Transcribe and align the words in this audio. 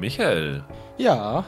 Michael. 0.00 0.64
Ja. 0.96 1.44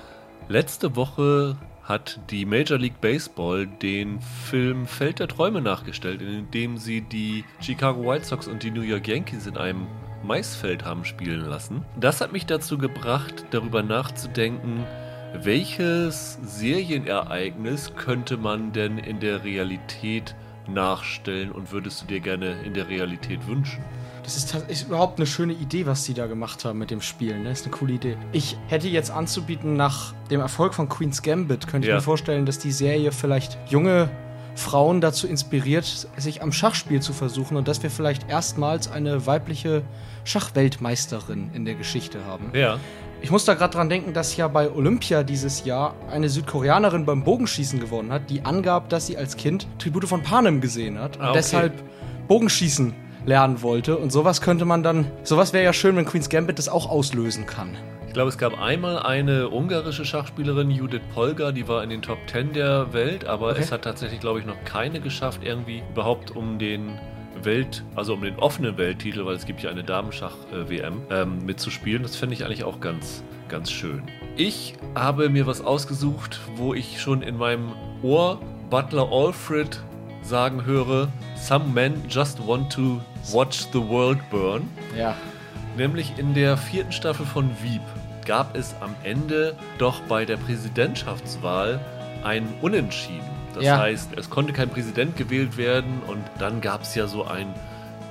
Letzte 0.49 0.95
Woche 0.95 1.57
hat 1.83 2.21
die 2.31 2.45
Major 2.45 2.79
League 2.79 3.01
Baseball 3.01 3.67
den 3.67 4.21
Film 4.21 4.87
Feld 4.87 5.19
der 5.19 5.29
Träume 5.29 5.63
nachgestellt, 5.63 6.21
in 6.21 6.51
dem 6.51 6.77
sie 6.77 7.01
die 7.01 7.45
Chicago 7.61 8.05
White 8.05 8.27
Sox 8.27 8.47
und 8.47 8.63
die 8.63 8.71
New 8.71 8.83
York 8.83 9.09
Yankees 9.09 9.47
in 9.47 9.57
einem 9.57 9.87
Maisfeld 10.23 10.85
haben 10.85 11.05
spielen 11.07 11.47
lassen. 11.47 11.83
Das 11.99 12.21
hat 12.21 12.33
mich 12.33 12.45
dazu 12.45 12.77
gebracht, 12.77 13.47
darüber 13.51 13.83
nachzudenken, 13.83 14.85
welches 15.43 16.39
Serienereignis 16.43 17.95
könnte 17.97 18.37
man 18.37 18.73
denn 18.73 18.99
in 18.99 19.19
der 19.19 19.45
Realität 19.45 20.35
nachstellen 20.69 21.51
und 21.51 21.73
würdest 21.73 22.03
du 22.03 22.07
dir 22.07 22.21
gerne 22.21 22.61
in 22.63 22.75
der 22.75 22.89
Realität 22.89 23.47
wünschen? 23.49 23.83
Das 24.23 24.37
ist, 24.37 24.55
ist, 24.69 24.87
überhaupt 24.87 25.19
eine 25.19 25.27
schöne 25.27 25.53
Idee, 25.53 25.87
was 25.87 26.05
sie 26.05 26.15
da 26.15 26.27
gemacht 26.27 26.65
haben 26.65 26.79
mit 26.79 26.91
dem 26.91 27.01
Spielen. 27.01 27.43
Ne? 27.43 27.49
Das 27.51 27.61
ist 27.61 27.67
eine 27.67 27.75
coole 27.75 27.95
Idee. 27.95 28.17
Ich 28.31 28.57
hätte 28.69 28.89
jetzt 28.89 29.11
anzubieten, 29.11 29.77
nach 29.77 30.15
dem 30.31 30.41
Erfolg 30.41 30.75
von 30.75 30.89
Queen's 30.89 31.23
Gambit, 31.23 31.67
könnte 31.67 31.89
ja. 31.89 31.95
ich 31.95 31.99
mir 31.99 32.05
vorstellen, 32.05 32.47
dass 32.47 32.59
die 32.59 32.73
Serie 32.73 33.11
vielleicht 33.11 33.59
junge 33.69 34.11
Frauen 34.55 35.01
dazu 35.01 35.27
inspiriert, 35.27 36.09
sich 36.17 36.43
am 36.43 36.53
Schachspiel 36.53 37.01
zu 37.01 37.13
versuchen 37.13 37.57
und 37.57 37.69
dass 37.69 37.83
wir 37.83 37.91
vielleicht 37.91 38.29
erstmals 38.29 38.91
eine 38.91 39.27
weibliche 39.27 39.83
Schachweltmeisterin 40.25 41.51
in 41.55 41.65
der 41.65 41.75
Geschichte 41.75 42.25
haben. 42.27 42.51
Ja. 42.53 42.79
Ich 43.23 43.31
muss 43.31 43.45
da 43.45 43.55
gerade 43.55 43.73
dran 43.75 43.89
denken, 43.89 44.13
dass 44.13 44.37
ja 44.37 44.49
bei 44.49 44.71
Olympia 44.71 45.23
dieses 45.23 45.65
Jahr 45.65 45.95
eine 46.11 46.29
Südkoreanerin 46.29 47.07
beim 47.07 47.23
Bogenschießen 47.23 47.79
gewonnen 47.79 48.13
hat, 48.13 48.29
die 48.31 48.45
angab, 48.45 48.89
dass 48.89 49.07
sie 49.07 49.17
als 49.17 49.37
Kind 49.37 49.67
Tribute 49.79 50.07
von 50.07 50.23
Panem 50.23 50.61
gesehen 50.61 50.99
hat 50.99 51.17
und 51.17 51.23
ah, 51.23 51.31
okay. 51.31 51.39
deshalb 51.39 51.73
Bogenschießen 52.27 52.93
lernen 53.27 53.63
wollte. 53.63 53.97
Und 53.97 54.11
sowas 54.11 54.41
könnte 54.41 54.65
man 54.65 54.83
dann, 54.83 55.11
sowas 55.23 55.53
wäre 55.53 55.65
ja 55.65 55.73
schön, 55.73 55.97
wenn 55.97 56.05
Queen's 56.05 56.29
Gambit 56.29 56.59
das 56.59 56.69
auch 56.69 56.89
auslösen 56.89 57.47
kann. 57.47 57.77
Ich 58.07 58.15
glaube, 58.15 58.29
es 58.29 58.37
gab 58.37 58.61
einmal 58.61 58.99
eine 58.99 59.49
ungarische 59.49 60.05
Schachspielerin, 60.05 60.71
Judith 60.71 61.01
Polgar, 61.15 61.51
die 61.51 61.67
war 61.67 61.83
in 61.83 61.89
den 61.89 62.03
Top 62.03 62.19
10 62.31 62.53
der 62.53 62.93
Welt, 62.93 63.25
aber 63.25 63.51
okay. 63.51 63.61
es 63.63 63.73
hat 63.73 63.83
tatsächlich, 63.83 64.21
glaube 64.21 64.39
ich, 64.39 64.45
noch 64.45 64.63
keine 64.67 65.01
geschafft, 65.01 65.41
irgendwie 65.43 65.83
überhaupt 65.91 66.31
um 66.31 66.59
den 66.59 66.99
Welt, 67.43 67.83
also 67.97 68.13
um 68.13 68.21
den 68.21 68.37
offenen 68.37 68.77
Welttitel, 68.77 69.25
weil 69.25 69.35
es 69.35 69.47
gibt 69.47 69.63
ja 69.63 69.71
eine 69.71 69.83
Damenschach-WM, 69.83 71.03
ähm, 71.11 71.39
mitzuspielen. 71.47 72.03
Das 72.03 72.17
fände 72.17 72.35
ich 72.35 72.45
eigentlich 72.45 72.65
auch 72.65 72.81
ganz, 72.81 73.25
ganz 73.49 73.71
schön. 73.71 74.03
Ich 74.37 74.75
habe 74.95 75.31
mir 75.31 75.47
was 75.47 75.63
ausgesucht, 75.63 76.41
wo 76.57 76.75
ich 76.75 77.01
schon 77.01 77.23
in 77.23 77.39
meinem 77.39 77.73
Ohr 78.03 78.41
Butler 78.69 79.11
Alfred 79.11 79.81
sagen 80.23 80.65
höre, 80.65 81.09
Some 81.35 81.73
men 81.73 81.95
just 82.09 82.47
want 82.47 82.71
to 82.73 83.01
watch 83.31 83.67
the 83.73 83.81
world 83.81 84.19
burn. 84.31 84.69
Ja. 84.97 85.17
Nämlich 85.77 86.19
in 86.19 86.35
der 86.35 86.57
vierten 86.57 86.93
Staffel 86.93 87.25
von 87.25 87.51
Wieb 87.63 87.83
gab 88.27 88.57
es 88.57 88.75
am 88.81 88.95
Ende 89.03 89.57
doch 89.79 90.01
bei 90.03 90.25
der 90.25 90.37
Präsidentschaftswahl 90.37 91.81
ein 92.25 92.47
Unentschieden. 92.61 93.31
Das 93.55 93.65
ja. 93.65 93.79
heißt, 93.79 94.11
es 94.17 94.31
konnte 94.31 94.53
kein 94.53 94.69
Präsident 94.69 95.17
gewählt 95.17 95.57
werden 95.57 96.03
und 96.07 96.23
dann 96.39 96.61
gab 96.61 96.83
es 96.83 96.95
ja 96.95 97.07
so 97.07 97.25
ein 97.25 97.53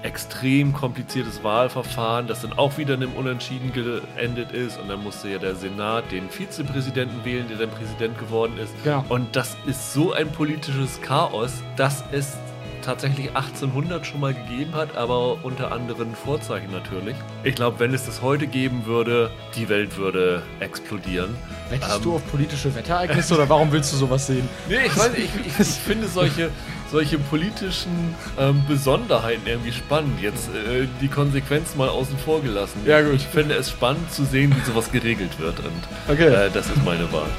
extrem 0.03 0.73
kompliziertes 0.73 1.43
Wahlverfahren, 1.43 2.27
das 2.27 2.41
dann 2.41 2.53
auch 2.53 2.77
wieder 2.77 2.95
in 2.95 3.03
einem 3.03 3.13
Unentschieden 3.13 3.71
geendet 3.71 4.51
ist 4.51 4.79
und 4.79 4.89
dann 4.89 5.03
musste 5.03 5.29
ja 5.29 5.37
der 5.37 5.55
Senat 5.55 6.11
den 6.11 6.29
Vizepräsidenten 6.29 7.23
wählen, 7.23 7.47
der 7.47 7.57
dann 7.57 7.69
Präsident 7.69 8.17
geworden 8.17 8.57
ist. 8.57 8.73
Genau. 8.83 9.05
Und 9.09 9.35
das 9.35 9.55
ist 9.67 9.93
so 9.93 10.13
ein 10.13 10.31
politisches 10.31 11.01
Chaos, 11.01 11.63
dass 11.75 12.03
es 12.11 12.35
tatsächlich 12.81 13.29
1800 13.35 14.05
schon 14.05 14.19
mal 14.19 14.33
gegeben 14.33 14.73
hat, 14.73 14.95
aber 14.95 15.43
unter 15.43 15.71
anderen 15.71 16.15
Vorzeichen 16.15 16.71
natürlich. 16.71 17.15
Ich 17.43 17.55
glaube, 17.55 17.79
wenn 17.79 17.93
es 17.93 18.05
das 18.05 18.21
heute 18.21 18.47
geben 18.47 18.85
würde, 18.85 19.31
die 19.55 19.69
Welt 19.69 19.97
würde 19.97 20.43
explodieren. 20.59 21.35
Wettest 21.69 21.97
ähm, 21.97 22.03
du 22.03 22.15
auf 22.15 22.31
politische 22.31 22.73
Wettereignisse 22.73 23.33
oder 23.35 23.47
warum 23.49 23.71
willst 23.71 23.93
du 23.93 23.97
sowas 23.97 24.27
sehen? 24.27 24.47
Nee, 24.69 24.77
ich, 24.85 24.97
weiß, 24.97 25.11
ich, 25.15 25.29
ich, 25.45 25.59
ich 25.59 25.67
finde 25.67 26.07
solche, 26.07 26.49
solche 26.91 27.17
politischen 27.17 28.15
ähm, 28.39 28.63
Besonderheiten 28.67 29.45
irgendwie 29.45 29.71
spannend. 29.71 30.21
Jetzt 30.21 30.49
äh, 30.49 30.87
die 31.01 31.07
Konsequenzen 31.07 31.77
mal 31.77 31.89
außen 31.89 32.17
vor 32.17 32.41
gelassen. 32.41 32.81
Ja, 32.85 33.01
gut. 33.01 33.15
Ich 33.15 33.27
finde 33.27 33.55
es 33.55 33.69
spannend 33.69 34.11
zu 34.11 34.23
sehen, 34.23 34.55
wie 34.55 34.65
sowas 34.65 34.91
geregelt 34.91 35.39
wird. 35.39 35.59
Und 35.59 36.13
okay. 36.13 36.27
äh, 36.27 36.49
das 36.51 36.67
ist 36.67 36.83
meine 36.85 37.11
Wahl. 37.11 37.29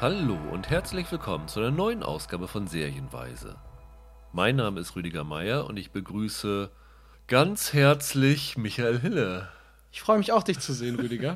Hallo 0.00 0.38
und 0.50 0.70
herzlich 0.70 1.12
willkommen 1.12 1.46
zu 1.46 1.60
einer 1.60 1.70
neuen 1.70 2.02
Ausgabe 2.02 2.48
von 2.48 2.66
Serienweise. 2.66 3.56
Mein 4.32 4.56
Name 4.56 4.80
ist 4.80 4.96
Rüdiger 4.96 5.24
Meier 5.24 5.66
und 5.66 5.76
ich 5.76 5.90
begrüße 5.90 6.70
ganz 7.26 7.74
herzlich 7.74 8.56
Michael 8.56 8.98
Hille. 8.98 9.50
Ich 9.92 10.00
freue 10.00 10.16
mich 10.16 10.32
auch, 10.32 10.42
dich 10.42 10.58
zu 10.58 10.72
sehen, 10.72 10.94
Rüdiger. 10.94 11.34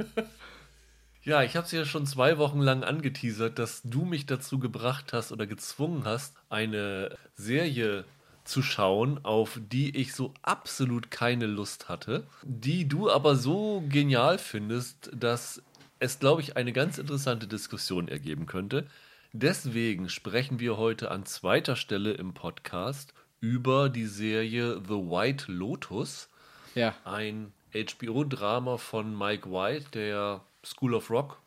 ja, 1.25 1.43
ich 1.43 1.57
habe 1.57 1.67
es 1.67 1.73
ja 1.73 1.85
schon 1.85 2.07
zwei 2.07 2.39
Wochen 2.39 2.61
lang 2.61 2.85
angeteasert, 2.85 3.59
dass 3.59 3.83
du 3.85 4.07
mich 4.07 4.25
dazu 4.25 4.59
gebracht 4.59 5.13
hast 5.13 5.31
oder 5.31 5.47
gezwungen 5.47 6.07
hast, 6.07 6.35
eine 6.49 7.19
Serie 7.35 8.07
zu 8.45 8.63
schauen, 8.63 9.23
auf 9.27 9.61
die 9.61 9.95
ich 9.95 10.15
so 10.15 10.33
absolut 10.41 11.11
keine 11.11 11.47
Lust 11.47 11.91
hatte, 11.91 12.27
die 12.43 12.89
du 12.89 13.11
aber 13.11 13.37
so 13.37 13.85
genial 13.91 14.39
findest, 14.39 15.11
dass 15.13 15.63
es, 16.05 16.19
glaube 16.19 16.43
ich, 16.43 16.57
eine 16.57 16.73
ganz 16.73 16.99
interessante 16.99 17.47
Diskussion 17.47 18.09
ergeben 18.09 18.47
könnte. 18.47 18.87
Deswegen 19.33 20.09
sprechen 20.09 20.61
wir 20.61 20.77
heute 20.77 21.11
an 21.11 21.25
zweiter 21.25 21.77
Stelle 21.77 22.13
im 22.13 22.35
Podcast 22.35 23.15
über 23.41 23.89
die 23.89 24.07
Serie 24.07 24.81
The 24.87 24.95
White 24.95 25.51
Lotus. 25.51 26.29
Ja. 26.75 26.95
Ein 27.05 27.53
HBO-Drama 27.75 28.77
von 28.77 29.17
Mike 29.17 29.51
White, 29.51 29.87
der 29.95 30.43
School 30.65 30.95
of 30.95 31.11
Rock 31.11 31.41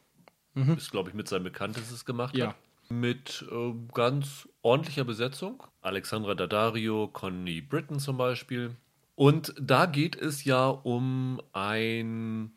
mhm. 0.56 0.74
ist, 0.76 0.92
glaube 0.92 1.10
ich, 1.10 1.16
mit 1.16 1.28
seinem 1.28 1.44
bekanntestes 1.44 2.04
gemacht 2.04 2.36
ja. 2.36 2.48
hat. 2.48 2.56
Mit 2.90 3.46
äh, 3.52 3.74
ganz 3.94 4.50
ordentlicher 4.64 5.04
Besetzung. 5.04 5.64
Alexandra 5.82 6.36
Daddario, 6.36 7.08
Connie 7.08 7.62
Britton 7.62 8.00
zum 8.00 8.18
Beispiel. 8.18 8.76
Und 9.16 9.54
da 9.60 9.86
geht 9.86 10.16
es 10.16 10.46
ja 10.46 10.68
um 10.68 11.42
ein 11.54 12.52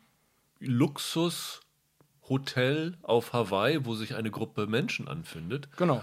Luxus- 0.59 1.61
Hotel 2.31 2.97
auf 3.03 3.33
Hawaii, 3.33 3.85
wo 3.85 3.93
sich 3.93 4.15
eine 4.15 4.31
Gruppe 4.31 4.65
Menschen 4.65 5.09
anfindet. 5.09 5.67
Genau. 5.75 6.01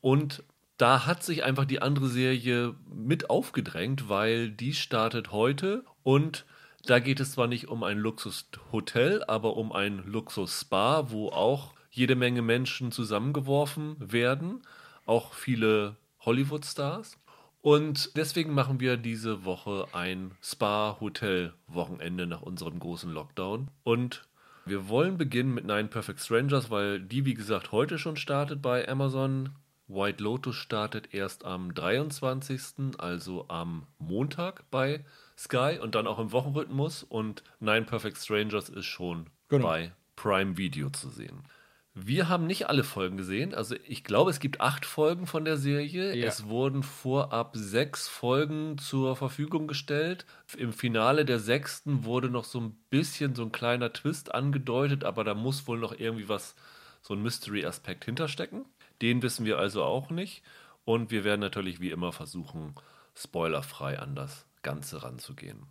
Und 0.00 0.42
da 0.76 1.06
hat 1.06 1.22
sich 1.22 1.44
einfach 1.44 1.64
die 1.64 1.80
andere 1.80 2.08
Serie 2.08 2.74
mit 2.92 3.30
aufgedrängt, 3.30 4.08
weil 4.08 4.50
die 4.50 4.74
startet 4.74 5.30
heute 5.30 5.84
und 6.02 6.44
da 6.84 6.98
geht 6.98 7.20
es 7.20 7.32
zwar 7.32 7.46
nicht 7.46 7.68
um 7.68 7.84
ein 7.84 7.98
Luxushotel, 7.98 9.22
aber 9.24 9.56
um 9.56 9.72
ein 9.72 10.02
Luxus-Spa, 10.04 11.10
wo 11.10 11.28
auch 11.28 11.74
jede 11.90 12.16
Menge 12.16 12.42
Menschen 12.42 12.92
zusammengeworfen 12.92 13.96
werden, 13.98 14.62
auch 15.06 15.32
viele 15.34 15.96
Hollywood-Stars. 16.20 17.18
Und 17.60 18.16
deswegen 18.16 18.54
machen 18.54 18.80
wir 18.80 18.96
diese 18.96 19.44
Woche 19.44 19.86
ein 19.92 20.32
Spa-Hotel-Wochenende 20.42 22.26
nach 22.26 22.42
unserem 22.42 22.78
großen 22.78 23.12
Lockdown. 23.12 23.68
Und 23.82 24.27
wir 24.68 24.88
wollen 24.88 25.18
beginnen 25.18 25.54
mit 25.54 25.64
Nine 25.64 25.88
Perfect 25.88 26.20
Strangers, 26.20 26.70
weil 26.70 27.00
die, 27.00 27.24
wie 27.24 27.34
gesagt, 27.34 27.72
heute 27.72 27.98
schon 27.98 28.16
startet 28.16 28.62
bei 28.62 28.88
Amazon. 28.88 29.50
White 29.86 30.22
Lotus 30.22 30.56
startet 30.56 31.14
erst 31.14 31.44
am 31.44 31.72
23., 31.74 32.98
also 32.98 33.46
am 33.48 33.86
Montag 33.98 34.70
bei 34.70 35.04
Sky 35.36 35.78
und 35.80 35.94
dann 35.94 36.06
auch 36.06 36.18
im 36.18 36.32
Wochenrhythmus. 36.32 37.02
Und 37.02 37.42
Nine 37.60 37.84
Perfect 37.84 38.18
Strangers 38.18 38.68
ist 38.68 38.86
schon 38.86 39.26
genau. 39.48 39.66
bei 39.66 39.92
Prime 40.16 40.58
Video 40.58 40.90
zu 40.90 41.08
sehen. 41.08 41.44
Wir 41.94 42.28
haben 42.28 42.46
nicht 42.46 42.68
alle 42.68 42.84
Folgen 42.84 43.16
gesehen. 43.16 43.54
Also 43.54 43.74
ich 43.86 44.04
glaube, 44.04 44.30
es 44.30 44.38
gibt 44.38 44.60
acht 44.60 44.86
Folgen 44.86 45.26
von 45.26 45.44
der 45.44 45.56
Serie. 45.56 46.14
Ja. 46.14 46.26
Es 46.26 46.46
wurden 46.46 46.82
vorab 46.82 47.56
sechs 47.56 48.06
Folgen 48.06 48.78
zur 48.78 49.16
Verfügung 49.16 49.66
gestellt. 49.66 50.24
Im 50.56 50.72
Finale 50.72 51.24
der 51.24 51.40
sechsten 51.40 52.04
wurde 52.04 52.30
noch 52.30 52.44
so 52.44 52.60
ein 52.60 52.76
bisschen 52.90 53.34
so 53.34 53.42
ein 53.42 53.52
kleiner 53.52 53.92
Twist 53.92 54.34
angedeutet, 54.34 55.04
aber 55.04 55.24
da 55.24 55.34
muss 55.34 55.66
wohl 55.66 55.78
noch 55.78 55.98
irgendwie 55.98 56.28
was, 56.28 56.54
so 57.02 57.14
ein 57.14 57.22
Mystery-Aspekt 57.22 58.04
hinterstecken. 58.04 58.64
Den 59.02 59.22
wissen 59.22 59.44
wir 59.44 59.58
also 59.58 59.82
auch 59.82 60.10
nicht. 60.10 60.42
Und 60.84 61.10
wir 61.10 61.24
werden 61.24 61.40
natürlich 61.40 61.80
wie 61.80 61.90
immer 61.90 62.12
versuchen, 62.12 62.74
spoilerfrei 63.14 63.98
an 63.98 64.14
das 64.14 64.46
Ganze 64.62 65.02
ranzugehen. 65.02 65.66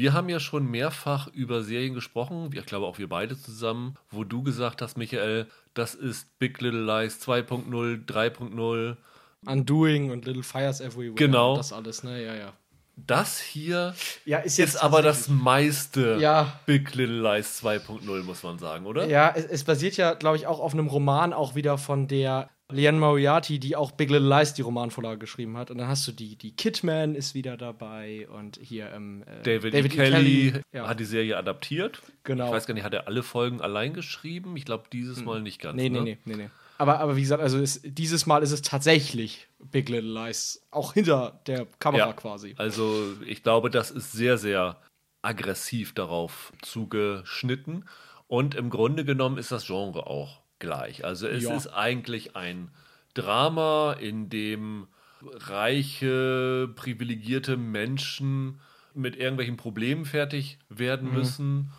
Wir 0.00 0.14
haben 0.14 0.30
ja 0.30 0.40
schon 0.40 0.64
mehrfach 0.64 1.28
über 1.34 1.62
Serien 1.62 1.92
gesprochen, 1.92 2.48
ich 2.54 2.64
glaube 2.64 2.86
auch 2.86 2.96
wir 2.96 3.10
beide 3.10 3.38
zusammen, 3.38 3.96
wo 4.10 4.24
du 4.24 4.42
gesagt 4.42 4.80
hast, 4.80 4.96
Michael, 4.96 5.46
das 5.74 5.94
ist 5.94 6.38
Big 6.38 6.58
Little 6.62 6.86
Lies 6.86 7.20
2.0, 7.20 8.06
3.0. 8.06 8.96
Undoing 9.44 10.10
und 10.10 10.24
Little 10.24 10.42
Fires 10.42 10.80
Everywhere. 10.80 11.16
Genau. 11.16 11.54
Das 11.54 11.74
alles, 11.74 12.02
ne? 12.02 12.24
Ja, 12.24 12.34
ja. 12.34 12.54
Das 12.96 13.40
hier 13.40 13.94
ja, 14.24 14.38
ist, 14.38 14.56
jetzt 14.56 14.76
ist 14.76 14.82
aber 14.82 15.02
das 15.02 15.28
meiste 15.28 16.16
ja. 16.18 16.58
Big 16.64 16.94
Little 16.94 17.20
Lies 17.20 17.62
2.0, 17.62 18.22
muss 18.22 18.42
man 18.42 18.58
sagen, 18.58 18.86
oder? 18.86 19.06
Ja, 19.06 19.34
es, 19.36 19.44
es 19.44 19.64
basiert 19.64 19.98
ja, 19.98 20.14
glaube 20.14 20.38
ich, 20.38 20.46
auch 20.46 20.60
auf 20.60 20.72
einem 20.72 20.86
Roman, 20.86 21.34
auch 21.34 21.54
wieder 21.54 21.76
von 21.76 22.08
der 22.08 22.48
Leanne 22.72 22.98
Moriarty, 22.98 23.58
die 23.58 23.76
auch 23.76 23.92
Big 23.92 24.10
Little 24.10 24.28
Lies, 24.28 24.54
die 24.54 24.62
Romanvorlage 24.62 25.18
geschrieben 25.18 25.56
hat. 25.56 25.70
Und 25.70 25.78
dann 25.78 25.88
hast 25.88 26.06
du 26.08 26.12
die, 26.12 26.36
die 26.36 26.54
Kidman 26.54 27.14
ist 27.14 27.34
wieder 27.34 27.56
dabei 27.56 28.28
und 28.28 28.58
hier 28.62 28.90
ähm, 28.92 29.22
äh, 29.22 29.42
David, 29.42 29.74
David 29.74 29.92
e. 29.92 29.96
Kelly, 29.96 30.50
Kelly 30.50 30.62
ja. 30.72 30.88
hat 30.88 31.00
die 31.00 31.04
Serie 31.04 31.36
adaptiert. 31.36 32.02
Genau. 32.24 32.46
Ich 32.46 32.52
weiß 32.52 32.66
gar 32.66 32.74
nicht, 32.74 32.84
hat 32.84 32.94
er 32.94 33.06
alle 33.06 33.22
Folgen 33.22 33.60
allein 33.60 33.94
geschrieben? 33.94 34.56
Ich 34.56 34.64
glaube, 34.64 34.84
dieses 34.92 35.18
hm. 35.18 35.24
Mal 35.24 35.42
nicht 35.42 35.60
ganz. 35.60 35.76
Nee, 35.76 35.88
ne? 35.88 36.02
nee, 36.02 36.18
nee, 36.24 36.36
nee, 36.36 36.42
nee. 36.44 36.50
Aber, 36.78 36.98
aber 37.00 37.16
wie 37.16 37.20
gesagt, 37.20 37.42
also 37.42 37.58
ist, 37.58 37.82
dieses 37.84 38.24
Mal 38.24 38.42
ist 38.42 38.52
es 38.52 38.62
tatsächlich 38.62 39.48
Big 39.58 39.90
Little 39.90 40.14
Lies, 40.14 40.66
auch 40.70 40.94
hinter 40.94 41.40
der 41.46 41.66
Kamera 41.78 42.06
ja, 42.06 42.12
quasi. 42.14 42.54
Also 42.56 43.12
ich 43.26 43.42
glaube, 43.42 43.68
das 43.68 43.90
ist 43.90 44.12
sehr, 44.12 44.38
sehr 44.38 44.78
aggressiv 45.20 45.92
darauf 45.92 46.54
zugeschnitten. 46.62 47.84
Und 48.28 48.54
im 48.54 48.70
Grunde 48.70 49.04
genommen 49.04 49.36
ist 49.36 49.52
das 49.52 49.66
Genre 49.66 50.06
auch 50.06 50.40
gleich. 50.60 51.04
Also 51.04 51.26
es 51.26 51.44
ja. 51.44 51.56
ist 51.56 51.66
eigentlich 51.66 52.36
ein 52.36 52.70
Drama, 53.14 53.94
in 53.94 54.28
dem 54.30 54.86
reiche, 55.22 56.68
privilegierte 56.76 57.56
Menschen 57.56 58.60
mit 58.94 59.16
irgendwelchen 59.16 59.56
Problemen 59.56 60.04
fertig 60.04 60.58
werden 60.68 61.08
mhm. 61.08 61.14
müssen. 61.14 61.72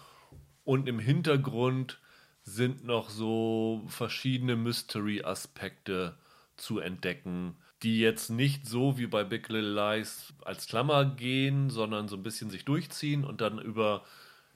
Und 0.63 0.87
im 0.87 0.99
Hintergrund 0.99 1.99
sind 2.43 2.85
noch 2.85 3.09
so 3.09 3.83
verschiedene 3.87 4.55
Mystery-Aspekte 4.55 6.17
zu 6.55 6.79
entdecken, 6.79 7.55
die 7.83 7.99
jetzt 7.99 8.29
nicht 8.29 8.67
so 8.67 8.97
wie 8.97 9.07
bei 9.07 9.23
Big 9.23 9.49
Little 9.49 9.73
Lies 9.73 10.33
als 10.43 10.67
Klammer 10.67 11.05
gehen, 11.05 11.69
sondern 11.69 12.07
so 12.07 12.15
ein 12.15 12.23
bisschen 12.23 12.49
sich 12.49 12.65
durchziehen 12.65 13.23
und 13.23 13.41
dann 13.41 13.59
über 13.59 14.03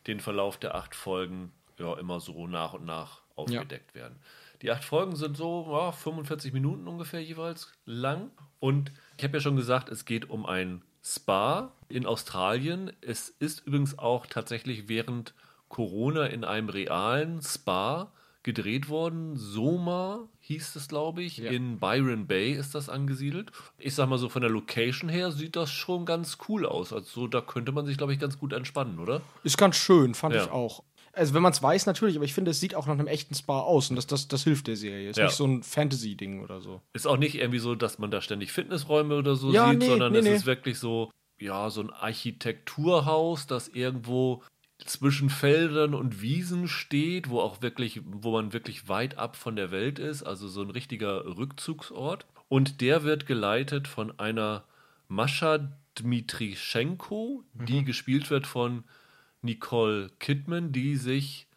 den 0.08 0.20
Verlauf 0.20 0.58
der 0.58 0.76
acht 0.76 0.96
Folgen 0.96 1.52
ja 1.80 1.98
immer 1.98 2.20
so 2.20 2.48
nach 2.48 2.74
und 2.74 2.86
nach 2.86 3.25
aufgedeckt 3.36 3.96
ja. 3.96 4.02
werden. 4.02 4.20
Die 4.62 4.72
acht 4.72 4.84
Folgen 4.84 5.16
sind 5.16 5.38
so 5.38 5.68
ja, 5.72 5.92
45 5.92 6.54
Minuten 6.54 6.88
ungefähr 6.88 7.22
jeweils 7.22 7.72
lang. 7.86 8.32
Und 8.60 8.92
ich 9.18 9.24
habe 9.24 9.38
ja 9.38 9.42
schon 9.42 9.56
gesagt, 9.56 9.90
es 9.90 10.06
geht 10.06 10.30
um 10.30 10.46
ein 10.46 10.82
Spa 11.04 11.72
in 11.90 12.06
Australien. 12.06 12.92
Es 13.02 13.30
ist 13.30 13.68
übrigens 13.68 14.00
auch 14.00 14.26
tatsächlich 14.26 14.88
während 14.88 15.34
Corona 15.70 16.28
in 16.28 16.44
einem 16.44 16.70
realen 16.70 17.42
Spa 17.42 18.12
gedreht 18.46 18.90
worden. 18.90 19.36
Soma 19.36 20.30
hieß 20.42 20.76
es, 20.76 20.88
glaube 20.88 21.24
ich. 21.24 21.38
Ja. 21.38 21.52
In 21.52 21.80
Byron 21.80 22.28
Bay 22.28 22.54
ist 22.54 22.76
das 22.76 22.90
angesiedelt. 22.90 23.52
Ich 23.78 23.96
sag 23.96 24.08
mal 24.08 24.18
so, 24.18 24.30
von 24.30 24.42
der 24.42 24.52
Location 24.52 25.10
her 25.10 25.32
sieht 25.32 25.56
das 25.56 25.72
schon 25.72 26.06
ganz 26.06 26.38
cool 26.48 26.66
aus. 26.66 26.94
Also 26.94 27.28
da 27.28 27.42
könnte 27.42 27.72
man 27.72 27.86
sich, 27.86 27.98
glaube 27.98 28.14
ich, 28.14 28.20
ganz 28.20 28.38
gut 28.40 28.54
entspannen, 28.54 29.00
oder? 29.00 29.22
Ist 29.44 29.58
ganz 29.58 29.76
schön, 29.76 30.14
fand 30.14 30.36
ja. 30.36 30.44
ich 30.44 30.52
auch. 30.52 30.84
Also 31.16 31.34
wenn 31.34 31.42
man 31.42 31.54
es 31.54 31.64
weiß, 31.64 31.86
natürlich, 31.86 32.16
aber 32.18 32.26
ich 32.26 32.34
finde, 32.34 32.52
es 32.52 32.60
sieht 32.60 32.76
auch 32.76 32.88
nach 32.88 32.94
einem 32.94 33.08
echten 33.08 33.36
Spa 33.36 33.62
aus 33.62 33.90
und 33.90 33.96
das, 33.96 34.06
das, 34.06 34.28
das 34.28 34.44
hilft 34.44 34.68
der 34.68 34.76
Serie. 34.76 35.10
Ist 35.10 35.18
ja. 35.18 35.26
nicht 35.26 35.36
so 35.36 35.46
ein 35.46 35.64
Fantasy-Ding 35.64 36.44
oder 36.44 36.62
so. 36.62 36.82
Ist 36.94 37.08
auch 37.08 37.18
nicht 37.18 37.36
irgendwie 37.36 37.60
so, 37.60 37.76
dass 37.76 38.00
man 38.00 38.12
da 38.12 38.22
ständig 38.22 38.52
Fitnessräume 38.52 39.16
oder 39.16 39.36
so 39.36 39.52
ja, 39.52 39.70
sieht, 39.70 39.80
nee, 39.80 39.88
sondern 39.88 40.12
nee, 40.12 40.20
es 40.20 40.26
nee. 40.26 40.36
ist 40.36 40.46
wirklich 40.46 40.78
so, 40.78 41.12
ja, 41.40 41.70
so 41.70 41.82
ein 41.82 41.90
Architekturhaus, 41.90 43.48
das 43.48 43.70
irgendwo 43.70 44.44
zwischen 44.84 45.30
Feldern 45.30 45.94
und 45.94 46.22
Wiesen 46.22 46.68
steht, 46.68 47.30
wo 47.30 47.40
auch 47.40 47.62
wirklich, 47.62 48.02
wo 48.06 48.32
man 48.32 48.52
wirklich 48.52 48.90
weit 48.90 49.18
ab 49.18 49.36
von 49.36 49.56
der 49.56 49.72
Welt 49.72 50.00
ist, 50.00 50.24
also 50.24 50.48
so 50.48 50.62
ein 50.62 50.70
richtiger 50.70 51.26
Rückzugsort. 51.38 52.26
Und 52.50 52.82
der 52.82 53.04
wird 53.04 53.26
geleitet 53.26 53.88
von 53.88 54.20
einer 54.20 54.66
Mascha 55.08 55.72
Dmitrischenko, 55.96 57.44
die 57.54 57.82
mhm. 57.82 57.86
gespielt 57.86 58.30
wird 58.30 58.46
von 58.48 58.84
Nicole 59.46 60.10
Kidman, 60.20 60.72
die 60.72 60.96
sich 60.96 61.48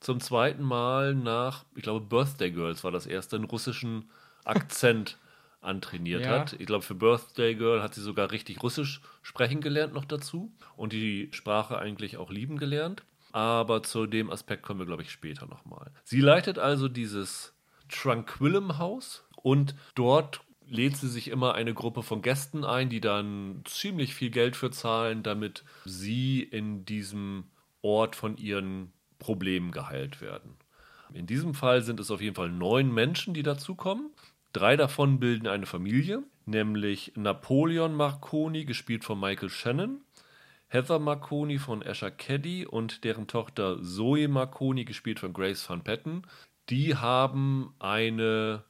zum 0.00 0.20
zweiten 0.20 0.62
Mal 0.62 1.14
nach, 1.14 1.64
ich 1.74 1.82
glaube, 1.82 2.04
Birthday 2.04 2.50
Girls 2.50 2.84
war 2.84 2.90
das 2.90 3.06
erste, 3.06 3.36
einen 3.36 3.46
russischen 3.46 4.10
Akzent 4.44 5.18
antrainiert 5.60 6.26
ja. 6.26 6.30
hat. 6.30 6.56
Ich 6.58 6.66
glaube, 6.66 6.84
für 6.84 6.94
Birthday 6.94 7.54
Girl 7.54 7.82
hat 7.82 7.94
sie 7.94 8.02
sogar 8.02 8.30
richtig 8.30 8.62
Russisch 8.62 9.00
sprechen 9.22 9.60
gelernt 9.60 9.94
noch 9.94 10.04
dazu 10.04 10.52
und 10.76 10.92
die 10.92 11.30
Sprache 11.32 11.78
eigentlich 11.78 12.18
auch 12.18 12.30
lieben 12.30 12.58
gelernt. 12.58 13.02
Aber 13.32 13.82
zu 13.82 14.06
dem 14.06 14.30
Aspekt 14.30 14.62
kommen 14.62 14.78
wir, 14.78 14.86
glaube 14.86 15.02
ich, 15.02 15.10
später 15.10 15.46
nochmal. 15.46 15.90
Sie 16.04 16.20
leitet 16.20 16.58
also 16.58 16.88
dieses 16.88 17.54
Tranquillum 17.88 18.78
Haus 18.78 19.24
und 19.42 19.74
dort 19.94 20.40
lädt 20.68 20.96
sie 20.96 21.08
sich 21.08 21.28
immer 21.28 21.54
eine 21.54 21.74
Gruppe 21.74 22.02
von 22.02 22.22
Gästen 22.22 22.64
ein, 22.64 22.88
die 22.88 23.00
dann 23.00 23.62
ziemlich 23.64 24.14
viel 24.14 24.30
Geld 24.30 24.56
für 24.56 24.70
zahlen, 24.70 25.22
damit 25.22 25.64
sie 25.84 26.42
in 26.42 26.84
diesem 26.84 27.44
Ort 27.82 28.16
von 28.16 28.36
ihren 28.36 28.92
Problemen 29.18 29.70
geheilt 29.70 30.20
werden. 30.20 30.56
In 31.12 31.26
diesem 31.26 31.54
Fall 31.54 31.82
sind 31.82 32.00
es 32.00 32.10
auf 32.10 32.20
jeden 32.20 32.34
Fall 32.34 32.50
neun 32.50 32.92
Menschen, 32.92 33.34
die 33.34 33.42
dazukommen. 33.42 34.10
Drei 34.52 34.76
davon 34.76 35.20
bilden 35.20 35.46
eine 35.46 35.66
Familie, 35.66 36.22
nämlich 36.46 37.12
Napoleon 37.16 37.94
Marconi, 37.94 38.64
gespielt 38.64 39.04
von 39.04 39.20
Michael 39.20 39.50
Shannon, 39.50 40.00
Heather 40.68 40.98
Marconi 40.98 41.58
von 41.58 41.82
Asher 41.82 42.10
Caddy 42.10 42.66
und 42.66 43.04
deren 43.04 43.26
Tochter 43.26 43.80
Zoe 43.82 44.28
Marconi, 44.28 44.84
gespielt 44.84 45.20
von 45.20 45.32
Grace 45.32 45.68
Van 45.68 45.84
Patten. 45.84 46.22
Die 46.68 46.96
haben 46.96 47.74
eine 47.78 48.64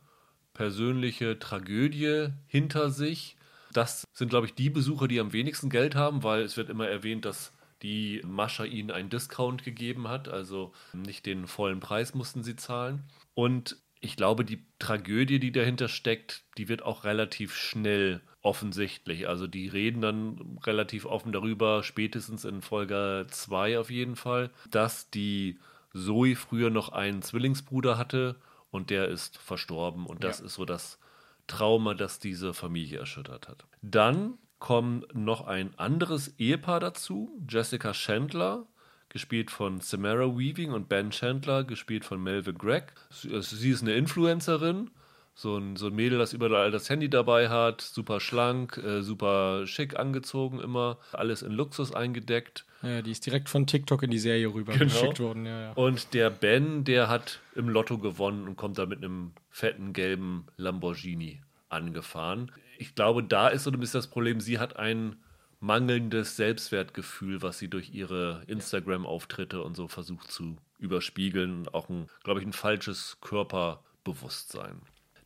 persönliche 0.55 1.39
Tragödie 1.39 2.29
hinter 2.47 2.91
sich. 2.91 3.37
Das 3.73 4.05
sind, 4.13 4.29
glaube 4.29 4.47
ich, 4.47 4.55
die 4.55 4.71
Besucher, 4.71 5.09
die 5.09 5.21
am 5.21 5.33
wenigsten 5.33 5.69
Geld 5.69 5.95
haben, 5.95 6.23
weil 6.23 6.43
es 6.43 6.57
wird 6.57 6.71
immer 6.71 6.89
erwähnt, 6.89 7.25
dass 7.25 7.53
die 7.83 8.23
Mascha 8.25 8.65
ihnen 8.65 8.91
einen 8.91 9.11
Discount 9.11 9.63
gegeben 9.63 10.09
hat, 10.09 10.29
also 10.29 10.73
nicht 10.95 11.27
den 11.27 11.47
vollen 11.47 11.81
Preis 11.81 12.15
mussten 12.15 12.43
sie 12.43 12.57
zahlen. 12.57 13.03
Und 13.35 13.77
ich 14.01 14.17
glaube, 14.17 14.45
die 14.45 14.65
Tragödie, 14.79 15.39
die 15.39 15.53
dahinter 15.53 15.89
steckt, 15.89 16.45
die 16.57 16.69
wird 16.69 16.83
auch 16.83 17.05
relativ 17.05 17.55
schnell 17.55 18.21
offensichtlich. 18.43 19.29
Also 19.29 19.47
die 19.47 19.69
reden 19.69 20.03
dann 20.03 20.59
relativ 20.65 21.07
offen 21.07 21.33
darüber, 21.33 21.83
spätestens 21.83 22.45
in 22.45 22.63
Folge 22.63 23.27
2 23.29 23.79
auf 23.79 23.91
jeden 23.91 24.17
Fall, 24.17 24.51
dass 24.71 25.11
die 25.11 25.59
Zoe 25.95 26.37
früher 26.37 26.71
noch 26.71 26.91
einen 26.91 27.23
Zwillingsbruder 27.23 27.97
hatte 27.97 28.37
und 28.75 28.91
der 28.91 29.09
ist 29.09 29.39
verstorben. 29.39 30.05
Und 30.05 30.25
das 30.25 30.41
ja. 30.41 30.47
ist 30.47 30.55
so 30.55 30.65
das 30.65 30.99
Trauma, 31.47 31.95
das 31.95 32.19
diese 32.19 32.53
Familie 32.55 32.99
erschüttert 32.99 33.49
hat. 33.49 33.65
Dann 33.83 34.37
kommt 34.59 35.15
noch 35.15 35.47
ein 35.47 35.79
anderes 35.79 36.35
Ehepaar 36.39 36.81
dazu, 36.81 37.41
Jessica 37.49 37.93
Chandler 37.93 38.67
gespielt 39.11 39.53
von 39.53 39.81
Samara 39.81 40.37
Weaving, 40.37 40.73
und 40.73 40.89
Ben 40.89 41.11
Chandler, 41.11 41.63
gespielt 41.63 42.05
von 42.05 42.21
Melvin 42.21 42.59
Gregg. 42.59 42.87
Sie 43.11 43.71
ist 43.71 43.83
eine 43.83 43.95
Influencerin, 43.95 44.91
so 45.35 45.57
ein, 45.57 45.77
so 45.77 45.89
ein 45.89 45.95
Mädel, 45.95 46.19
das 46.19 46.33
überall 46.33 46.71
das 46.71 46.89
Handy 46.89 47.11
dabei 47.11 47.49
hat, 47.49 47.81
super 47.81 48.21
schlank, 48.21 48.79
äh, 48.79 49.03
super 49.03 49.67
schick 49.67 49.99
angezogen 49.99 50.61
immer, 50.61 50.99
alles 51.13 51.43
in 51.43 51.53
Luxus 51.53 51.93
eingedeckt. 51.93 52.65
Ja, 52.83 53.03
die 53.03 53.11
ist 53.11 53.27
direkt 53.27 53.49
von 53.49 53.67
TikTok 53.67 54.05
in 54.05 54.11
die 54.11 54.19
Serie 54.19 54.53
rüber 54.53 54.73
genau. 54.75 54.85
geschickt 54.85 55.19
worden. 55.19 55.47
Ja, 55.47 55.61
ja. 55.61 55.73
Und 55.73 56.15
der 56.15 56.31
Ben, 56.31 56.85
der 56.85 57.09
hat 57.09 57.41
im 57.57 57.69
Lotto 57.69 57.99
gewonnen 57.99 58.47
und 58.47 58.57
kommt 58.57 58.79
da 58.79 58.87
mit 58.87 59.03
einem 59.03 59.33
fetten 59.51 59.93
gelben 59.93 60.47
Lamborghini 60.57 61.41
angefahren. 61.69 62.53
Ich 62.79 62.95
glaube, 62.95 63.25
da 63.25 63.49
ist 63.49 63.65
so 63.65 63.71
ein 63.71 63.81
bisschen 63.81 63.99
das 63.99 64.07
Problem, 64.07 64.41
sie 64.41 64.59
hat 64.59 64.77
einen 64.77 65.17
mangelndes 65.61 66.37
Selbstwertgefühl, 66.37 67.43
was 67.43 67.59
sie 67.59 67.69
durch 67.69 67.93
ihre 67.93 68.43
Instagram-Auftritte 68.47 69.63
und 69.63 69.75
so 69.75 69.89
versucht 69.89 70.31
zu 70.31 70.59
überspiegeln. 70.79 71.67
Auch 71.69 71.89
ein, 71.89 72.09
glaube 72.23 72.41
ich, 72.41 72.47
ein 72.47 72.53
falsches 72.53 73.17
Körperbewusstsein. 73.23 74.83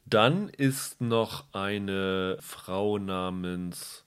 Dann 0.08 0.48
ist 0.48 1.00
noch 1.00 1.44
eine 1.52 2.38
Frau 2.40 2.98
namens 2.98 4.04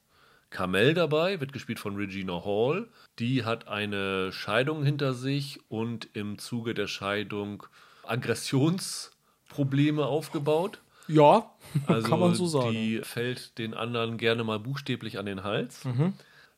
Carmel 0.49 0.93
dabei, 0.93 1.39
wird 1.39 1.53
gespielt 1.53 1.79
von 1.79 1.95
Regina 1.95 2.43
Hall. 2.43 2.89
Die 3.19 3.45
hat 3.45 3.67
eine 3.67 4.31
Scheidung 4.31 4.83
hinter 4.83 5.13
sich 5.13 5.59
und 5.69 6.09
im 6.13 6.39
Zuge 6.39 6.73
der 6.73 6.87
Scheidung 6.87 7.63
Aggressionsprobleme 8.03 10.05
aufgebaut. 10.05 10.81
Ja, 11.07 11.51
also 11.87 12.09
kann 12.09 12.19
man 12.19 12.35
so 12.35 12.47
sagen. 12.47 12.71
Die 12.71 13.01
fällt 13.03 13.57
den 13.57 13.73
anderen 13.73 14.17
gerne 14.17 14.43
mal 14.43 14.59
buchstäblich 14.59 15.19
an 15.19 15.27
den 15.27 15.43
Hals. 15.43 15.85
Mhm. 15.85 16.13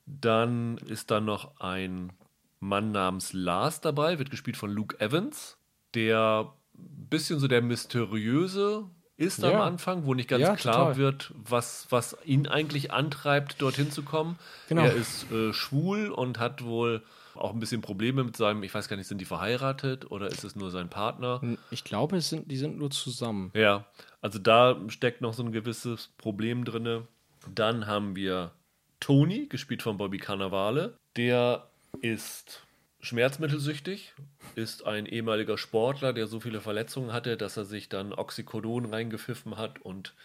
Dann 0.05 0.77
ist 0.77 1.11
da 1.11 1.21
noch 1.21 1.59
ein 1.59 2.13
Mann 2.59 2.91
namens 2.91 3.33
Lars 3.33 3.81
dabei, 3.81 4.19
wird 4.19 4.31
gespielt 4.31 4.57
von 4.57 4.71
Luke 4.71 4.99
Evans, 4.99 5.57
der 5.95 6.53
ein 6.75 7.07
bisschen 7.09 7.39
so 7.39 7.47
der 7.47 7.61
mysteriöse 7.61 8.89
ist 9.23 9.41
ja. 9.41 9.51
am 9.51 9.61
Anfang, 9.61 10.05
wo 10.05 10.13
nicht 10.13 10.29
ganz 10.29 10.41
ja, 10.41 10.55
klar 10.55 10.89
total. 10.89 10.97
wird, 10.97 11.31
was, 11.35 11.87
was 11.89 12.17
ihn 12.25 12.47
eigentlich 12.47 12.91
antreibt, 12.91 13.61
dorthin 13.61 13.91
zu 13.91 14.03
kommen. 14.03 14.37
Genau. 14.69 14.83
Er 14.83 14.93
ist 14.93 15.31
äh, 15.31 15.53
schwul 15.53 16.09
und 16.09 16.39
hat 16.39 16.63
wohl 16.63 17.01
auch 17.35 17.53
ein 17.53 17.59
bisschen 17.59 17.81
Probleme 17.81 18.23
mit 18.23 18.37
seinem, 18.37 18.63
ich 18.63 18.73
weiß 18.73 18.87
gar 18.87 18.95
nicht, 18.95 19.07
sind 19.07 19.19
die 19.19 19.25
verheiratet 19.25 20.11
oder 20.11 20.27
ist 20.27 20.43
es 20.43 20.55
nur 20.55 20.71
sein 20.71 20.89
Partner? 20.89 21.41
Ich 21.71 21.83
glaube, 21.83 22.17
es 22.17 22.29
sind, 22.29 22.51
die 22.51 22.57
sind 22.57 22.77
nur 22.77 22.91
zusammen. 22.91 23.51
Ja, 23.55 23.85
also 24.21 24.39
da 24.39 24.77
steckt 24.87 25.21
noch 25.21 25.33
so 25.33 25.43
ein 25.43 25.51
gewisses 25.51 26.09
Problem 26.17 26.63
drin. 26.65 27.07
Dann 27.53 27.87
haben 27.87 28.15
wir 28.15 28.51
Tony, 28.99 29.47
gespielt 29.47 29.81
von 29.81 29.97
Bobby 29.97 30.17
Cannavale. 30.17 30.97
Der 31.17 31.67
ist 32.01 32.62
schmerzmittelsüchtig, 33.03 34.13
ist 34.55 34.87
ein 34.87 35.05
ehemaliger 35.05 35.57
Sportler, 35.57 36.13
der 36.13 36.25
so 36.25 36.39
viele 36.39 36.61
Verletzungen 36.61 37.11
hatte, 37.11 37.35
dass 37.37 37.57
er 37.57 37.65
sich 37.65 37.89
dann 37.89 38.13
Oxycodon 38.13 38.85
reingepfiffen 38.85 39.57
hat 39.57 39.81
und 39.81 40.15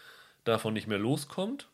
davon 0.45 0.75
nicht 0.75 0.87
mehr 0.87 0.99
loskommt. 0.99 1.69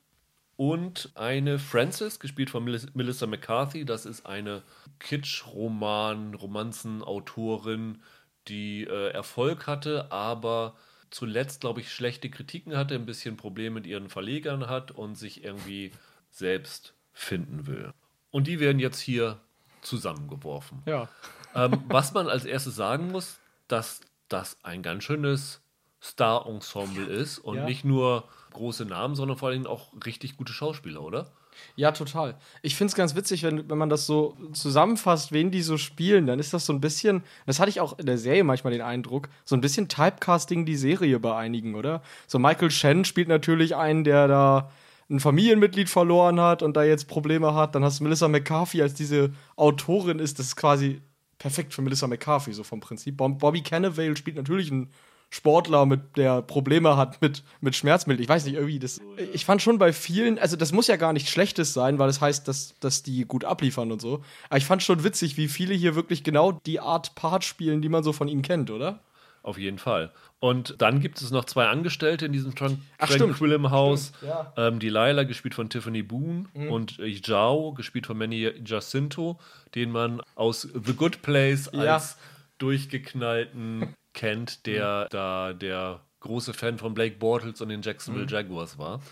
Und 0.56 1.11
eine 1.14 1.58
Frances, 1.58 2.20
gespielt 2.20 2.49
von 2.49 2.64
Melissa 2.64 3.26
McCarthy, 3.26 3.84
das 3.84 4.06
ist 4.06 4.25
eine 4.25 4.62
Kitsch-Roman, 4.99 6.34
Romanzenautorin, 6.34 8.02
die 8.49 8.84
äh, 8.84 9.11
Erfolg 9.11 9.66
hatte, 9.66 10.11
aber 10.11 10.76
zuletzt, 11.11 11.61
glaube 11.61 11.80
ich, 11.80 11.92
schlechte 11.92 12.30
Kritiken 12.30 12.76
hatte, 12.76 12.94
ein 12.94 13.06
bisschen 13.06 13.37
Probleme 13.37 13.75
mit 13.75 13.87
ihren 13.87 14.08
Verlegern 14.08 14.68
hat 14.68 14.90
und 14.90 15.16
sich 15.16 15.44
irgendwie 15.44 15.90
selbst 16.30 16.94
finden 17.12 17.66
will. 17.66 17.92
Und 18.30 18.46
die 18.46 18.58
werden 18.58 18.78
jetzt 18.78 19.00
hier 19.00 19.40
zusammengeworfen. 19.85 20.83
Ja. 20.87 21.09
Ähm, 21.57 21.85
was 21.87 22.12
man 22.12 22.26
als 22.26 22.45
erstes 22.45 22.75
sagen 22.75 23.12
muss, 23.12 23.38
dass 23.69 24.00
das 24.29 24.57
ein 24.64 24.83
ganz 24.83 25.05
schönes 25.05 25.61
Star-Ensemble 26.03 27.07
ist 27.07 27.38
und 27.38 27.59
ja. 27.59 27.64
nicht 27.64 27.85
nur 27.85 28.25
große 28.53 28.85
Namen, 28.85 29.14
sondern 29.14 29.38
vor 29.38 29.50
allem 29.50 29.64
auch 29.64 29.93
richtig 30.05 30.37
gute 30.37 30.53
Schauspieler, 30.53 31.00
oder? 31.00 31.31
Ja, 31.76 31.93
total. 31.93 32.37
Ich 32.62 32.76
finde 32.76 32.91
es 32.91 32.95
ganz 32.95 33.14
witzig, 33.14 33.43
wenn, 33.43 33.69
wenn 33.71 33.79
man 33.79 33.88
das 33.88 34.07
so 34.07 34.37
zusammenfasst, 34.53 35.33
wen 35.33 35.50
die 35.50 35.62
so 35.62 35.79
spielen, 35.79 36.26
dann 36.26 36.38
ist 36.38 36.53
das 36.53 36.67
so 36.67 36.73
ein 36.73 36.81
bisschen, 36.81 37.23
das 37.47 37.61
hatte 37.61 37.71
ich 37.71 37.81
auch 37.81 37.99
in 37.99 38.07
der 38.07 38.19
Serie 38.19 38.45
manchmal 38.45 38.73
den 38.73 38.83
Eindruck, 38.83 39.29
so 39.45 39.57
ein 39.57 39.61
bisschen 39.61 39.88
Typecasting 39.88 40.67
die 40.67 40.76
Serie 40.76 41.19
bei 41.21 41.37
einigen, 41.37 41.75
oder? 41.75 42.03
So 42.26 42.38
Michael 42.38 42.71
Shen 42.71 43.05
spielt 43.05 43.29
natürlich 43.29 43.76
einen, 43.76 44.05
der 44.05 44.29
da 44.29 44.71
ein 45.11 45.20
Familienmitglied 45.20 45.88
verloren 45.88 46.40
hat 46.40 46.62
und 46.62 46.76
da 46.76 46.84
jetzt 46.84 47.08
Probleme 47.08 47.54
hat. 47.54 47.75
Dann 47.75 47.84
hast 47.84 48.00
du 48.00 48.04
Melissa 48.04 48.28
McCarthy 48.28 48.82
als 48.82 48.94
diese 48.94 49.32
Autorin 49.56 50.18
ist, 50.18 50.38
das 50.38 50.46
ist 50.46 50.56
quasi 50.56 51.02
perfekt 51.38 51.75
für 51.75 51.82
Melissa 51.82 52.06
McCarthy, 52.06 52.52
so 52.52 52.64
vom 52.64 52.80
Prinzip. 52.80 53.16
Bobby 53.16 53.62
Cannavale 53.62 54.16
spielt 54.16 54.37
natürlich 54.37 54.70
einen 54.70 54.90
Sportler, 55.34 55.84
mit, 55.84 56.16
der 56.16 56.42
Probleme 56.42 56.96
hat 56.96 57.20
mit, 57.20 57.42
mit 57.61 57.75
Schmerzmittel. 57.75 58.23
Ich 58.23 58.28
weiß 58.28 58.44
nicht, 58.44 58.54
irgendwie, 58.54 58.78
das. 58.78 59.00
Ich 59.32 59.44
fand 59.44 59.61
schon 59.61 59.78
bei 59.78 59.92
vielen, 59.92 60.38
also 60.38 60.56
das 60.56 60.70
muss 60.70 60.87
ja 60.87 60.94
gar 60.94 61.12
nicht 61.12 61.28
Schlechtes 61.28 61.75
sein, 61.75 61.99
weil 61.99 62.06
das 62.06 62.20
heißt, 62.20 62.46
dass, 62.46 62.78
dass 62.78 63.02
die 63.02 63.25
gut 63.25 63.44
abliefern 63.44 63.90
und 63.90 64.00
so. 64.00 64.23
Aber 64.49 64.58
ich 64.58 64.64
fand 64.64 64.82
schon 64.84 65.02
witzig, 65.02 65.37
wie 65.37 65.49
viele 65.49 65.75
hier 65.75 65.96
wirklich 65.96 66.23
genau 66.23 66.52
die 66.52 66.78
Art 66.78 67.16
Part 67.16 67.44
spielen, 67.44 67.82
die 67.82 67.88
man 67.88 68.04
so 68.04 68.12
von 68.12 68.28
ihnen 68.28 68.42
kennt, 68.42 68.70
oder? 68.70 69.00
Auf 69.45 69.59
jeden 69.59 69.79
Fall. 69.79 70.11
Und 70.41 70.81
dann 70.81 71.01
gibt 71.01 71.21
es 71.21 71.31
noch 71.31 71.45
zwei 71.45 71.69
Angestellte 71.69 72.25
in 72.25 72.33
diesem 72.33 72.55
Tran 72.55 72.81
Ach, 72.97 73.11
Tranquillum 73.11 73.71
Haus. 73.71 74.13
Ja. 74.23 74.55
Ähm, 74.57 74.79
die 74.79 74.89
Laila, 74.89 75.25
gespielt 75.25 75.55
von 75.55 75.69
Tiffany 75.69 76.03
Boone, 76.03 76.47
mhm. 76.55 76.71
und 76.71 76.99
äh, 76.99 77.21
Zhao, 77.21 77.75
gespielt 77.75 78.07
von 78.07 78.17
Manny 78.17 78.51
Jacinto, 78.65 79.39
den 79.75 79.91
man 79.91 80.23
aus 80.35 80.63
The 80.63 80.95
Good 80.95 81.21
Place 81.21 81.71
ja. 81.75 81.95
als 81.95 82.17
durchgeknallten 82.57 83.95
kennt, 84.15 84.65
der 84.65 85.05
mhm. 85.05 85.09
da 85.11 85.53
der 85.53 86.01
große 86.21 86.55
Fan 86.55 86.79
von 86.79 86.95
Blake 86.95 87.17
Bortles 87.19 87.61
und 87.61 87.69
den 87.69 87.83
Jacksonville 87.83 88.25
mhm. 88.25 88.31
Jaguars 88.31 88.79
war. 88.79 89.03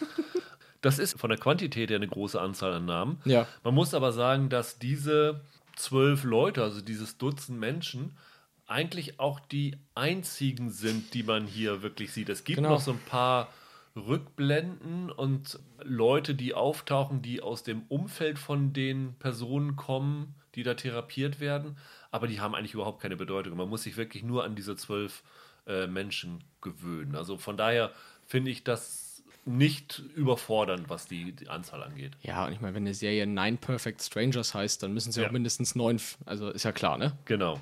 Das 0.81 0.99
ist 0.99 1.21
von 1.21 1.29
der 1.29 1.39
Quantität 1.39 1.91
her 1.91 1.97
eine 1.97 2.09
große 2.09 2.41
Anzahl 2.41 2.73
an 2.73 2.87
Namen. 2.87 3.21
Ja. 3.27 3.47
Man 3.65 3.75
muss 3.75 3.93
aber 3.93 4.12
sagen, 4.12 4.49
dass 4.49 4.79
diese 4.79 5.43
zwölf 5.77 6.25
Leute, 6.25 6.62
also 6.62 6.81
dieses 6.81 7.19
Dutzend 7.19 7.61
Menschen, 7.61 8.17
eigentlich 8.66 9.21
auch 9.21 9.40
die 9.40 9.76
einzigen 9.95 10.71
sind, 10.71 11.14
die 11.14 11.23
man 11.23 11.47
hier 11.47 11.83
wirklich 11.83 12.12
sieht. 12.12 12.28
Es 12.28 12.45
gibt 12.45 12.57
genau. 12.57 12.71
noch 12.71 12.81
so 12.81 12.92
ein 12.92 13.00
paar 13.00 13.49
Rückblenden 13.95 15.11
und 15.11 15.59
Leute, 15.83 16.35
die 16.35 16.54
auftauchen, 16.54 17.21
die 17.21 17.42
aus 17.42 17.62
dem 17.62 17.83
Umfeld 17.88 18.38
von 18.38 18.73
den 18.73 19.14
Personen 19.19 19.76
kommen, 19.76 20.35
die 20.54 20.62
da 20.62 20.75
therapiert 20.75 21.40
werden 21.40 21.76
aber 22.12 22.28
die 22.28 22.40
haben 22.40 22.54
eigentlich 22.54 22.75
überhaupt 22.75 23.00
keine 23.00 23.16
Bedeutung. 23.16 23.57
Man 23.57 23.69
muss 23.69 23.83
sich 23.83 23.97
wirklich 23.97 24.23
nur 24.23 24.45
an 24.45 24.54
diese 24.54 24.76
zwölf 24.76 25.25
äh, 25.66 25.87
Menschen 25.88 26.45
gewöhnen. 26.61 27.16
Also 27.16 27.38
von 27.38 27.57
daher 27.57 27.90
finde 28.26 28.50
ich 28.50 28.62
das 28.62 29.25
nicht 29.45 30.00
überfordernd, 30.14 30.88
was 30.88 31.09
die, 31.09 31.33
die, 31.33 31.49
Anzahl 31.49 31.83
angeht. 31.83 32.12
Ja, 32.23 32.47
und 32.47 32.52
ich 32.52 32.61
meine, 32.61 32.75
wenn 32.75 32.85
eine 32.85 32.95
Serie 32.95 33.26
Nine 33.26 33.57
Perfect 33.57 34.00
Strangers 34.02 34.54
heißt, 34.54 34.83
dann 34.83 34.92
müssen 34.92 35.11
sie 35.11 35.23
ja. 35.23 35.26
auch 35.26 35.33
mindestens 35.33 35.75
neun, 35.75 36.00
also 36.26 36.50
ist 36.50 36.62
ja 36.62 36.71
klar, 36.71 36.99
ne? 36.99 37.16
Genau. 37.25 37.59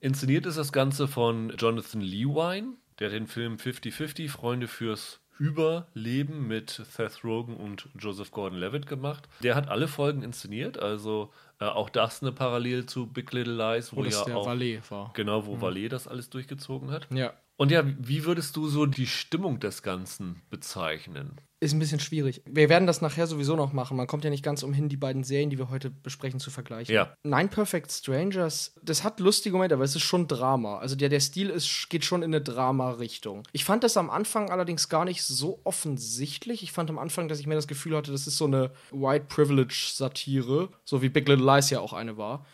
Inszeniert 0.00 0.46
ist 0.46 0.58
das 0.58 0.72
Ganze 0.72 1.08
von 1.08 1.52
Jonathan 1.58 2.00
Lewine, 2.00 2.74
der 2.98 3.10
den 3.10 3.26
Film 3.26 3.56
50-50 3.56 4.28
Freunde 4.28 4.68
fürs 4.68 5.20
Überleben 5.38 6.48
mit 6.48 6.70
Seth 6.70 7.22
Rogen 7.24 7.56
und 7.56 7.88
Joseph 7.96 8.32
Gordon-Levitt 8.32 8.86
gemacht. 8.86 9.28
Der 9.42 9.54
hat 9.54 9.68
alle 9.68 9.86
Folgen 9.86 10.22
inszeniert, 10.22 10.78
also 10.78 11.30
äh, 11.60 11.64
auch 11.64 11.90
das 11.90 12.22
eine 12.22 12.32
Parallel 12.32 12.86
zu 12.86 13.06
Big 13.06 13.32
Little 13.32 13.54
Lies, 13.54 13.92
wo, 13.92 13.98
wo 13.98 14.04
ja 14.04 14.20
auch 14.34 14.46
Valet 14.46 14.90
war. 14.90 15.12
Genau, 15.14 15.46
wo 15.46 15.56
mhm. 15.56 15.60
Valet 15.60 15.92
das 15.92 16.08
alles 16.08 16.28
durchgezogen 16.30 16.90
hat. 16.90 17.06
Ja. 17.12 17.34
Und 17.58 17.72
ja, 17.72 17.82
wie 17.84 18.24
würdest 18.24 18.54
du 18.54 18.68
so 18.68 18.86
die 18.86 19.08
Stimmung 19.08 19.58
des 19.58 19.82
Ganzen 19.82 20.42
bezeichnen? 20.48 21.40
Ist 21.58 21.72
ein 21.72 21.80
bisschen 21.80 21.98
schwierig. 21.98 22.40
Wir 22.46 22.68
werden 22.68 22.86
das 22.86 23.00
nachher 23.00 23.26
sowieso 23.26 23.56
noch 23.56 23.72
machen. 23.72 23.96
Man 23.96 24.06
kommt 24.06 24.22
ja 24.22 24.30
nicht 24.30 24.44
ganz 24.44 24.62
umhin, 24.62 24.88
die 24.88 24.96
beiden 24.96 25.24
Serien, 25.24 25.50
die 25.50 25.58
wir 25.58 25.68
heute 25.68 25.90
besprechen, 25.90 26.38
zu 26.38 26.52
vergleichen. 26.52 26.94
Ja. 26.94 27.12
Nine 27.24 27.48
Perfect 27.48 27.90
Strangers, 27.90 28.76
das 28.80 29.02
hat 29.02 29.18
lustige 29.18 29.56
Momente, 29.56 29.74
aber 29.74 29.82
es 29.82 29.96
ist 29.96 30.02
schon 30.02 30.28
Drama. 30.28 30.78
Also 30.78 30.94
der, 30.94 31.08
der 31.08 31.18
Stil 31.18 31.50
ist, 31.50 31.90
geht 31.90 32.04
schon 32.04 32.22
in 32.22 32.32
eine 32.32 32.40
Drama-Richtung. 32.40 33.42
Ich 33.50 33.64
fand 33.64 33.82
das 33.82 33.96
am 33.96 34.08
Anfang 34.08 34.50
allerdings 34.50 34.88
gar 34.88 35.04
nicht 35.04 35.24
so 35.24 35.60
offensichtlich. 35.64 36.62
Ich 36.62 36.70
fand 36.70 36.90
am 36.90 36.98
Anfang, 36.98 37.26
dass 37.26 37.40
ich 37.40 37.48
mir 37.48 37.56
das 37.56 37.66
Gefühl 37.66 37.96
hatte, 37.96 38.12
das 38.12 38.28
ist 38.28 38.36
so 38.36 38.44
eine 38.44 38.70
White 38.92 39.26
Privilege-Satire, 39.28 40.68
so 40.84 41.02
wie 41.02 41.08
Big 41.08 41.26
Little 41.26 41.44
Lies 41.44 41.70
ja 41.70 41.80
auch 41.80 41.92
eine 41.92 42.16
war 42.16 42.46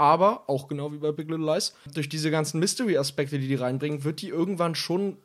aber 0.00 0.48
auch 0.48 0.66
genau 0.66 0.92
wie 0.92 0.96
bei 0.96 1.12
Big 1.12 1.28
Little 1.28 1.44
Lies, 1.44 1.74
durch 1.94 2.08
diese 2.08 2.30
ganzen 2.30 2.58
Mystery-Aspekte, 2.58 3.38
die 3.38 3.48
die 3.48 3.54
reinbringen, 3.54 4.02
wird 4.02 4.22
die 4.22 4.28
irgendwann 4.28 4.74
schon 4.74 5.18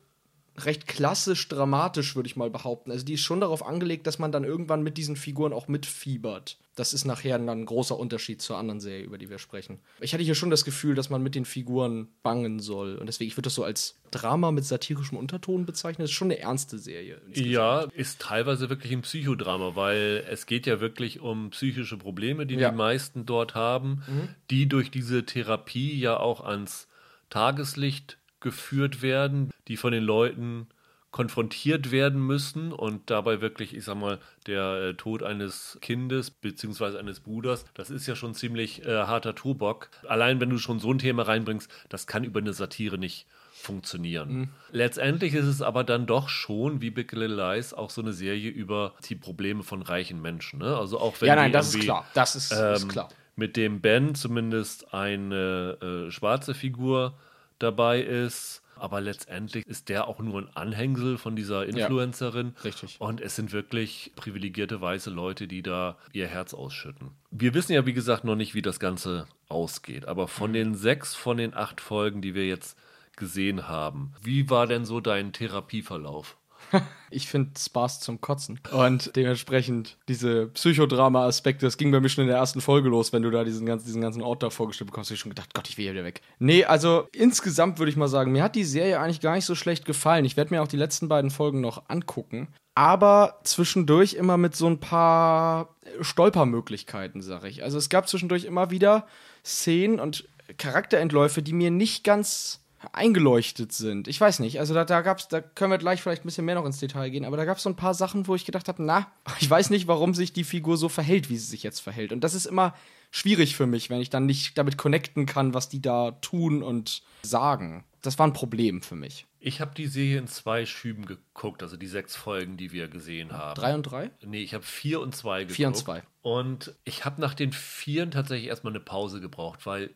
recht 0.58 0.86
klassisch 0.86 1.48
dramatisch, 1.48 2.16
würde 2.16 2.28
ich 2.28 2.36
mal 2.36 2.50
behaupten. 2.50 2.90
Also 2.90 3.04
die 3.04 3.14
ist 3.14 3.20
schon 3.20 3.40
darauf 3.40 3.64
angelegt, 3.64 4.06
dass 4.06 4.18
man 4.18 4.32
dann 4.32 4.44
irgendwann 4.44 4.82
mit 4.82 4.96
diesen 4.96 5.16
Figuren 5.16 5.52
auch 5.52 5.68
mitfiebert. 5.68 6.58
Das 6.76 6.92
ist 6.92 7.06
nachher 7.06 7.38
dann 7.38 7.48
ein 7.48 7.64
großer 7.64 7.98
Unterschied 7.98 8.42
zur 8.42 8.58
anderen 8.58 8.80
Serie, 8.80 9.04
über 9.04 9.16
die 9.16 9.30
wir 9.30 9.38
sprechen. 9.38 9.78
Ich 9.98 10.12
hatte 10.12 10.22
hier 10.22 10.34
schon 10.34 10.50
das 10.50 10.64
Gefühl, 10.64 10.94
dass 10.94 11.08
man 11.08 11.22
mit 11.22 11.34
den 11.34 11.46
Figuren 11.46 12.08
bangen 12.22 12.60
soll. 12.60 12.96
Und 12.96 13.06
deswegen, 13.06 13.28
ich 13.28 13.36
würde 13.36 13.46
das 13.46 13.54
so 13.54 13.64
als 13.64 13.96
Drama 14.10 14.50
mit 14.50 14.66
satirischem 14.66 15.16
Unterton 15.16 15.64
bezeichnen. 15.64 16.04
Das 16.04 16.10
ist 16.10 16.16
schon 16.16 16.30
eine 16.30 16.38
ernste 16.38 16.78
Serie. 16.78 17.20
Ja, 17.32 17.80
ist 17.80 18.20
teilweise 18.20 18.68
wirklich 18.68 18.92
ein 18.92 19.00
Psychodrama, 19.02 19.74
weil 19.74 20.22
es 20.30 20.44
geht 20.44 20.66
ja 20.66 20.80
wirklich 20.80 21.20
um 21.20 21.48
psychische 21.50 21.96
Probleme, 21.96 22.44
die 22.44 22.56
ja. 22.56 22.70
die 22.70 22.76
meisten 22.76 23.24
dort 23.24 23.54
haben, 23.54 24.02
mhm. 24.06 24.28
die 24.50 24.68
durch 24.68 24.90
diese 24.90 25.24
Therapie 25.24 25.98
ja 25.98 26.18
auch 26.18 26.42
ans 26.42 26.88
Tageslicht 27.30 28.18
geführt 28.46 29.02
werden, 29.02 29.50
die 29.66 29.76
von 29.76 29.90
den 29.90 30.04
Leuten 30.04 30.68
konfrontiert 31.10 31.90
werden 31.90 32.24
müssen 32.24 32.72
und 32.72 33.10
dabei 33.10 33.40
wirklich, 33.40 33.74
ich 33.74 33.84
sag 33.84 33.96
mal, 33.96 34.20
der 34.46 34.74
äh, 34.74 34.94
Tod 34.94 35.24
eines 35.24 35.78
Kindes 35.80 36.30
bzw. 36.30 36.96
eines 36.98 37.18
Bruders, 37.20 37.64
das 37.74 37.90
ist 37.90 38.06
ja 38.06 38.14
schon 38.14 38.34
ziemlich 38.34 38.84
äh, 38.84 39.04
harter 39.04 39.34
Tobak. 39.34 39.88
Allein 40.06 40.38
wenn 40.38 40.50
du 40.50 40.58
schon 40.58 40.78
so 40.78 40.92
ein 40.92 40.98
Thema 40.98 41.22
reinbringst, 41.22 41.68
das 41.88 42.06
kann 42.06 42.22
über 42.22 42.38
eine 42.38 42.52
Satire 42.52 42.98
nicht 42.98 43.26
funktionieren. 43.52 44.32
Mhm. 44.32 44.48
Letztendlich 44.70 45.34
ist 45.34 45.46
es 45.46 45.60
aber 45.60 45.82
dann 45.82 46.06
doch 46.06 46.28
schon, 46.28 46.80
wie 46.82 46.90
Big 46.90 47.10
Little 47.10 47.34
Lies, 47.34 47.74
auch 47.74 47.90
so 47.90 48.00
eine 48.00 48.12
Serie 48.12 48.50
über 48.50 48.92
die 49.08 49.16
Probleme 49.16 49.64
von 49.64 49.82
reichen 49.82 50.22
Menschen. 50.22 50.60
Ne? 50.60 50.76
Also 50.76 51.00
auch 51.00 51.20
wenn 51.20 51.28
ja, 51.28 51.34
nein, 51.34 51.50
das 51.50 51.74
ist 51.74 51.80
klar. 51.80 52.06
Das 52.14 52.36
ist, 52.36 52.52
ähm, 52.52 52.74
ist, 52.74 52.88
klar. 52.88 53.08
Mit 53.34 53.56
dem 53.56 53.80
Ben 53.80 54.14
zumindest 54.14 54.94
eine 54.94 56.06
äh, 56.08 56.10
schwarze 56.10 56.54
Figur 56.54 57.14
dabei 57.58 58.00
ist. 58.00 58.62
Aber 58.78 59.00
letztendlich 59.00 59.66
ist 59.66 59.88
der 59.88 60.06
auch 60.06 60.18
nur 60.18 60.42
ein 60.42 60.50
Anhängsel 60.54 61.16
von 61.16 61.34
dieser 61.34 61.64
Influencerin. 61.64 62.52
Ja, 62.56 62.62
richtig. 62.62 62.96
Und 62.98 63.22
es 63.22 63.34
sind 63.34 63.52
wirklich 63.52 64.12
privilegierte 64.16 64.80
weiße 64.80 65.08
Leute, 65.08 65.48
die 65.48 65.62
da 65.62 65.96
ihr 66.12 66.26
Herz 66.26 66.52
ausschütten. 66.52 67.12
Wir 67.30 67.54
wissen 67.54 67.72
ja, 67.72 67.86
wie 67.86 67.94
gesagt, 67.94 68.24
noch 68.24 68.36
nicht, 68.36 68.54
wie 68.54 68.60
das 68.60 68.78
Ganze 68.78 69.26
ausgeht. 69.48 70.06
Aber 70.06 70.28
von 70.28 70.50
mhm. 70.50 70.54
den 70.54 70.74
sechs, 70.74 71.14
von 71.14 71.38
den 71.38 71.54
acht 71.54 71.80
Folgen, 71.80 72.20
die 72.20 72.34
wir 72.34 72.46
jetzt 72.46 72.78
gesehen 73.16 73.66
haben, 73.66 74.12
wie 74.22 74.50
war 74.50 74.66
denn 74.66 74.84
so 74.84 75.00
dein 75.00 75.32
Therapieverlauf? 75.32 76.36
ich 77.10 77.28
finde 77.28 77.58
Spaß 77.58 78.00
zum 78.00 78.20
Kotzen. 78.20 78.60
Und 78.72 79.14
dementsprechend 79.16 79.96
diese 80.08 80.46
Psychodrama-Aspekte, 80.48 81.66
das 81.66 81.76
ging 81.76 81.90
bei 81.90 82.00
mir 82.00 82.08
schon 82.08 82.22
in 82.22 82.28
der 82.28 82.38
ersten 82.38 82.60
Folge 82.60 82.88
los, 82.88 83.12
wenn 83.12 83.22
du 83.22 83.30
da 83.30 83.44
diesen 83.44 83.66
ganzen, 83.66 83.86
diesen 83.86 84.00
ganzen 84.00 84.22
Ort 84.22 84.42
da 84.42 84.50
vorgestellt 84.50 84.90
bekommst, 84.90 85.10
ich 85.10 85.20
schon 85.20 85.30
gedacht, 85.30 85.54
Gott, 85.54 85.68
ich 85.68 85.78
will 85.78 85.84
hier 85.84 85.94
wieder 85.94 86.04
weg. 86.04 86.22
Nee, 86.38 86.64
also 86.64 87.08
insgesamt 87.12 87.78
würde 87.78 87.90
ich 87.90 87.96
mal 87.96 88.08
sagen, 88.08 88.32
mir 88.32 88.42
hat 88.42 88.54
die 88.54 88.64
Serie 88.64 89.00
eigentlich 89.00 89.20
gar 89.20 89.34
nicht 89.34 89.46
so 89.46 89.54
schlecht 89.54 89.84
gefallen. 89.84 90.24
Ich 90.24 90.36
werde 90.36 90.54
mir 90.54 90.62
auch 90.62 90.68
die 90.68 90.76
letzten 90.76 91.08
beiden 91.08 91.30
Folgen 91.30 91.60
noch 91.60 91.88
angucken. 91.88 92.48
Aber 92.74 93.40
zwischendurch 93.44 94.14
immer 94.14 94.36
mit 94.36 94.54
so 94.54 94.66
ein 94.66 94.80
paar 94.80 95.76
Stolpermöglichkeiten, 96.02 97.22
sag 97.22 97.44
ich. 97.44 97.62
Also 97.62 97.78
es 97.78 97.88
gab 97.88 98.06
zwischendurch 98.06 98.44
immer 98.44 98.70
wieder 98.70 99.06
Szenen 99.44 99.98
und 99.98 100.28
Charakterentläufe, 100.58 101.42
die 101.42 101.54
mir 101.54 101.70
nicht 101.70 102.04
ganz 102.04 102.60
eingeleuchtet 102.92 103.72
sind. 103.72 104.08
Ich 104.08 104.20
weiß 104.20 104.40
nicht, 104.40 104.58
also 104.60 104.74
da, 104.74 104.84
da 104.84 105.00
gab's, 105.00 105.28
da 105.28 105.40
können 105.40 105.70
wir 105.70 105.78
gleich 105.78 106.02
vielleicht 106.02 106.24
ein 106.24 106.26
bisschen 106.26 106.44
mehr 106.44 106.54
noch 106.54 106.64
ins 106.64 106.78
Detail 106.78 107.10
gehen, 107.10 107.24
aber 107.24 107.36
da 107.36 107.44
gab 107.44 107.58
es 107.58 107.62
so 107.62 107.70
ein 107.70 107.76
paar 107.76 107.94
Sachen, 107.94 108.26
wo 108.26 108.34
ich 108.34 108.44
gedacht 108.44 108.68
habe, 108.68 108.82
na, 108.82 109.10
ich 109.40 109.48
weiß 109.48 109.70
nicht, 109.70 109.86
warum 109.86 110.14
sich 110.14 110.32
die 110.32 110.44
Figur 110.44 110.76
so 110.76 110.88
verhält, 110.88 111.30
wie 111.30 111.36
sie 111.36 111.46
sich 111.46 111.62
jetzt 111.62 111.80
verhält. 111.80 112.12
Und 112.12 112.22
das 112.22 112.34
ist 112.34 112.46
immer 112.46 112.74
schwierig 113.10 113.56
für 113.56 113.66
mich, 113.66 113.90
wenn 113.90 114.00
ich 114.00 114.10
dann 114.10 114.26
nicht 114.26 114.58
damit 114.58 114.76
connecten 114.76 115.26
kann, 115.26 115.54
was 115.54 115.68
die 115.68 115.80
da 115.80 116.12
tun 116.12 116.62
und 116.62 117.02
sagen. 117.22 117.84
Das 118.02 118.18
war 118.18 118.26
ein 118.26 118.32
Problem 118.32 118.82
für 118.82 118.94
mich. 118.94 119.26
Ich 119.40 119.60
habe 119.60 119.74
die 119.74 119.86
Serie 119.86 120.18
in 120.18 120.28
zwei 120.28 120.66
Schüben 120.66 121.06
geguckt, 121.06 121.62
also 121.62 121.76
die 121.76 121.86
sechs 121.86 122.14
Folgen, 122.14 122.56
die 122.56 122.72
wir 122.72 122.88
gesehen 122.88 123.32
haben. 123.32 123.60
Drei 123.60 123.74
und 123.74 123.82
drei? 123.82 124.10
Nee, 124.24 124.42
ich 124.42 124.54
habe 124.54 124.64
vier 124.64 125.00
und 125.00 125.14
zwei 125.14 125.40
geguckt. 125.40 125.56
Vier 125.56 125.68
und 125.68 125.76
zwei. 125.76 126.02
Und 126.22 126.74
ich 126.84 127.04
habe 127.04 127.20
nach 127.20 127.34
den 127.34 127.52
vieren 127.52 128.10
tatsächlich 128.10 128.48
erstmal 128.48 128.72
eine 128.72 128.80
Pause 128.80 129.20
gebraucht, 129.20 129.66
weil 129.66 129.90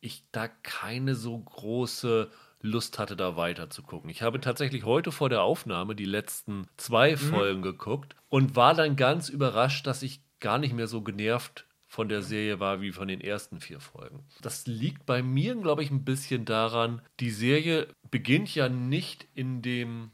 ich 0.00 0.24
da 0.32 0.48
keine 0.48 1.14
so 1.14 1.38
große 1.38 2.30
Lust 2.62 2.98
hatte, 2.98 3.16
da 3.16 3.36
weiter 3.36 3.70
zu 3.70 3.82
gucken. 3.82 4.10
Ich 4.10 4.22
habe 4.22 4.40
tatsächlich 4.40 4.84
heute 4.84 5.12
vor 5.12 5.28
der 5.28 5.42
Aufnahme 5.42 5.94
die 5.94 6.04
letzten 6.04 6.66
zwei 6.76 7.12
mhm. 7.12 7.16
Folgen 7.16 7.62
geguckt 7.62 8.16
und 8.28 8.56
war 8.56 8.74
dann 8.74 8.96
ganz 8.96 9.28
überrascht, 9.28 9.86
dass 9.86 10.02
ich 10.02 10.20
gar 10.40 10.58
nicht 10.58 10.74
mehr 10.74 10.86
so 10.86 11.02
genervt 11.02 11.66
von 11.86 12.08
der 12.08 12.22
Serie 12.22 12.60
war 12.60 12.80
wie 12.80 12.92
von 12.92 13.08
den 13.08 13.20
ersten 13.20 13.60
vier 13.60 13.80
Folgen. 13.80 14.24
Das 14.42 14.66
liegt 14.66 15.06
bei 15.06 15.22
mir, 15.22 15.54
glaube 15.54 15.82
ich, 15.82 15.90
ein 15.90 16.04
bisschen 16.04 16.44
daran, 16.44 17.00
die 17.20 17.30
Serie 17.30 17.86
beginnt 18.10 18.54
ja 18.54 18.68
nicht 18.68 19.26
in 19.34 19.62
dem 19.62 20.10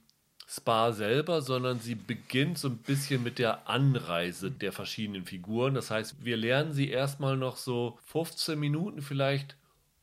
Spa 0.47 0.93
selber, 0.93 1.41
sondern 1.41 1.79
sie 1.79 1.95
beginnt 1.95 2.59
so 2.59 2.69
ein 2.69 2.77
bisschen 2.77 3.23
mit 3.23 3.39
der 3.39 3.71
Anreise 3.71 4.51
der 4.51 4.73
verschiedenen 4.73 5.25
Figuren. 5.25 5.73
Das 5.73 5.91
heißt, 5.91 6.23
wir 6.25 6.37
lernen 6.37 6.75
sie 6.75 6.91
erstmal 6.91 7.39
noch 7.39 7.57
so 7.57 7.99
15 8.05 8.61
Minuten 8.61 9.01
vielleicht 9.01 9.57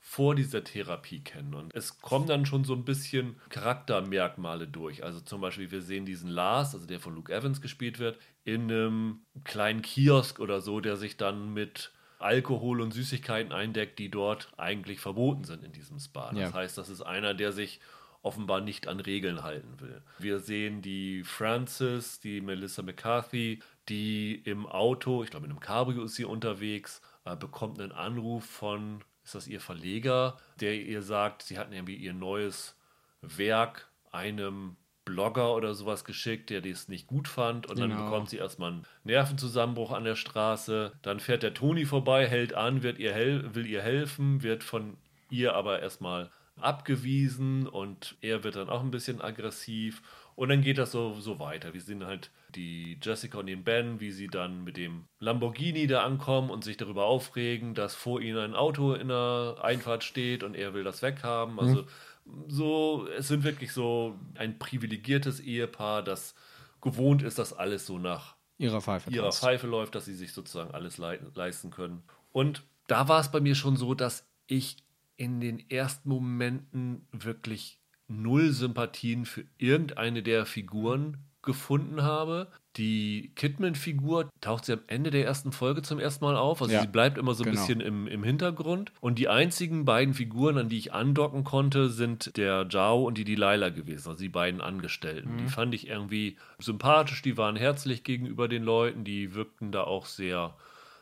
vor 0.10 0.34
dieser 0.34 0.64
Therapie 0.64 1.20
kennen. 1.24 1.54
Und 1.54 1.72
es 1.76 2.00
kommen 2.00 2.26
dann 2.26 2.48
schon 2.48 2.64
so 2.64 2.74
ein 2.74 2.84
bisschen 2.84 3.40
Charaktermerkmale 3.50 4.68
durch. 4.68 5.04
Also 5.04 5.20
zum 5.20 5.40
Beispiel, 5.40 5.70
wir 5.70 5.84
sehen 5.84 6.08
diesen 6.08 6.32
Lars, 6.32 6.74
also 6.74 6.88
der 6.88 7.00
von 7.00 7.14
Luke 7.14 7.32
Evans 7.32 7.62
gespielt 7.62 8.00
wird, 8.00 8.18
in 8.44 8.64
einem 8.64 9.20
kleinen 9.44 9.84
Kiosk 9.84 10.40
oder 10.40 10.62
so, 10.62 10.80
der 10.80 10.98
sich 10.98 11.18
dann 11.18 11.54
mit 11.54 11.92
Alkohol 12.18 12.82
und 12.82 12.92
Süßigkeiten 12.92 13.54
eindeckt, 13.54 14.00
die 14.00 14.10
dort 14.10 14.52
eigentlich 14.58 15.00
verboten 15.00 15.44
sind 15.44 15.64
in 15.64 15.74
diesem 15.74 16.00
Spa. 16.00 16.32
Das 16.32 16.40
ja. 16.40 16.54
heißt, 16.54 16.76
das 16.80 16.90
ist 16.90 17.04
einer, 17.04 17.36
der 17.36 17.52
sich 17.52 17.80
offenbar 18.24 18.62
nicht 18.62 18.88
an 18.88 19.00
Regeln 19.00 19.44
halten 19.44 19.80
will. 19.80 20.02
Wir 20.18 20.40
sehen 20.40 20.82
die 20.82 21.24
Frances, 21.24 22.20
die 22.20 22.42
Melissa 22.42 22.82
McCarthy, 22.82 23.60
die 23.90 24.42
im 24.44 24.66
Auto, 24.66 25.22
ich 25.24 25.30
glaube 25.30 25.46
in 25.46 25.52
einem 25.52 25.60
Cabrio 25.60 26.04
ist 26.06 26.16
sie 26.16 26.26
unterwegs, 26.26 27.00
äh, 27.26 27.36
bekommt 27.36 27.80
einen 27.80 27.92
Anruf 27.92 28.44
von 28.44 29.04
ist 29.30 29.36
das 29.36 29.48
ihr 29.48 29.62
Verleger, 29.62 30.38
der 30.60 30.76
ihr 30.76 31.04
sagt, 31.04 31.44
sie 31.44 31.60
hatten 31.60 31.72
irgendwie 31.72 31.96
ihr 31.96 32.14
neues 32.14 32.76
Werk 33.22 33.88
einem 34.12 34.76
Blogger 35.06 35.56
oder 35.56 35.76
sowas 35.76 36.04
geschickt, 36.04 36.50
der 36.50 36.62
das 36.62 36.88
nicht 36.88 37.06
gut 37.06 37.28
fand 37.28 37.68
und 37.68 37.76
genau. 37.76 37.96
dann 37.96 38.06
bekommt 38.06 38.30
sie 38.32 38.38
erstmal 38.38 38.72
einen 38.72 38.86
Nervenzusammenbruch 39.04 39.92
an 39.92 40.04
der 40.04 40.16
Straße. 40.16 40.94
Dann 41.04 41.20
fährt 41.20 41.44
der 41.44 41.54
Toni 41.54 41.86
vorbei, 41.86 42.28
hält 42.28 42.56
an, 42.56 42.82
wird 42.82 42.98
ihr 42.98 43.14
will 43.54 43.68
ihr 43.68 43.84
helfen, 43.84 44.42
wird 44.42 44.64
von 44.64 44.98
ihr 45.30 45.54
aber 45.54 45.80
erstmal 45.80 46.32
abgewiesen 46.62 47.68
und 47.68 48.16
er 48.22 48.44
wird 48.44 48.56
dann 48.56 48.70
auch 48.70 48.82
ein 48.82 48.92
bisschen 48.92 49.22
aggressiv 49.22 50.02
und 50.40 50.48
dann 50.48 50.62
geht 50.62 50.78
das 50.78 50.94
so, 50.94 51.20
so 51.20 51.38
weiter. 51.38 51.74
Wir 51.74 51.82
sehen 51.82 52.06
halt 52.06 52.32
die 52.56 52.98
Jessica 53.02 53.40
und 53.40 53.48
den 53.48 53.66
Ben, 53.66 54.00
wie 54.00 54.12
sie 54.12 54.28
dann 54.28 54.64
mit 54.64 54.78
dem 54.78 55.06
Lamborghini 55.20 55.86
da 55.86 56.04
ankommen 56.04 56.50
und 56.50 56.64
sich 56.64 56.78
darüber 56.78 57.08
aufregen, 57.08 57.74
dass 57.74 57.94
vor 57.94 58.22
ihnen 58.22 58.38
ein 58.38 58.56
Auto 58.56 58.94
in 58.94 59.10
der 59.10 59.58
Einfahrt 59.62 60.06
steht 60.06 60.44
und 60.44 60.56
er 60.56 60.74
will 60.74 60.86
das 60.86 61.02
weghaben. 61.02 61.56
Mhm. 61.56 61.60
Also 61.60 61.82
mhm. 62.24 62.44
so, 62.48 63.08
es 63.18 63.28
sind 63.28 63.44
wirklich 63.44 63.74
so 63.74 64.18
ein 64.36 64.58
privilegiertes 64.58 65.42
Ehepaar, 65.42 66.04
das 66.04 66.36
gewohnt 66.80 67.22
ist, 67.22 67.38
dass 67.38 67.52
alles 67.52 67.86
so 67.86 68.00
nach 68.00 68.38
ihrer 68.58 68.80
Pfeife, 68.80 69.10
ihrer 69.12 69.34
Pfeife 69.34 69.68
läuft, 69.68 69.96
dass 69.96 70.06
sie 70.06 70.16
sich 70.16 70.32
sozusagen 70.32 70.72
alles 70.72 70.98
le 70.98 71.20
leisten 71.34 71.70
können. 71.70 72.04
Und 72.32 72.64
da 72.88 73.10
war 73.10 73.20
es 73.20 73.30
bei 73.30 73.42
mir 73.42 73.56
schon 73.56 73.76
so, 73.76 73.94
dass 73.94 74.26
ich 74.48 74.78
in 75.20 75.42
den 75.42 75.70
ersten 75.70 76.08
Momenten 76.08 77.06
wirklich 77.12 77.82
null 78.08 78.52
Sympathien 78.52 79.26
für 79.26 79.44
irgendeine 79.58 80.24
der 80.24 80.46
Figuren 80.46 81.18
gefunden 81.42 82.04
habe. 82.04 82.48
Die 82.78 83.34
Kidman-Figur 83.36 84.30
taucht 84.40 84.66
sie 84.66 84.74
am 84.74 84.80
Ende 84.88 85.10
der 85.10 85.26
ersten 85.26 85.52
Folge 85.52 85.82
zum 85.82 86.00
ersten 86.00 86.24
Mal 86.24 86.38
auf. 86.38 86.62
Also 86.62 86.74
ja, 86.74 86.82
sie 86.82 86.88
bleibt 86.88 87.18
immer 87.18 87.34
so 87.34 87.44
ein 87.44 87.52
genau. 87.52 87.62
bisschen 87.62 87.82
im, 87.82 88.08
im 88.08 88.24
Hintergrund. 88.24 88.94
Und 89.02 89.20
die 89.20 89.28
einzigen 89.28 89.84
beiden 89.84 90.14
Figuren, 90.14 90.58
an 90.58 90.70
die 90.70 90.78
ich 90.78 90.94
andocken 90.94 91.44
konnte, 91.44 91.90
sind 91.90 92.38
der 92.38 92.70
Zhao 92.70 93.04
und 93.04 93.18
die 93.18 93.26
Delilah 93.26 93.70
gewesen. 93.70 94.10
Also 94.10 94.22
die 94.22 94.30
beiden 94.30 94.62
Angestellten. 94.62 95.34
Mhm. 95.34 95.38
Die 95.40 95.48
fand 95.48 95.74
ich 95.74 95.88
irgendwie 95.88 96.38
sympathisch, 96.60 97.22
die 97.22 97.38
waren 97.38 97.58
herzlich 97.58 98.06
gegenüber 98.06 98.48
den 98.48 98.64
Leuten, 98.64 99.04
die 99.04 99.34
wirkten 99.34 99.74
da 99.74 99.84
auch 99.84 100.06
sehr 100.06 100.56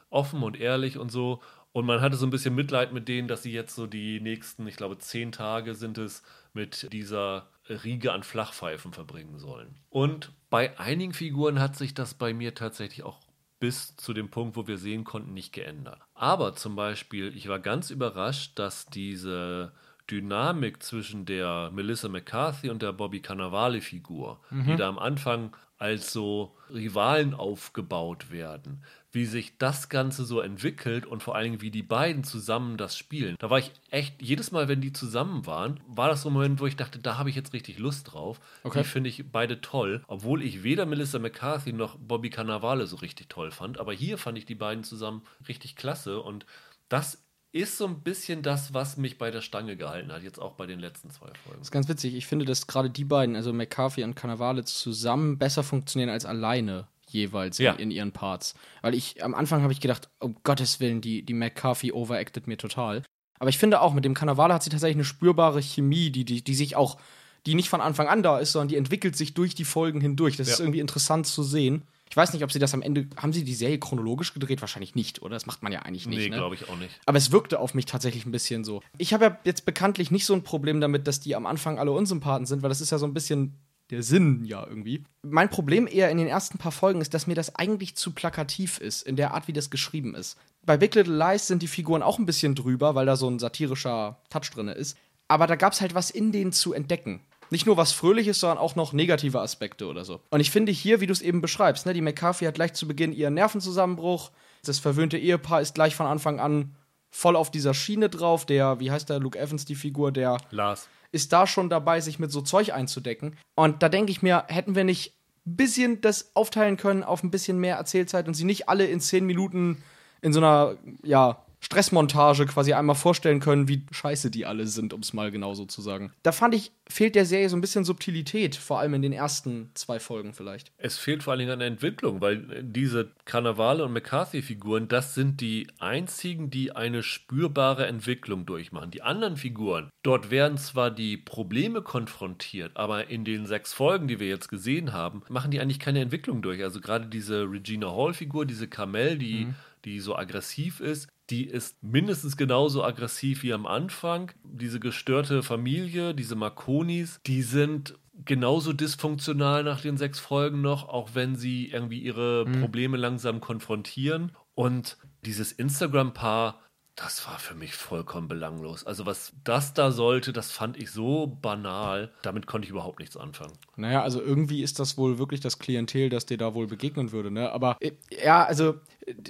offen 0.09 0.41
und 0.41 0.59
ehrlich 0.59 0.97
und 0.97 1.11
so. 1.11 1.41
Und 1.77 1.85
man 1.85 2.01
hatte 2.01 2.17
so 2.17 2.25
ein 2.25 2.31
bisschen 2.31 2.55
Mitleid 2.55 2.91
mit 2.91 3.07
denen, 3.07 3.27
dass 3.27 3.43
sie 3.43 3.51
jetzt 3.51 3.75
so 3.75 3.85
die 3.85 4.19
nächsten, 4.19 4.65
ich 4.65 4.77
glaube, 4.77 4.97
zehn 4.97 5.31
Tage 5.31 5.75
sind 5.75 5.99
es, 5.99 6.23
mit 6.53 6.91
dieser 6.91 7.51
Riege 7.69 8.13
an 8.13 8.23
Flachpfeifen 8.23 8.93
verbringen 8.93 9.37
sollen. 9.37 9.75
Und 9.91 10.31
bei 10.49 10.79
einigen 10.79 11.13
Figuren 11.13 11.59
hat 11.59 11.75
sich 11.75 11.93
das 11.93 12.15
bei 12.15 12.33
mir 12.33 12.55
tatsächlich 12.55 13.03
auch 13.03 13.19
bis 13.59 13.95
zu 13.95 14.13
dem 14.13 14.31
Punkt, 14.31 14.55
wo 14.55 14.65
wir 14.65 14.79
sehen 14.79 15.03
konnten, 15.03 15.35
nicht 15.35 15.53
geändert. 15.53 15.99
Aber 16.15 16.55
zum 16.55 16.75
Beispiel, 16.75 17.31
ich 17.37 17.47
war 17.47 17.59
ganz 17.59 17.91
überrascht, 17.91 18.57
dass 18.57 18.87
diese 18.87 19.71
Dynamik 20.09 20.81
zwischen 20.81 21.25
der 21.25 21.69
Melissa 21.71 22.09
McCarthy 22.09 22.71
und 22.71 22.81
der 22.81 22.91
Bobby 22.91 23.21
Cannavale-Figur, 23.21 24.39
mhm. 24.49 24.65
die 24.65 24.75
da 24.77 24.89
am 24.89 24.97
Anfang 24.97 25.55
als 25.77 26.11
so 26.11 26.55
Rivalen 26.71 27.35
aufgebaut 27.35 28.31
werden, 28.31 28.83
wie 29.17 29.25
sich 29.25 29.57
das 29.57 29.89
Ganze 29.89 30.23
so 30.23 30.39
entwickelt 30.39 31.05
und 31.05 31.23
vor 31.23 31.35
allen 31.35 31.45
Dingen, 31.45 31.61
wie 31.61 31.71
die 31.71 31.83
beiden 31.83 32.23
zusammen 32.23 32.77
das 32.77 32.95
spielen. 32.95 33.35
Da 33.39 33.49
war 33.49 33.59
ich 33.59 33.71
echt, 33.89 34.21
jedes 34.21 34.51
Mal, 34.51 34.67
wenn 34.67 34.79
die 34.79 34.93
zusammen 34.93 35.45
waren, 35.45 35.79
war 35.87 36.07
das 36.07 36.21
so 36.21 36.29
ein 36.29 36.33
Moment, 36.33 36.59
wo 36.59 36.67
ich 36.67 36.75
dachte, 36.75 36.99
da 36.99 37.17
habe 37.17 37.29
ich 37.29 37.35
jetzt 37.35 37.53
richtig 37.53 37.79
Lust 37.79 38.13
drauf. 38.13 38.39
Okay. 38.63 38.83
Die 38.83 38.87
finde 38.87 39.09
ich 39.09 39.31
beide 39.31 39.59
toll, 39.59 40.03
obwohl 40.07 40.43
ich 40.43 40.63
weder 40.63 40.85
Melissa 40.85 41.19
McCarthy 41.19 41.73
noch 41.73 41.97
Bobby 41.97 42.29
Cannavale 42.29 42.87
so 42.87 42.97
richtig 42.97 43.27
toll 43.27 43.51
fand. 43.51 43.79
Aber 43.79 43.91
hier 43.91 44.17
fand 44.17 44.37
ich 44.37 44.45
die 44.45 44.55
beiden 44.55 44.83
zusammen 44.83 45.23
richtig 45.47 45.75
klasse 45.75 46.21
und 46.21 46.45
das 46.89 47.23
ist 47.51 47.77
so 47.77 47.87
ein 47.87 48.01
bisschen 48.01 48.43
das, 48.43 48.73
was 48.73 48.97
mich 48.97 49.17
bei 49.17 49.31
der 49.31 49.41
Stange 49.41 49.77
gehalten 49.77 50.11
hat, 50.11 50.21
jetzt 50.21 50.39
auch 50.39 50.53
bei 50.53 50.67
den 50.67 50.79
letzten 50.79 51.09
zwei 51.09 51.27
Folgen. 51.27 51.59
Das 51.59 51.69
ist 51.69 51.71
ganz 51.71 51.87
witzig. 51.87 52.13
Ich 52.13 52.27
finde, 52.27 52.45
dass 52.45 52.67
gerade 52.67 52.89
die 52.89 53.05
beiden, 53.05 53.35
also 53.35 53.51
McCarthy 53.51 54.03
und 54.03 54.15
Cannavale, 54.15 54.63
zusammen 54.63 55.37
besser 55.37 55.63
funktionieren 55.63 56.09
als 56.09 56.25
alleine 56.25 56.87
jeweils 57.09 57.57
ja. 57.57 57.73
in, 57.73 57.91
ihren 57.91 58.11
Parts. 58.11 58.55
Weil 58.81 58.95
ich, 58.95 59.23
am 59.23 59.35
Anfang 59.35 59.61
habe 59.61 59.73
ich 59.73 59.79
gedacht, 59.79 60.09
um 60.19 60.35
Gottes 60.43 60.79
Willen, 60.79 61.01
die, 61.01 61.23
die 61.23 61.33
McCarthy 61.33 61.91
overacted 61.91 62.47
mir 62.47 62.57
total. 62.57 63.03
Aber 63.39 63.49
ich 63.49 63.57
finde 63.57 63.81
auch, 63.81 63.93
mit 63.93 64.05
dem 64.05 64.13
Cannavale 64.13 64.53
hat 64.53 64.63
sie 64.63 64.69
tatsächlich 64.69 64.97
eine 64.97 65.05
spürbare 65.05 65.61
Chemie, 65.61 66.09
die, 66.09 66.25
die, 66.25 66.43
die 66.43 66.55
sich 66.55 66.75
auch, 66.75 66.97
die 67.45 67.55
nicht 67.55 67.69
von 67.69 67.81
Anfang 67.81 68.07
an 68.07 68.23
da 68.23 68.39
ist, 68.39 68.51
sondern 68.51 68.69
die 68.69 68.75
entwickelt 68.75 69.15
sich 69.15 69.33
durch 69.33 69.55
die 69.55 69.65
Folgen 69.65 70.01
hindurch. 70.01 70.37
Das 70.37 70.47
ja. 70.47 70.53
ist 70.53 70.59
irgendwie 70.59 70.79
interessant 70.79 71.27
zu 71.27 71.43
sehen. 71.43 71.83
Ich 72.09 72.15
weiß 72.15 72.33
nicht, 72.33 72.43
ob 72.43 72.51
sie 72.51 72.59
das 72.59 72.73
am 72.73 72.81
Ende. 72.81 73.07
Haben 73.17 73.33
sie 73.33 73.43
die 73.43 73.53
Serie 73.53 73.79
chronologisch 73.79 74.33
gedreht? 74.33 74.61
Wahrscheinlich 74.61 74.95
nicht, 74.95 75.21
oder? 75.21 75.35
Das 75.35 75.45
macht 75.45 75.61
man 75.61 75.71
ja 75.71 75.79
eigentlich 75.79 76.07
nicht. 76.07 76.19
Nee, 76.19 76.29
ne? 76.29 76.37
glaube 76.37 76.55
ich 76.55 76.69
auch 76.69 76.77
nicht. 76.77 76.99
Aber 77.05 77.17
es 77.17 77.31
wirkte 77.31 77.59
auf 77.59 77.73
mich 77.73 77.85
tatsächlich 77.85 78.25
ein 78.25 78.31
bisschen 78.31 78.63
so. 78.63 78.81
Ich 78.97 79.13
habe 79.13 79.25
ja 79.25 79.39
jetzt 79.43 79.65
bekanntlich 79.65 80.09
nicht 80.09 80.25
so 80.25 80.33
ein 80.33 80.43
Problem 80.43 80.79
damit, 80.79 81.05
dass 81.05 81.19
die 81.19 81.35
am 81.35 81.45
Anfang 81.45 81.79
alle 81.79 81.91
Unsympathen 81.91 82.45
sind, 82.45 82.63
weil 82.63 82.69
das 82.69 82.81
ist 82.81 82.91
ja 82.91 82.97
so 82.97 83.05
ein 83.05 83.13
bisschen 83.13 83.59
der 83.89 84.03
Sinn 84.03 84.43
ja 84.45 84.65
irgendwie. 84.67 85.03
Mein 85.21 85.49
Problem 85.49 85.87
eher 85.87 86.09
in 86.09 86.17
den 86.17 86.27
ersten 86.27 86.57
paar 86.57 86.71
Folgen 86.71 87.01
ist, 87.01 87.13
dass 87.13 87.27
mir 87.27 87.35
das 87.35 87.55
eigentlich 87.55 87.95
zu 87.95 88.11
plakativ 88.11 88.79
ist, 88.79 89.03
in 89.03 89.15
der 89.15 89.33
Art, 89.33 89.47
wie 89.47 89.53
das 89.53 89.69
geschrieben 89.69 90.15
ist. 90.15 90.37
Bei 90.65 90.77
Big 90.77 90.95
Little 90.95 91.15
Lies 91.15 91.47
sind 91.47 91.61
die 91.61 91.67
Figuren 91.67 92.03
auch 92.03 92.19
ein 92.19 92.25
bisschen 92.25 92.55
drüber, 92.55 92.95
weil 92.95 93.05
da 93.05 93.15
so 93.15 93.29
ein 93.29 93.39
satirischer 93.39 94.17
Touch 94.29 94.51
drin 94.53 94.67
ist. 94.67 94.97
Aber 95.29 95.47
da 95.47 95.55
gab 95.55 95.73
es 95.73 95.81
halt 95.81 95.95
was 95.95 96.09
in 96.09 96.31
denen 96.31 96.51
zu 96.51 96.73
entdecken. 96.73 97.21
Nicht 97.49 97.65
nur 97.65 97.77
was 97.77 97.93
Fröhliches, 97.93 98.41
sondern 98.41 98.57
auch 98.57 98.75
noch 98.75 98.91
negative 98.91 99.39
Aspekte 99.39 99.87
oder 99.87 100.03
so. 100.03 100.19
Und 100.29 100.41
ich 100.41 100.51
finde 100.51 100.73
hier, 100.73 100.99
wie 100.99 101.07
du 101.07 101.13
es 101.13 101.21
eben 101.21 101.39
beschreibst, 101.39 101.85
ne, 101.85 101.93
die 101.93 102.01
McCarthy 102.01 102.43
hat 102.43 102.55
gleich 102.55 102.73
zu 102.73 102.87
Beginn 102.87 103.13
ihren 103.13 103.35
Nervenzusammenbruch. 103.35 104.31
Das 104.65 104.79
verwöhnte 104.79 105.17
Ehepaar 105.17 105.61
ist 105.61 105.75
gleich 105.75 105.95
von 105.95 106.07
Anfang 106.07 106.41
an 106.41 106.75
voll 107.09 107.37
auf 107.37 107.49
dieser 107.49 107.73
Schiene 107.73 108.09
drauf. 108.09 108.45
Der, 108.45 108.81
wie 108.81 108.91
heißt 108.91 109.09
der, 109.09 109.19
Luke 109.19 109.39
Evans, 109.39 109.63
die 109.63 109.75
Figur, 109.75 110.11
der. 110.11 110.37
Lars 110.51 110.89
ist 111.11 111.33
da 111.33 111.47
schon 111.47 111.69
dabei, 111.69 112.01
sich 112.01 112.19
mit 112.19 112.31
so 112.31 112.41
Zeug 112.41 112.73
einzudecken. 112.73 113.35
Und 113.55 113.83
da 113.83 113.89
denke 113.89 114.11
ich 114.11 114.21
mir, 114.21 114.45
hätten 114.47 114.75
wir 114.75 114.83
nicht 114.83 115.13
ein 115.45 115.55
bisschen 115.55 116.01
das 116.01 116.35
aufteilen 116.35 116.77
können 116.77 117.03
auf 117.03 117.23
ein 117.23 117.31
bisschen 117.31 117.59
mehr 117.59 117.77
Erzählzeit 117.77 118.27
und 118.27 118.33
sie 118.33 118.43
nicht 118.43 118.69
alle 118.69 118.85
in 118.85 118.99
zehn 118.99 119.25
Minuten 119.25 119.83
in 120.21 120.33
so 120.33 120.39
einer, 120.39 120.77
ja, 121.03 121.45
Stressmontage 121.59 122.45
quasi 122.45 122.73
einmal 122.73 122.95
vorstellen 122.95 123.39
können, 123.39 123.67
wie 123.67 123.83
scheiße 123.91 124.29
die 124.29 124.45
alle 124.45 124.67
sind, 124.67 124.93
um 124.93 125.01
es 125.01 125.13
mal 125.13 125.31
genauso 125.31 125.65
zu 125.65 125.81
sagen. 125.81 126.11
Da 126.23 126.31
fand 126.31 126.53
ich, 126.53 126.71
fehlt 126.87 127.15
der 127.15 127.25
Serie 127.25 127.49
so 127.49 127.57
ein 127.57 127.61
bisschen 127.61 127.83
Subtilität, 127.83 128.55
vor 128.55 128.79
allem 128.79 128.93
in 128.93 129.01
den 129.01 129.13
ersten 129.13 129.71
zwei 129.73 129.99
Folgen 129.99 130.33
vielleicht. 130.33 130.71
Es 130.77 130.97
fehlt 130.97 131.23
vor 131.23 131.31
allen 131.31 131.39
Dingen 131.39 131.51
an 131.51 131.59
der 131.59 131.67
Entwicklung, 131.67 132.21
weil 132.21 132.63
diese 132.63 133.11
Karnevale 133.25 133.83
und 133.83 133.93
McCarthy-Figuren, 133.93 134.87
das 134.87 135.15
sind 135.15 135.41
die 135.41 135.67
einzigen, 135.79 136.49
die 136.49 136.75
eine 136.75 137.01
spürbare 137.01 137.87
Entwicklung 137.87 138.45
durchmachen. 138.45 138.91
Die 138.91 139.01
anderen 139.01 139.35
Figuren, 139.35 139.89
dort 140.03 140.29
werden 140.29 140.57
zwar 140.57 140.91
die 140.91 141.17
Probleme 141.17 141.81
konfrontiert, 141.81 142.71
aber 142.75 143.09
in 143.09 143.25
den 143.25 143.45
sechs 143.45 143.73
Folgen, 143.73 144.07
die 144.07 144.19
wir 144.19 144.27
jetzt 144.27 144.49
gesehen 144.49 144.93
haben, 144.93 145.23
machen 145.27 145.51
die 145.51 145.59
eigentlich 145.59 145.79
keine 145.79 146.01
Entwicklung 146.01 146.41
durch. 146.41 146.63
Also 146.63 146.79
gerade 146.79 147.07
diese 147.07 147.49
Regina 147.49 147.91
Hall-Figur, 147.91 148.45
diese 148.45 148.67
Kamel, 148.67 149.17
die 149.17 149.45
mhm 149.45 149.55
die 149.85 149.99
so 149.99 150.15
aggressiv 150.15 150.79
ist, 150.79 151.07
die 151.29 151.45
ist 151.45 151.81
mindestens 151.83 152.37
genauso 152.37 152.83
aggressiv 152.83 153.43
wie 153.43 153.53
am 153.53 153.65
Anfang. 153.65 154.31
Diese 154.43 154.79
gestörte 154.79 155.43
Familie, 155.43 156.13
diese 156.15 156.35
Marconis, 156.35 157.19
die 157.25 157.41
sind 157.41 157.95
genauso 158.25 158.73
dysfunktional 158.73 159.63
nach 159.63 159.81
den 159.81 159.97
sechs 159.97 160.19
Folgen 160.19 160.61
noch, 160.61 160.89
auch 160.89 161.09
wenn 161.13 161.35
sie 161.35 161.67
irgendwie 161.67 161.99
ihre 161.99 162.45
mhm. 162.47 162.61
Probleme 162.61 162.97
langsam 162.97 163.41
konfrontieren. 163.41 164.31
Und 164.55 164.97
dieses 165.25 165.51
Instagram-Paar 165.51 166.61
das 166.97 167.27
war 167.27 167.37
für 167.37 167.53
mich 167.53 167.75
vollkommen 167.75 168.27
belanglos. 168.27 168.83
Also 168.83 169.05
was 169.05 169.31
das 169.43 169.75
da 169.75 169.91
sollte, 169.91 170.33
das 170.33 170.51
fand 170.51 170.77
ich 170.77 170.89
so 170.89 171.27
banal. 171.27 172.11
Damit 172.23 172.47
konnte 172.47 172.65
ich 172.65 172.71
überhaupt 172.71 172.99
nichts 172.99 173.15
anfangen. 173.15 173.53
Naja, 173.75 174.01
also 174.01 174.19
irgendwie 174.19 174.63
ist 174.63 174.79
das 174.79 174.97
wohl 174.97 175.19
wirklich 175.19 175.39
das 175.39 175.59
Klientel, 175.59 176.09
das 176.09 176.25
dir 176.25 176.39
da 176.39 176.55
wohl 176.55 176.65
begegnen 176.65 177.11
würde. 177.11 177.29
Ne? 177.29 177.51
Aber 177.51 177.77
äh, 177.81 177.91
ja, 178.09 178.43
also 178.43 178.79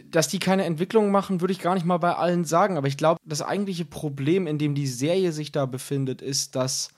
dass 0.09 0.29
die 0.29 0.39
keine 0.39 0.63
Entwicklung 0.63 1.11
machen, 1.11 1.41
würde 1.41 1.51
ich 1.51 1.59
gar 1.59 1.73
nicht 1.73 1.85
mal 1.85 1.97
bei 1.97 2.15
allen 2.15 2.45
sagen. 2.45 2.77
Aber 2.77 2.87
ich 2.87 2.95
glaube, 2.95 3.19
das 3.25 3.41
eigentliche 3.41 3.83
Problem, 3.83 4.47
in 4.47 4.57
dem 4.57 4.73
die 4.73 4.87
Serie 4.87 5.33
sich 5.33 5.51
da 5.51 5.65
befindet, 5.65 6.21
ist, 6.21 6.55
dass 6.55 6.91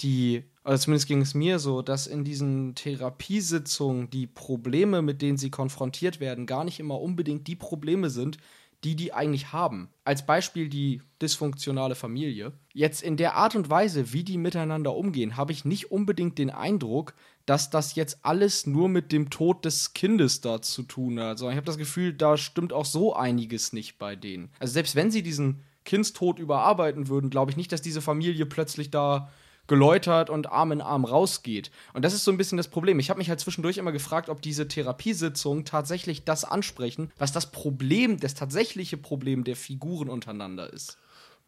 die 0.00 0.42
oder 0.64 0.80
zumindest 0.80 1.06
ging 1.06 1.22
es 1.22 1.34
mir 1.34 1.60
so, 1.60 1.80
dass 1.80 2.08
in 2.08 2.24
diesen 2.24 2.74
Therapiesitzungen 2.74 4.10
die 4.10 4.26
Probleme, 4.26 5.00
mit 5.00 5.22
denen 5.22 5.38
sie 5.38 5.50
konfrontiert 5.50 6.18
werden, 6.18 6.44
gar 6.44 6.64
nicht 6.64 6.80
immer 6.80 7.00
unbedingt 7.00 7.46
die 7.46 7.54
Probleme 7.54 8.10
sind, 8.10 8.38
die 8.86 8.94
die 8.94 9.12
eigentlich 9.12 9.52
haben. 9.52 9.88
Als 10.04 10.24
Beispiel 10.24 10.68
die 10.68 11.02
dysfunktionale 11.20 11.96
Familie. 11.96 12.52
Jetzt 12.72 13.02
in 13.02 13.16
der 13.16 13.34
Art 13.34 13.56
und 13.56 13.68
Weise, 13.68 14.12
wie 14.12 14.22
die 14.22 14.38
miteinander 14.38 14.94
umgehen, 14.94 15.36
habe 15.36 15.50
ich 15.50 15.64
nicht 15.64 15.90
unbedingt 15.90 16.38
den 16.38 16.50
Eindruck, 16.50 17.14
dass 17.46 17.68
das 17.68 17.96
jetzt 17.96 18.18
alles 18.22 18.64
nur 18.64 18.88
mit 18.88 19.10
dem 19.10 19.28
Tod 19.28 19.64
des 19.64 19.92
Kindes 19.92 20.40
da 20.40 20.62
zu 20.62 20.84
tun 20.84 21.18
hat. 21.18 21.26
Also 21.26 21.50
ich 21.50 21.56
habe 21.56 21.66
das 21.66 21.78
Gefühl, 21.78 22.12
da 22.12 22.36
stimmt 22.36 22.72
auch 22.72 22.84
so 22.84 23.12
einiges 23.12 23.72
nicht 23.72 23.98
bei 23.98 24.14
denen. 24.14 24.52
Also 24.60 24.74
selbst 24.74 24.94
wenn 24.94 25.10
sie 25.10 25.24
diesen 25.24 25.64
Kindstod 25.84 26.38
überarbeiten 26.38 27.08
würden, 27.08 27.28
glaube 27.28 27.50
ich 27.50 27.56
nicht, 27.56 27.72
dass 27.72 27.82
diese 27.82 28.00
Familie 28.00 28.46
plötzlich 28.46 28.92
da 28.92 29.32
geläutert 29.66 30.30
und 30.30 30.50
Arm 30.50 30.72
in 30.72 30.80
Arm 30.80 31.04
rausgeht. 31.04 31.70
Und 31.92 32.04
das 32.04 32.14
ist 32.14 32.24
so 32.24 32.30
ein 32.30 32.36
bisschen 32.36 32.56
das 32.56 32.68
Problem. 32.68 32.98
Ich 32.98 33.10
habe 33.10 33.18
mich 33.18 33.28
halt 33.28 33.40
zwischendurch 33.40 33.78
immer 33.78 33.92
gefragt, 33.92 34.28
ob 34.28 34.42
diese 34.42 34.68
Therapiesitzungen 34.68 35.64
tatsächlich 35.64 36.24
das 36.24 36.44
ansprechen, 36.44 37.10
was 37.18 37.32
das 37.32 37.50
Problem, 37.50 38.20
das 38.20 38.34
tatsächliche 38.34 38.96
Problem 38.96 39.44
der 39.44 39.56
Figuren 39.56 40.08
untereinander 40.08 40.72
ist. 40.72 40.98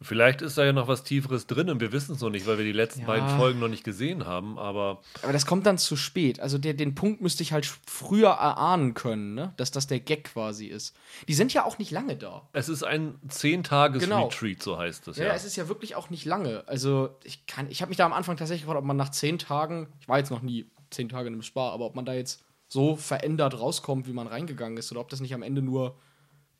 Vielleicht 0.01 0.41
ist 0.41 0.57
da 0.57 0.63
ja 0.63 0.71
noch 0.71 0.87
was 0.87 1.03
Tieferes 1.03 1.45
drin 1.45 1.69
und 1.69 1.81
wir 1.81 1.91
wissen 1.91 2.15
es 2.15 2.21
noch 2.21 2.29
nicht, 2.29 2.47
weil 2.47 2.57
wir 2.57 2.63
die 2.63 2.71
letzten 2.71 3.01
ja. 3.01 3.07
beiden 3.07 3.27
Folgen 3.37 3.59
noch 3.59 3.67
nicht 3.67 3.83
gesehen 3.83 4.25
haben, 4.25 4.57
aber. 4.57 5.01
Aber 5.21 5.33
das 5.33 5.45
kommt 5.45 5.65
dann 5.65 5.77
zu 5.77 5.97
spät. 5.97 6.39
Also 6.39 6.57
der, 6.57 6.73
den 6.73 6.95
Punkt 6.95 7.19
müsste 7.19 7.43
ich 7.43 7.51
halt 7.51 7.65
früher 7.85 8.29
erahnen 8.29 8.93
können, 8.93 9.33
ne? 9.33 9.53
dass 9.57 9.71
das 9.71 9.87
der 9.87 9.99
Gag 9.99 10.23
quasi 10.23 10.67
ist. 10.67 10.95
Die 11.27 11.33
sind 11.33 11.53
ja 11.53 11.65
auch 11.65 11.79
nicht 11.79 11.91
lange 11.91 12.15
da. 12.15 12.47
Es 12.53 12.69
ist 12.69 12.83
ein 12.83 13.15
Zehn-Tages-Retreat, 13.27 14.59
genau. 14.59 14.75
so 14.75 14.77
heißt 14.77 15.09
es. 15.09 15.17
Ja, 15.17 15.25
ja, 15.25 15.33
es 15.33 15.43
ist 15.43 15.57
ja 15.57 15.67
wirklich 15.67 15.97
auch 15.97 16.09
nicht 16.09 16.23
lange. 16.23 16.63
Also 16.65 17.09
ich 17.25 17.45
kann, 17.45 17.69
ich 17.69 17.81
habe 17.81 17.89
mich 17.89 17.97
da 17.97 18.05
am 18.05 18.13
Anfang 18.13 18.37
tatsächlich 18.37 18.63
gefragt, 18.63 18.79
ob 18.79 18.85
man 18.85 18.95
nach 18.95 19.09
zehn 19.09 19.37
Tagen, 19.37 19.89
ich 19.99 20.07
war 20.07 20.17
jetzt 20.17 20.31
noch 20.31 20.41
nie 20.41 20.65
zehn 20.91 21.09
Tage 21.09 21.27
in 21.27 21.33
einem 21.33 21.43
Spar, 21.43 21.73
aber 21.73 21.85
ob 21.85 21.95
man 21.95 22.05
da 22.05 22.13
jetzt 22.13 22.41
so 22.69 22.95
verändert 22.95 23.59
rauskommt, 23.59 24.07
wie 24.07 24.13
man 24.13 24.27
reingegangen 24.27 24.77
ist, 24.77 24.91
oder 24.93 25.01
ob 25.01 25.09
das 25.09 25.19
nicht 25.19 25.33
am 25.33 25.41
Ende 25.41 25.61
nur 25.61 25.97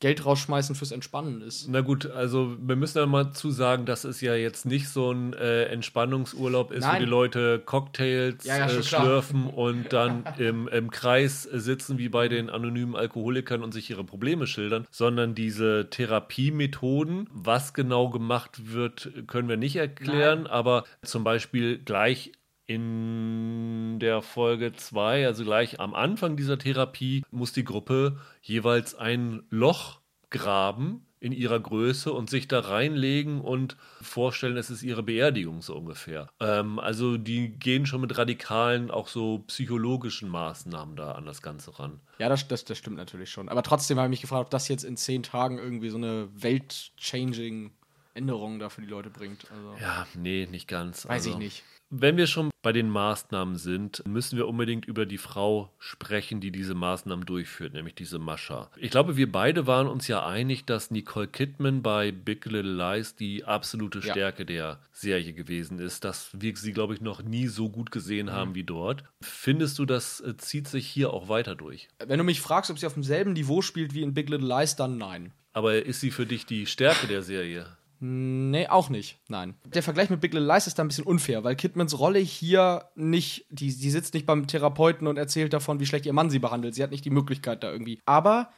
Geld 0.00 0.24
rausschmeißen 0.24 0.74
fürs 0.74 0.92
Entspannen 0.92 1.42
ist. 1.42 1.68
Na 1.68 1.82
gut, 1.82 2.10
also 2.10 2.56
wir 2.58 2.74
müssen 2.74 2.98
ja 2.98 3.06
mal 3.06 3.32
zu 3.32 3.50
sagen, 3.50 3.84
dass 3.84 4.04
es 4.04 4.22
ja 4.22 4.34
jetzt 4.34 4.64
nicht 4.64 4.88
so 4.88 5.12
ein 5.12 5.34
äh, 5.34 5.64
Entspannungsurlaub 5.64 6.72
ist, 6.72 6.84
Nein. 6.84 6.96
wo 6.96 6.98
die 7.04 7.10
Leute 7.10 7.58
Cocktails 7.64 8.44
ja, 8.44 8.56
ja, 8.58 8.66
äh, 8.66 8.82
schlürfen 8.82 9.46
und 9.54 9.92
dann 9.92 10.24
im, 10.38 10.68
im 10.68 10.90
Kreis 10.90 11.42
sitzen 11.42 11.98
wie 11.98 12.08
bei 12.08 12.28
den 12.28 12.48
anonymen 12.48 12.96
Alkoholikern 12.96 13.62
und 13.62 13.72
sich 13.72 13.90
ihre 13.90 14.04
Probleme 14.04 14.46
schildern, 14.46 14.86
sondern 14.90 15.34
diese 15.34 15.88
Therapiemethoden, 15.90 17.28
was 17.32 17.74
genau 17.74 18.08
gemacht 18.08 18.72
wird, 18.72 19.12
können 19.26 19.50
wir 19.50 19.58
nicht 19.58 19.76
erklären, 19.76 20.44
Nein. 20.44 20.50
aber 20.50 20.84
zum 21.02 21.24
Beispiel 21.24 21.78
gleich 21.78 22.32
in 22.70 23.98
der 23.98 24.22
Folge 24.22 24.72
2, 24.72 25.26
also 25.26 25.42
gleich 25.42 25.80
am 25.80 25.92
Anfang 25.92 26.36
dieser 26.36 26.56
Therapie, 26.56 27.24
muss 27.32 27.52
die 27.52 27.64
Gruppe 27.64 28.18
jeweils 28.42 28.94
ein 28.94 29.42
Loch 29.50 29.98
graben 30.30 31.04
in 31.18 31.32
ihrer 31.32 31.58
Größe 31.58 32.12
und 32.12 32.30
sich 32.30 32.46
da 32.46 32.60
reinlegen 32.60 33.40
und 33.40 33.76
vorstellen, 34.00 34.56
es 34.56 34.70
ist 34.70 34.84
ihre 34.84 35.02
Beerdigung 35.02 35.62
so 35.62 35.74
ungefähr. 35.74 36.30
Ähm, 36.38 36.78
also 36.78 37.16
die 37.16 37.48
gehen 37.50 37.86
schon 37.86 38.02
mit 38.02 38.16
radikalen, 38.16 38.92
auch 38.92 39.08
so 39.08 39.40
psychologischen 39.48 40.28
Maßnahmen 40.28 40.94
da 40.94 41.12
an 41.12 41.26
das 41.26 41.42
Ganze 41.42 41.76
ran. 41.76 41.98
Ja, 42.20 42.28
das, 42.28 42.46
das, 42.46 42.64
das 42.64 42.78
stimmt 42.78 42.98
natürlich 42.98 43.30
schon. 43.30 43.48
Aber 43.48 43.64
trotzdem 43.64 43.98
habe 43.98 44.06
ich 44.06 44.10
mich 44.10 44.20
gefragt, 44.20 44.44
ob 44.44 44.50
das 44.50 44.68
jetzt 44.68 44.84
in 44.84 44.96
zehn 44.96 45.24
Tagen 45.24 45.58
irgendwie 45.58 45.90
so 45.90 45.98
eine 45.98 46.28
Welt-changing 46.40 47.72
Änderung 48.14 48.58
da 48.58 48.68
für 48.68 48.80
die 48.80 48.88
Leute 48.88 49.10
bringt. 49.10 49.50
Also, 49.50 49.76
ja, 49.80 50.06
nee, 50.14 50.46
nicht 50.50 50.68
ganz. 50.68 51.06
Weiß 51.06 51.26
also, 51.26 51.30
ich 51.30 51.36
nicht. 51.36 51.64
Wenn 51.92 52.16
wir 52.16 52.28
schon 52.28 52.50
bei 52.62 52.72
den 52.72 52.88
Maßnahmen 52.88 53.56
sind, 53.56 54.06
müssen 54.06 54.36
wir 54.36 54.46
unbedingt 54.46 54.84
über 54.86 55.06
die 55.06 55.18
Frau 55.18 55.74
sprechen, 55.80 56.40
die 56.40 56.52
diese 56.52 56.74
Maßnahmen 56.74 57.26
durchführt, 57.26 57.74
nämlich 57.74 57.96
diese 57.96 58.20
Mascha. 58.20 58.70
Ich 58.76 58.92
glaube, 58.92 59.16
wir 59.16 59.30
beide 59.30 59.66
waren 59.66 59.88
uns 59.88 60.06
ja 60.06 60.24
einig, 60.24 60.66
dass 60.66 60.92
Nicole 60.92 61.26
Kidman 61.26 61.82
bei 61.82 62.12
Big 62.12 62.44
Little 62.44 62.76
Lies 62.76 63.16
die 63.16 63.44
absolute 63.44 64.02
Stärke 64.02 64.42
ja. 64.42 64.46
der 64.46 64.78
Serie 64.92 65.32
gewesen 65.32 65.80
ist, 65.80 66.04
dass 66.04 66.30
wir 66.32 66.54
sie, 66.56 66.72
glaube 66.72 66.94
ich, 66.94 67.00
noch 67.00 67.24
nie 67.24 67.48
so 67.48 67.68
gut 67.68 67.90
gesehen 67.90 68.26
mhm. 68.26 68.32
haben 68.32 68.54
wie 68.54 68.64
dort. 68.64 69.02
Findest 69.20 69.80
du, 69.80 69.84
das 69.84 70.20
äh, 70.20 70.36
zieht 70.36 70.68
sich 70.68 70.86
hier 70.86 71.12
auch 71.12 71.28
weiter 71.28 71.56
durch? 71.56 71.88
Wenn 71.98 72.18
du 72.18 72.24
mich 72.24 72.40
fragst, 72.40 72.70
ob 72.70 72.78
sie 72.78 72.86
auf 72.86 72.94
demselben 72.94 73.32
Niveau 73.32 73.62
spielt 73.62 73.94
wie 73.94 74.02
in 74.02 74.14
Big 74.14 74.28
Little 74.28 74.46
Lies, 74.46 74.76
dann 74.76 74.96
nein. 74.96 75.32
Aber 75.52 75.84
ist 75.84 75.98
sie 75.98 76.12
für 76.12 76.26
dich 76.26 76.46
die 76.46 76.66
Stärke 76.66 77.08
der 77.08 77.22
Serie? 77.22 77.66
Nee, 78.02 78.66
auch 78.66 78.88
nicht. 78.88 79.20
Nein. 79.28 79.54
Der 79.66 79.82
Vergleich 79.82 80.08
mit 80.08 80.22
Big 80.22 80.32
Little 80.32 80.48
Lies 80.48 80.66
ist 80.66 80.78
da 80.78 80.82
ein 80.82 80.88
bisschen 80.88 81.04
unfair, 81.04 81.44
weil 81.44 81.54
Kidmans 81.54 81.98
Rolle 81.98 82.18
hier 82.18 82.86
nicht, 82.94 83.46
die, 83.50 83.66
die 83.76 83.90
sitzt 83.90 84.14
nicht 84.14 84.24
beim 84.24 84.46
Therapeuten 84.46 85.06
und 85.06 85.18
erzählt 85.18 85.52
davon, 85.52 85.80
wie 85.80 85.86
schlecht 85.86 86.06
ihr 86.06 86.14
Mann 86.14 86.30
sie 86.30 86.38
behandelt. 86.38 86.74
Sie 86.74 86.82
hat 86.82 86.90
nicht 86.90 87.04
die 87.04 87.10
Möglichkeit 87.10 87.62
da 87.62 87.70
irgendwie. 87.70 88.00
Aber 88.06 88.50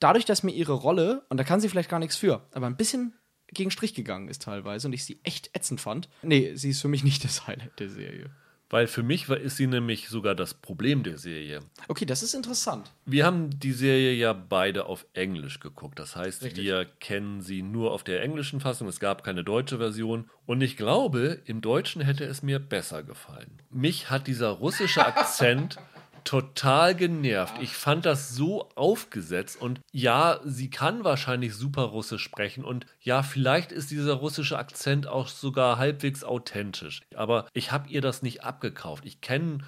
dadurch, 0.00 0.26
dass 0.26 0.42
mir 0.42 0.52
ihre 0.52 0.74
Rolle, 0.74 1.24
und 1.30 1.38
da 1.38 1.44
kann 1.44 1.60
sie 1.60 1.70
vielleicht 1.70 1.88
gar 1.88 1.98
nichts 1.98 2.16
für, 2.16 2.46
aber 2.52 2.66
ein 2.66 2.76
bisschen 2.76 3.14
gegen 3.48 3.70
Strich 3.70 3.94
gegangen 3.94 4.28
ist 4.28 4.42
teilweise 4.42 4.86
und 4.86 4.92
ich 4.92 5.04
sie 5.04 5.20
echt 5.24 5.50
ätzend 5.56 5.80
fand. 5.80 6.08
Nee, 6.22 6.54
sie 6.54 6.70
ist 6.70 6.82
für 6.82 6.88
mich 6.88 7.02
nicht 7.02 7.24
das 7.24 7.46
Highlight 7.46 7.80
der 7.80 7.88
Serie. 7.88 8.30
Weil 8.70 8.86
für 8.86 9.02
mich 9.02 9.28
war, 9.28 9.36
ist 9.36 9.56
sie 9.56 9.66
nämlich 9.66 10.08
sogar 10.08 10.36
das 10.36 10.54
Problem 10.54 11.02
der 11.02 11.18
Serie. 11.18 11.60
Okay, 11.88 12.06
das 12.06 12.22
ist 12.22 12.34
interessant. 12.34 12.92
Wir 13.04 13.26
haben 13.26 13.50
die 13.58 13.72
Serie 13.72 14.12
ja 14.12 14.32
beide 14.32 14.86
auf 14.86 15.04
Englisch 15.12 15.58
geguckt. 15.58 15.98
Das 15.98 16.14
heißt, 16.14 16.44
Richtig. 16.44 16.64
wir 16.64 16.84
kennen 16.84 17.40
sie 17.40 17.62
nur 17.62 17.90
auf 17.90 18.04
der 18.04 18.22
englischen 18.22 18.60
Fassung. 18.60 18.86
Es 18.86 19.00
gab 19.00 19.24
keine 19.24 19.42
deutsche 19.42 19.78
Version. 19.78 20.30
Und 20.46 20.60
ich 20.60 20.76
glaube, 20.76 21.42
im 21.46 21.60
Deutschen 21.60 22.00
hätte 22.00 22.24
es 22.24 22.42
mir 22.44 22.60
besser 22.60 23.02
gefallen. 23.02 23.60
Mich 23.70 24.08
hat 24.08 24.28
dieser 24.28 24.50
russische 24.50 25.04
Akzent 25.04 25.76
total 26.24 26.94
genervt. 26.94 27.54
Ich 27.60 27.74
fand 27.74 28.06
das 28.06 28.30
so 28.30 28.68
aufgesetzt 28.74 29.60
und 29.60 29.80
ja, 29.92 30.40
sie 30.44 30.70
kann 30.70 31.04
wahrscheinlich 31.04 31.54
super 31.54 31.82
Russisch 31.82 32.22
sprechen 32.22 32.64
und 32.64 32.86
ja, 33.00 33.22
vielleicht 33.22 33.72
ist 33.72 33.90
dieser 33.90 34.14
russische 34.14 34.58
Akzent 34.58 35.06
auch 35.06 35.28
sogar 35.28 35.78
halbwegs 35.78 36.24
authentisch. 36.24 37.02
Aber 37.14 37.46
ich 37.52 37.72
habe 37.72 37.88
ihr 37.88 38.00
das 38.00 38.22
nicht 38.22 38.44
abgekauft. 38.44 39.04
Ich 39.04 39.20
kenne 39.20 39.58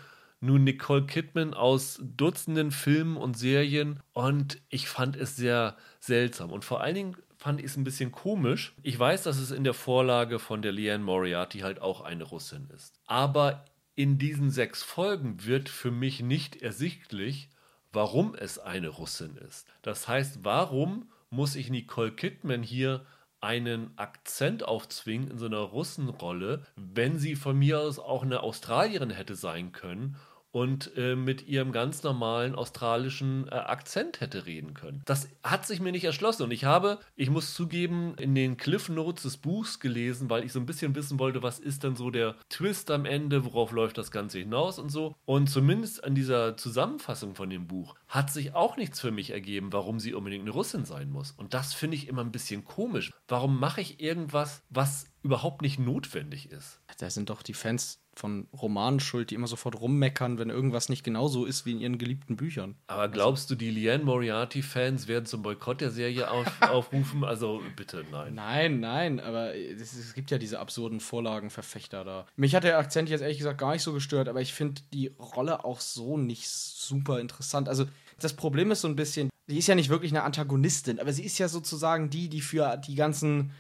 nun 0.40 0.64
Nicole 0.64 1.06
Kidman 1.06 1.54
aus 1.54 2.00
Dutzenden 2.02 2.72
Filmen 2.72 3.16
und 3.16 3.38
Serien 3.38 4.00
und 4.12 4.60
ich 4.68 4.88
fand 4.88 5.16
es 5.16 5.36
sehr 5.36 5.76
seltsam 6.00 6.50
und 6.50 6.64
vor 6.64 6.80
allen 6.80 6.94
Dingen 6.94 7.16
fand 7.42 7.58
ich 7.58 7.66
es 7.66 7.76
ein 7.76 7.84
bisschen 7.84 8.12
komisch. 8.12 8.72
Ich 8.82 8.96
weiß, 8.96 9.24
dass 9.24 9.38
es 9.38 9.50
in 9.50 9.64
der 9.64 9.74
Vorlage 9.74 10.38
von 10.38 10.62
der 10.62 10.70
Leanne 10.70 11.02
Moriarty 11.02 11.60
halt 11.60 11.80
auch 11.82 12.00
eine 12.00 12.22
Russin 12.22 12.68
ist. 12.72 12.94
Aber 13.06 13.64
in 13.94 14.18
diesen 14.18 14.50
sechs 14.50 14.82
Folgen 14.82 15.44
wird 15.44 15.68
für 15.68 15.90
mich 15.90 16.20
nicht 16.20 16.62
ersichtlich, 16.62 17.50
warum 17.92 18.34
es 18.34 18.58
eine 18.58 18.88
Russin 18.88 19.36
ist. 19.36 19.66
Das 19.82 20.08
heißt, 20.08 20.44
warum 20.44 21.10
muss 21.30 21.56
ich 21.56 21.70
Nicole 21.70 22.12
Kidman 22.12 22.62
hier 22.62 23.04
einen 23.40 23.96
Akzent 23.98 24.64
aufzwingen 24.64 25.30
in 25.30 25.38
so 25.38 25.46
einer 25.46 25.58
Russenrolle, 25.58 26.64
wenn 26.76 27.18
sie 27.18 27.34
von 27.34 27.58
mir 27.58 27.80
aus 27.80 27.98
auch 27.98 28.22
eine 28.22 28.40
Australierin 28.40 29.10
hätte 29.10 29.34
sein 29.34 29.72
können 29.72 30.16
und 30.52 30.96
äh, 30.96 31.16
mit 31.16 31.48
ihrem 31.48 31.72
ganz 31.72 32.02
normalen 32.02 32.54
australischen 32.54 33.48
äh, 33.48 33.54
Akzent 33.54 34.20
hätte 34.20 34.46
reden 34.46 34.74
können. 34.74 35.02
Das 35.06 35.28
hat 35.42 35.66
sich 35.66 35.80
mir 35.80 35.92
nicht 35.92 36.04
erschlossen 36.04 36.44
und 36.44 36.50
ich 36.50 36.64
habe, 36.64 36.98
ich 37.16 37.30
muss 37.30 37.54
zugeben, 37.54 38.14
in 38.18 38.34
den 38.34 38.56
Cliff 38.56 38.88
Notes 38.88 39.24
des 39.24 39.38
Buchs 39.38 39.80
gelesen, 39.80 40.30
weil 40.30 40.44
ich 40.44 40.52
so 40.52 40.60
ein 40.60 40.66
bisschen 40.66 40.94
wissen 40.94 41.18
wollte, 41.18 41.42
was 41.42 41.58
ist 41.58 41.82
denn 41.82 41.96
so 41.96 42.10
der 42.10 42.36
Twist 42.50 42.90
am 42.90 43.06
Ende, 43.06 43.44
worauf 43.44 43.72
läuft 43.72 43.98
das 43.98 44.10
Ganze 44.10 44.38
hinaus 44.38 44.78
und 44.78 44.90
so. 44.90 45.16
Und 45.24 45.48
zumindest 45.48 46.04
an 46.04 46.14
dieser 46.14 46.56
Zusammenfassung 46.56 47.34
von 47.34 47.48
dem 47.48 47.66
Buch 47.66 47.94
hat 48.06 48.30
sich 48.30 48.54
auch 48.54 48.76
nichts 48.76 49.00
für 49.00 49.10
mich 49.10 49.30
ergeben, 49.30 49.72
warum 49.72 49.98
sie 49.98 50.12
unbedingt 50.12 50.42
eine 50.42 50.50
Russin 50.50 50.84
sein 50.84 51.10
muss. 51.10 51.32
Und 51.32 51.54
das 51.54 51.72
finde 51.72 51.96
ich 51.96 52.08
immer 52.08 52.22
ein 52.22 52.32
bisschen 52.32 52.64
komisch. 52.64 53.10
Warum 53.26 53.58
mache 53.58 53.80
ich 53.80 54.00
irgendwas, 54.00 54.62
was 54.68 55.06
überhaupt 55.22 55.62
nicht 55.62 55.78
notwendig 55.78 56.50
ist? 56.50 56.80
Da 56.98 57.08
sind 57.08 57.30
doch 57.30 57.42
die 57.42 57.54
Fans 57.54 58.01
von 58.14 58.46
Romanen 58.52 59.00
schuld, 59.00 59.30
die 59.30 59.34
immer 59.34 59.46
sofort 59.46 59.80
rummeckern, 59.80 60.38
wenn 60.38 60.50
irgendwas 60.50 60.88
nicht 60.88 61.02
genauso 61.02 61.46
ist 61.46 61.64
wie 61.64 61.72
in 61.72 61.80
ihren 61.80 61.98
geliebten 61.98 62.36
Büchern. 62.36 62.76
Aber 62.86 63.08
glaubst 63.08 63.50
du, 63.50 63.54
die 63.54 63.70
Liane 63.70 64.04
Moriarty-Fans 64.04 65.08
werden 65.08 65.24
zum 65.24 65.42
Boykott 65.42 65.80
der 65.80 65.90
Serie 65.90 66.30
auf, 66.30 66.46
aufrufen? 66.60 67.24
Also 67.24 67.62
bitte, 67.74 68.04
nein. 68.10 68.34
Nein, 68.34 68.80
nein, 68.80 69.20
aber 69.20 69.54
es, 69.54 69.94
es, 69.94 70.14
gibt 70.14 70.30
ja 70.30 70.38
diese 70.38 70.58
absurden 70.58 71.00
Vorlagenverfechter 71.00 72.04
da. 72.04 72.26
Mich 72.36 72.54
hat 72.54 72.64
der 72.64 72.78
Akzent 72.78 73.08
jetzt 73.08 73.22
ehrlich 73.22 73.38
gesagt 73.38 73.58
gar 73.58 73.72
nicht 73.72 73.82
so 73.82 73.92
gestört, 73.92 74.28
aber 74.28 74.40
ich 74.40 74.52
finde 74.52 74.82
die 74.92 75.08
Rolle 75.18 75.64
auch 75.64 75.80
so 75.80 76.18
nicht 76.18 76.48
super 76.48 77.18
interessant. 77.18 77.68
Also 77.68 77.86
das 78.20 78.34
Problem 78.34 78.70
ist 78.70 78.82
so 78.82 78.88
ein 78.88 78.96
bisschen, 78.96 79.30
sie 79.46 79.58
ist 79.58 79.68
ja 79.68 79.74
nicht 79.74 79.88
wirklich 79.88 80.12
eine 80.12 80.22
Antagonistin, 80.22 81.00
aber 81.00 81.12
sie 81.12 81.24
ist 81.24 81.38
ja 81.38 81.48
sozusagen 81.48 82.10
die, 82.10 82.28
die 82.28 82.42
für 82.42 82.76
die 82.76 82.94
ganzen 82.94 83.52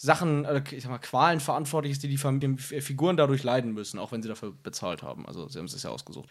Sachen, 0.00 0.46
ich 0.70 0.84
sag 0.84 0.90
mal, 0.90 0.98
Qualen 0.98 1.40
verantwortlich 1.40 1.90
ist, 1.90 2.04
die 2.04 2.08
die 2.08 2.18
Figuren 2.80 3.16
dadurch 3.16 3.42
leiden 3.42 3.72
müssen, 3.72 3.98
auch 3.98 4.12
wenn 4.12 4.22
sie 4.22 4.28
dafür 4.28 4.52
bezahlt 4.52 5.02
haben. 5.02 5.26
Also 5.26 5.48
sie 5.48 5.58
haben 5.58 5.66
es 5.66 5.72
sich 5.72 5.82
ja 5.82 5.90
ausgesucht. 5.90 6.30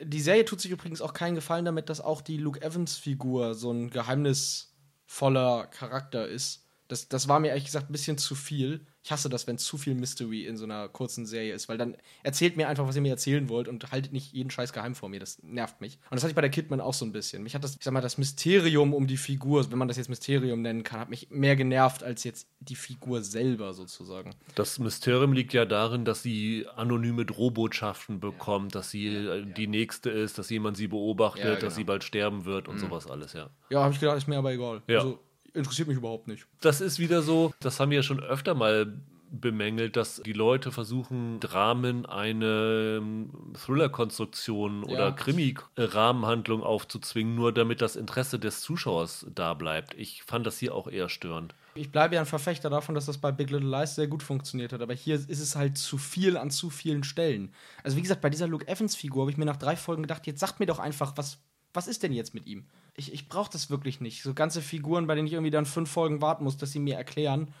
Die 0.00 0.22
Serie 0.22 0.46
tut 0.46 0.62
sich 0.62 0.70
übrigens 0.70 1.02
auch 1.02 1.12
keinen 1.12 1.34
Gefallen 1.34 1.66
damit, 1.66 1.90
dass 1.90 2.00
auch 2.00 2.22
die 2.22 2.38
Luke 2.38 2.62
Evans-Figur 2.62 3.54
so 3.54 3.70
ein 3.70 3.90
geheimnisvoller 3.90 5.66
Charakter 5.66 6.26
ist. 6.26 6.66
Das, 6.88 7.06
das 7.10 7.28
war 7.28 7.38
mir 7.38 7.48
ehrlich 7.48 7.66
gesagt 7.66 7.90
ein 7.90 7.92
bisschen 7.92 8.16
zu 8.16 8.34
viel. 8.34 8.86
Ich 9.04 9.10
hasse 9.10 9.28
das, 9.28 9.46
wenn 9.46 9.58
zu 9.58 9.78
viel 9.78 9.94
Mystery 9.94 10.46
in 10.46 10.56
so 10.56 10.64
einer 10.64 10.88
kurzen 10.88 11.26
Serie 11.26 11.54
ist, 11.54 11.68
weil 11.68 11.76
dann 11.76 11.96
erzählt 12.22 12.56
mir 12.56 12.68
einfach, 12.68 12.86
was 12.86 12.94
ihr 12.94 13.02
mir 13.02 13.10
erzählen 13.10 13.48
wollt 13.48 13.66
und 13.66 13.90
haltet 13.90 14.12
nicht 14.12 14.32
jeden 14.32 14.50
Scheiß 14.50 14.72
geheim 14.72 14.94
vor 14.94 15.08
mir. 15.08 15.18
Das 15.18 15.42
nervt 15.42 15.80
mich. 15.80 15.98
Und 16.10 16.14
das 16.14 16.22
hatte 16.22 16.30
ich 16.30 16.36
bei 16.36 16.40
der 16.40 16.50
Kidman 16.50 16.80
auch 16.80 16.94
so 16.94 17.04
ein 17.04 17.10
bisschen. 17.10 17.42
Mich 17.42 17.54
hat 17.54 17.64
das, 17.64 17.74
ich 17.74 17.82
sag 17.82 17.92
mal, 17.92 18.00
das 18.00 18.16
Mysterium 18.16 18.94
um 18.94 19.08
die 19.08 19.16
Figur, 19.16 19.68
wenn 19.70 19.78
man 19.78 19.88
das 19.88 19.96
jetzt 19.96 20.08
Mysterium 20.08 20.62
nennen 20.62 20.84
kann, 20.84 21.00
hat 21.00 21.10
mich 21.10 21.30
mehr 21.30 21.56
genervt 21.56 22.04
als 22.04 22.22
jetzt 22.22 22.46
die 22.60 22.76
Figur 22.76 23.22
selber 23.22 23.74
sozusagen. 23.74 24.30
Das 24.54 24.78
Mysterium 24.78 25.32
liegt 25.32 25.52
ja 25.52 25.64
darin, 25.64 26.04
dass 26.04 26.22
sie 26.22 26.66
anonyme 26.76 27.26
Drohbotschaften 27.26 28.20
bekommt, 28.20 28.74
ja. 28.74 28.80
dass 28.80 28.90
sie 28.90 29.08
ja, 29.08 29.34
äh, 29.34 29.46
die 29.46 29.66
nächste 29.66 30.10
ist, 30.10 30.38
dass 30.38 30.48
jemand 30.50 30.76
sie 30.76 30.86
beobachtet, 30.86 31.44
ja, 31.44 31.50
genau. 31.50 31.60
dass 31.60 31.74
sie 31.74 31.84
bald 31.84 32.04
sterben 32.04 32.44
wird 32.44 32.68
und 32.68 32.76
mhm. 32.76 32.80
sowas 32.80 33.08
alles, 33.08 33.32
ja. 33.32 33.50
Ja, 33.70 33.82
habe 33.82 33.94
ich 33.94 34.00
gedacht, 34.00 34.16
ist 34.16 34.28
mir 34.28 34.38
aber 34.38 34.52
egal. 34.52 34.82
Ja. 34.86 34.98
Also, 34.98 35.18
interessiert 35.54 35.88
mich 35.88 35.96
überhaupt 35.96 36.28
nicht. 36.28 36.46
Das 36.60 36.80
ist 36.80 36.98
wieder 36.98 37.22
so, 37.22 37.52
das 37.60 37.80
haben 37.80 37.90
wir 37.90 37.96
ja 37.96 38.02
schon 38.02 38.20
öfter 38.20 38.54
mal 38.54 38.92
bemängelt, 39.32 39.96
dass 39.96 40.22
die 40.24 40.34
Leute 40.34 40.70
versuchen, 40.70 41.40
Dramen 41.40 42.04
eine 42.04 42.98
ähm, 42.98 43.30
Thriller-Konstruktion 43.54 44.84
ja. 44.86 44.94
oder 44.94 45.12
Krimi-Rahmenhandlung 45.12 46.62
aufzuzwingen, 46.62 47.34
nur 47.34 47.52
damit 47.52 47.80
das 47.80 47.96
Interesse 47.96 48.38
des 48.38 48.60
Zuschauers 48.60 49.26
da 49.34 49.54
bleibt. 49.54 49.94
Ich 49.94 50.22
fand 50.22 50.46
das 50.46 50.58
hier 50.58 50.74
auch 50.74 50.86
eher 50.86 51.08
störend. 51.08 51.54
Ich 51.74 51.90
bleibe 51.90 52.16
ja 52.16 52.20
ein 52.20 52.26
Verfechter 52.26 52.68
davon, 52.68 52.94
dass 52.94 53.06
das 53.06 53.16
bei 53.16 53.32
Big 53.32 53.50
Little 53.50 53.70
Lies 53.70 53.94
sehr 53.94 54.06
gut 54.06 54.22
funktioniert 54.22 54.74
hat, 54.74 54.82
aber 54.82 54.92
hier 54.92 55.14
ist 55.14 55.40
es 55.40 55.56
halt 55.56 55.78
zu 55.78 55.96
viel 55.96 56.36
an 56.36 56.50
zu 56.50 56.68
vielen 56.68 57.02
Stellen. 57.02 57.54
Also 57.82 57.96
wie 57.96 58.02
gesagt, 58.02 58.20
bei 58.20 58.30
dieser 58.30 58.46
Luke 58.46 58.68
Evans-Figur 58.68 59.22
habe 59.22 59.30
ich 59.30 59.38
mir 59.38 59.46
nach 59.46 59.56
drei 59.56 59.76
Folgen 59.76 60.02
gedacht, 60.02 60.26
jetzt 60.26 60.40
sagt 60.40 60.60
mir 60.60 60.66
doch 60.66 60.78
einfach, 60.78 61.16
was, 61.16 61.38
was 61.72 61.88
ist 61.88 62.02
denn 62.02 62.12
jetzt 62.12 62.34
mit 62.34 62.46
ihm? 62.46 62.66
Ich, 62.94 63.12
ich 63.12 63.28
brauche 63.28 63.50
das 63.50 63.70
wirklich 63.70 64.00
nicht. 64.00 64.22
So 64.22 64.34
ganze 64.34 64.60
Figuren, 64.60 65.06
bei 65.06 65.14
denen 65.14 65.26
ich 65.26 65.32
irgendwie 65.32 65.50
dann 65.50 65.66
fünf 65.66 65.90
Folgen 65.90 66.20
warten 66.20 66.44
muss, 66.44 66.56
dass 66.56 66.72
sie 66.72 66.78
mir 66.78 66.96
erklären, 66.96 67.52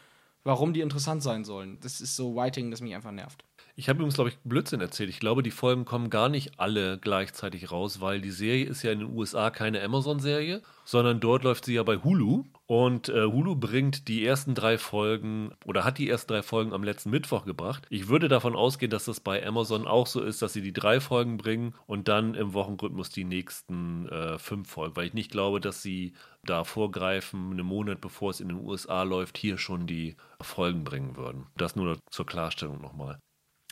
warum 0.44 0.72
die 0.72 0.80
interessant 0.80 1.22
sein 1.22 1.44
sollen. 1.44 1.78
Das 1.80 2.00
ist 2.00 2.16
so 2.16 2.34
Writing, 2.34 2.70
das 2.70 2.80
mich 2.80 2.94
einfach 2.94 3.12
nervt. 3.12 3.44
Ich 3.74 3.88
habe 3.88 3.98
übrigens, 3.98 4.16
glaube 4.16 4.30
ich, 4.30 4.38
Blödsinn 4.44 4.82
erzählt. 4.82 5.08
Ich 5.08 5.18
glaube, 5.18 5.42
die 5.42 5.50
Folgen 5.50 5.86
kommen 5.86 6.10
gar 6.10 6.28
nicht 6.28 6.60
alle 6.60 6.98
gleichzeitig 6.98 7.70
raus, 7.70 8.02
weil 8.02 8.20
die 8.20 8.30
Serie 8.30 8.66
ist 8.66 8.82
ja 8.82 8.92
in 8.92 8.98
den 8.98 9.16
USA 9.16 9.50
keine 9.50 9.82
Amazon-Serie, 9.82 10.60
sondern 10.84 11.20
dort 11.20 11.42
läuft 11.42 11.64
sie 11.64 11.74
ja 11.74 11.82
bei 11.82 11.96
Hulu. 11.96 12.44
Und 12.66 13.08
äh, 13.08 13.24
Hulu 13.24 13.56
bringt 13.56 14.08
die 14.08 14.26
ersten 14.26 14.54
drei 14.54 14.76
Folgen 14.76 15.52
oder 15.64 15.84
hat 15.84 15.98
die 15.98 16.08
ersten 16.08 16.32
drei 16.32 16.42
Folgen 16.42 16.74
am 16.74 16.84
letzten 16.84 17.10
Mittwoch 17.10 17.46
gebracht. 17.46 17.86
Ich 17.88 18.08
würde 18.08 18.28
davon 18.28 18.56
ausgehen, 18.56 18.90
dass 18.90 19.06
das 19.06 19.20
bei 19.20 19.46
Amazon 19.46 19.86
auch 19.86 20.06
so 20.06 20.22
ist, 20.22 20.42
dass 20.42 20.52
sie 20.52 20.62
die 20.62 20.72
drei 20.72 21.00
Folgen 21.00 21.38
bringen 21.38 21.74
und 21.86 22.08
dann 22.08 22.34
im 22.34 22.52
Wochenrhythmus 22.52 23.08
die 23.08 23.24
nächsten 23.24 24.06
äh, 24.08 24.38
fünf 24.38 24.70
Folgen, 24.70 24.96
weil 24.96 25.06
ich 25.06 25.14
nicht 25.14 25.30
glaube, 25.30 25.60
dass 25.60 25.82
sie 25.82 26.12
da 26.44 26.64
vorgreifen, 26.64 27.52
einen 27.52 27.66
Monat 27.66 28.00
bevor 28.00 28.30
es 28.30 28.40
in 28.40 28.48
den 28.48 28.60
USA 28.60 29.02
läuft, 29.02 29.38
hier 29.38 29.56
schon 29.56 29.86
die 29.86 30.16
Folgen 30.40 30.84
bringen 30.84 31.16
würden. 31.16 31.46
Das 31.56 31.74
nur 31.74 31.98
zur 32.10 32.26
Klarstellung 32.26 32.80
nochmal. 32.80 33.18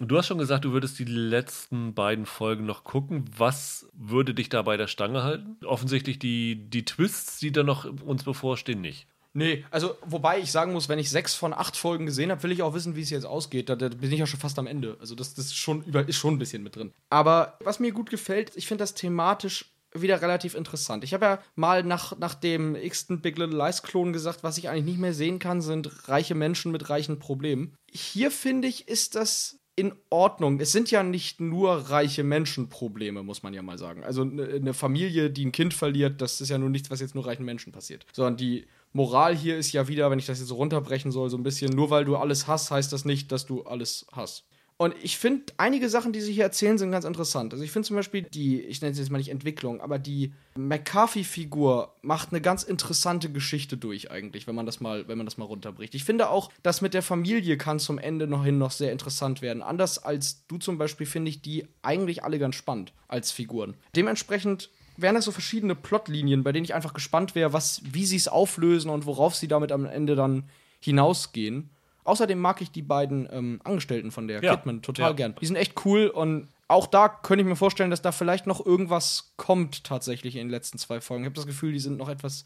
Du 0.00 0.16
hast 0.16 0.28
schon 0.28 0.38
gesagt, 0.38 0.64
du 0.64 0.72
würdest 0.72 0.98
die 0.98 1.04
letzten 1.04 1.92
beiden 1.92 2.24
Folgen 2.24 2.64
noch 2.64 2.84
gucken. 2.84 3.26
Was 3.36 3.86
würde 3.92 4.32
dich 4.32 4.48
da 4.48 4.62
bei 4.62 4.78
der 4.78 4.86
Stange 4.86 5.22
halten? 5.22 5.58
Offensichtlich 5.64 6.18
die, 6.18 6.56
die 6.56 6.86
Twists, 6.86 7.38
die 7.38 7.52
da 7.52 7.62
noch 7.62 7.84
uns 8.02 8.24
bevorstehen, 8.24 8.80
nicht. 8.80 9.06
Nee, 9.34 9.64
also 9.70 9.96
wobei 10.04 10.40
ich 10.40 10.50
sagen 10.50 10.72
muss, 10.72 10.88
wenn 10.88 10.98
ich 10.98 11.10
sechs 11.10 11.34
von 11.34 11.52
acht 11.52 11.76
Folgen 11.76 12.06
gesehen 12.06 12.30
habe, 12.30 12.42
will 12.42 12.50
ich 12.50 12.62
auch 12.62 12.74
wissen, 12.74 12.96
wie 12.96 13.02
es 13.02 13.10
jetzt 13.10 13.26
ausgeht. 13.26 13.68
Da, 13.68 13.76
da, 13.76 13.90
bin 13.90 14.10
ich 14.10 14.18
ja 14.18 14.26
schon 14.26 14.40
fast 14.40 14.58
am 14.58 14.66
Ende. 14.66 14.96
Also 15.00 15.14
das, 15.14 15.34
das 15.34 15.46
ist, 15.46 15.56
schon 15.56 15.84
über, 15.84 16.08
ist 16.08 16.16
schon 16.16 16.34
ein 16.34 16.38
bisschen 16.38 16.62
mit 16.62 16.76
drin. 16.76 16.92
Aber 17.10 17.58
was 17.62 17.78
mir 17.78 17.92
gut 17.92 18.10
gefällt, 18.10 18.52
ich 18.56 18.66
finde 18.66 18.82
das 18.82 18.94
thematisch 18.94 19.66
wieder 19.92 20.22
relativ 20.22 20.54
interessant. 20.54 21.04
Ich 21.04 21.14
habe 21.14 21.26
ja 21.26 21.42
mal 21.56 21.82
nach, 21.82 22.16
nach 22.18 22.34
dem 22.34 22.74
x-ten 22.74 23.20
Big 23.20 23.38
Little 23.38 23.58
Lies 23.58 23.82
Klon 23.82 24.12
gesagt, 24.12 24.42
was 24.42 24.56
ich 24.56 24.68
eigentlich 24.68 24.84
nicht 24.84 25.00
mehr 25.00 25.14
sehen 25.14 25.38
kann, 25.38 25.60
sind 25.60 26.08
reiche 26.08 26.34
Menschen 26.34 26.72
mit 26.72 26.88
reichen 26.88 27.18
Problemen. 27.18 27.74
Hier 27.90 28.30
finde 28.30 28.68
ich, 28.68 28.88
ist 28.88 29.14
das 29.14 29.59
in 29.76 29.92
Ordnung. 30.10 30.60
Es 30.60 30.72
sind 30.72 30.90
ja 30.90 31.02
nicht 31.02 31.40
nur 31.40 31.72
reiche 31.90 32.22
Menschenprobleme, 32.22 33.22
muss 33.22 33.42
man 33.42 33.54
ja 33.54 33.62
mal 33.62 33.78
sagen. 33.78 34.04
Also 34.04 34.24
ne, 34.24 34.46
eine 34.46 34.74
Familie, 34.74 35.30
die 35.30 35.46
ein 35.46 35.52
Kind 35.52 35.74
verliert, 35.74 36.20
das 36.20 36.40
ist 36.40 36.50
ja 36.50 36.58
nur 36.58 36.70
nichts, 36.70 36.90
was 36.90 37.00
jetzt 37.00 37.14
nur 37.14 37.26
reichen 37.26 37.44
Menschen 37.44 37.72
passiert. 37.72 38.04
Sondern 38.12 38.36
die 38.36 38.66
Moral 38.92 39.36
hier 39.36 39.56
ist 39.56 39.72
ja 39.72 39.88
wieder, 39.88 40.10
wenn 40.10 40.18
ich 40.18 40.26
das 40.26 40.38
jetzt 40.38 40.48
so 40.48 40.56
runterbrechen 40.56 41.12
soll, 41.12 41.30
so 41.30 41.36
ein 41.36 41.42
bisschen, 41.42 41.72
nur 41.72 41.90
weil 41.90 42.04
du 42.04 42.16
alles 42.16 42.46
hast, 42.46 42.70
heißt 42.70 42.92
das 42.92 43.04
nicht, 43.04 43.30
dass 43.32 43.46
du 43.46 43.62
alles 43.62 44.06
hast. 44.12 44.44
Und 44.80 44.94
ich 45.02 45.18
finde, 45.18 45.52
einige 45.58 45.90
Sachen, 45.90 46.14
die 46.14 46.22
sie 46.22 46.32
hier 46.32 46.44
erzählen, 46.44 46.78
sind 46.78 46.90
ganz 46.90 47.04
interessant. 47.04 47.52
Also 47.52 47.62
ich 47.62 47.70
finde 47.70 47.86
zum 47.86 47.96
Beispiel 47.96 48.22
die, 48.22 48.62
ich 48.62 48.80
nenne 48.80 48.92
es 48.92 48.98
jetzt 48.98 49.10
mal 49.10 49.18
nicht 49.18 49.28
Entwicklung, 49.28 49.82
aber 49.82 49.98
die 49.98 50.32
McCarthy-Figur 50.56 51.94
macht 52.00 52.30
eine 52.30 52.40
ganz 52.40 52.62
interessante 52.62 53.30
Geschichte 53.30 53.76
durch 53.76 54.10
eigentlich, 54.10 54.46
wenn 54.46 54.54
man 54.54 54.64
das 54.64 54.80
mal, 54.80 55.06
wenn 55.06 55.18
man 55.18 55.26
das 55.26 55.36
mal 55.36 55.44
runterbricht. 55.44 55.94
Ich 55.94 56.04
finde 56.04 56.30
auch, 56.30 56.50
das 56.62 56.80
mit 56.80 56.94
der 56.94 57.02
Familie 57.02 57.58
kann 57.58 57.78
zum 57.78 57.98
Ende 57.98 58.26
noch 58.26 58.42
hin 58.42 58.56
noch 58.56 58.70
sehr 58.70 58.90
interessant 58.90 59.42
werden. 59.42 59.62
Anders 59.62 60.02
als 60.02 60.46
du 60.46 60.56
zum 60.56 60.78
Beispiel 60.78 61.06
finde 61.06 61.28
ich 61.28 61.42
die 61.42 61.66
eigentlich 61.82 62.24
alle 62.24 62.38
ganz 62.38 62.54
spannend 62.54 62.94
als 63.06 63.32
Figuren. 63.32 63.74
Dementsprechend 63.94 64.70
wären 64.96 65.14
das 65.14 65.26
so 65.26 65.30
verschiedene 65.30 65.74
Plotlinien, 65.74 66.42
bei 66.42 66.52
denen 66.52 66.64
ich 66.64 66.72
einfach 66.72 66.94
gespannt 66.94 67.34
wäre, 67.34 67.52
was, 67.52 67.82
wie 67.84 68.06
sie 68.06 68.16
es 68.16 68.28
auflösen 68.28 68.88
und 68.88 69.04
worauf 69.04 69.34
sie 69.34 69.46
damit 69.46 69.72
am 69.72 69.84
Ende 69.84 70.16
dann 70.16 70.44
hinausgehen. 70.80 71.68
Außerdem 72.04 72.38
mag 72.38 72.60
ich 72.60 72.70
die 72.70 72.82
beiden 72.82 73.28
ähm, 73.30 73.60
Angestellten 73.64 74.10
von 74.10 74.28
der 74.28 74.42
ja. 74.42 74.56
Kidman 74.56 74.82
total 74.82 75.10
ja. 75.10 75.16
gern. 75.16 75.34
Die 75.40 75.46
sind 75.46 75.56
echt 75.56 75.84
cool 75.84 76.08
und 76.08 76.48
auch 76.68 76.86
da 76.86 77.08
könnte 77.08 77.42
ich 77.42 77.48
mir 77.48 77.56
vorstellen, 77.56 77.90
dass 77.90 78.02
da 78.02 78.12
vielleicht 78.12 78.46
noch 78.46 78.64
irgendwas 78.64 79.34
kommt 79.36 79.84
tatsächlich 79.84 80.36
in 80.36 80.42
den 80.42 80.50
letzten 80.50 80.78
zwei 80.78 81.00
Folgen. 81.00 81.24
Ich 81.24 81.26
habe 81.26 81.34
das 81.34 81.46
Gefühl, 81.46 81.72
die 81.72 81.80
sind 81.80 81.98
noch 81.98 82.08
etwas 82.08 82.44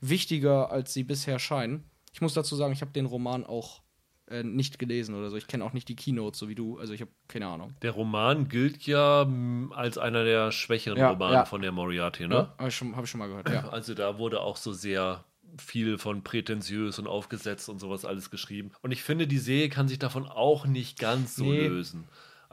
wichtiger, 0.00 0.70
als 0.70 0.94
sie 0.94 1.02
bisher 1.02 1.38
scheinen. 1.38 1.84
Ich 2.12 2.20
muss 2.20 2.34
dazu 2.34 2.54
sagen, 2.54 2.72
ich 2.72 2.82
habe 2.82 2.92
den 2.92 3.06
Roman 3.06 3.44
auch 3.44 3.82
äh, 4.30 4.42
nicht 4.42 4.78
gelesen 4.78 5.14
oder 5.14 5.28
so. 5.28 5.36
Ich 5.36 5.48
kenne 5.48 5.64
auch 5.64 5.72
nicht 5.72 5.88
die 5.88 5.96
Keynotes, 5.96 6.38
so 6.38 6.48
wie 6.48 6.54
du. 6.54 6.78
Also 6.78 6.92
ich 6.92 7.00
habe 7.00 7.10
keine 7.28 7.48
Ahnung. 7.48 7.74
Der 7.82 7.90
Roman 7.90 8.48
gilt 8.48 8.86
ja 8.86 9.24
hm, 9.26 9.72
als 9.74 9.98
einer 9.98 10.24
der 10.24 10.52
schwächeren 10.52 10.98
ja, 10.98 11.10
Romane 11.10 11.34
ja. 11.34 11.44
von 11.44 11.60
der 11.60 11.72
Moriarty, 11.72 12.28
ne? 12.28 12.34
Ja, 12.34 12.54
habe 12.58 12.68
ich, 12.68 12.80
hab 12.80 13.04
ich 13.04 13.10
schon 13.10 13.18
mal 13.18 13.28
gehört, 13.28 13.50
ja. 13.50 13.68
Also 13.68 13.94
da 13.94 14.18
wurde 14.18 14.40
auch 14.40 14.56
so 14.56 14.72
sehr 14.72 15.24
viel 15.58 15.98
von 15.98 16.22
prätentiös 16.22 16.98
und 16.98 17.06
aufgesetzt 17.06 17.68
und 17.68 17.78
sowas 17.78 18.04
alles 18.04 18.30
geschrieben. 18.30 18.72
Und 18.82 18.92
ich 18.92 19.02
finde, 19.02 19.26
die 19.26 19.38
Serie 19.38 19.68
kann 19.68 19.88
sich 19.88 19.98
davon 19.98 20.26
auch 20.26 20.66
nicht 20.66 20.98
ganz 20.98 21.36
so 21.36 21.44
nee. 21.44 21.66
lösen. 21.66 22.04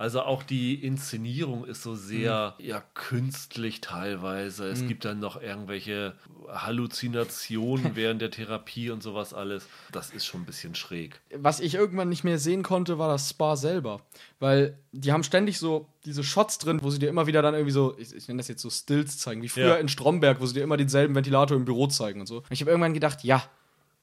Also 0.01 0.23
auch 0.23 0.41
die 0.41 0.73
Inszenierung 0.73 1.63
ist 1.63 1.83
so 1.83 1.93
sehr 1.93 2.55
mhm. 2.57 2.65
ja 2.65 2.83
künstlich 2.95 3.81
teilweise. 3.81 4.65
Es 4.65 4.81
mhm. 4.81 4.87
gibt 4.87 5.05
dann 5.05 5.19
noch 5.19 5.39
irgendwelche 5.39 6.15
Halluzinationen 6.49 7.91
während 7.95 8.19
der 8.19 8.31
Therapie 8.31 8.89
und 8.89 9.03
sowas 9.03 9.31
alles. 9.31 9.67
Das 9.91 10.09
ist 10.09 10.25
schon 10.25 10.41
ein 10.41 10.45
bisschen 10.47 10.73
schräg. 10.73 11.21
Was 11.35 11.59
ich 11.59 11.75
irgendwann 11.75 12.09
nicht 12.09 12.23
mehr 12.23 12.39
sehen 12.39 12.63
konnte, 12.63 12.97
war 12.97 13.09
das 13.09 13.29
Spa 13.29 13.55
selber, 13.55 14.01
weil 14.39 14.75
die 14.91 15.11
haben 15.11 15.23
ständig 15.23 15.59
so 15.59 15.87
diese 16.03 16.23
Shots 16.23 16.57
drin, 16.57 16.79
wo 16.81 16.89
sie 16.89 16.97
dir 16.97 17.09
immer 17.09 17.27
wieder 17.27 17.43
dann 17.43 17.53
irgendwie 17.53 17.71
so, 17.71 17.95
ich, 17.99 18.15
ich 18.15 18.27
nenne 18.27 18.39
das 18.39 18.47
jetzt 18.47 18.63
so 18.63 18.71
Stills 18.71 19.19
zeigen, 19.19 19.43
wie 19.43 19.49
früher 19.49 19.67
ja. 19.67 19.75
in 19.75 19.87
Stromberg, 19.87 20.41
wo 20.41 20.47
sie 20.47 20.55
dir 20.55 20.63
immer 20.63 20.77
denselben 20.77 21.13
Ventilator 21.13 21.55
im 21.55 21.65
Büro 21.65 21.85
zeigen 21.85 22.21
und 22.21 22.25
so. 22.25 22.37
Und 22.37 22.51
ich 22.51 22.61
habe 22.61 22.71
irgendwann 22.71 22.95
gedacht, 22.95 23.23
ja, 23.23 23.43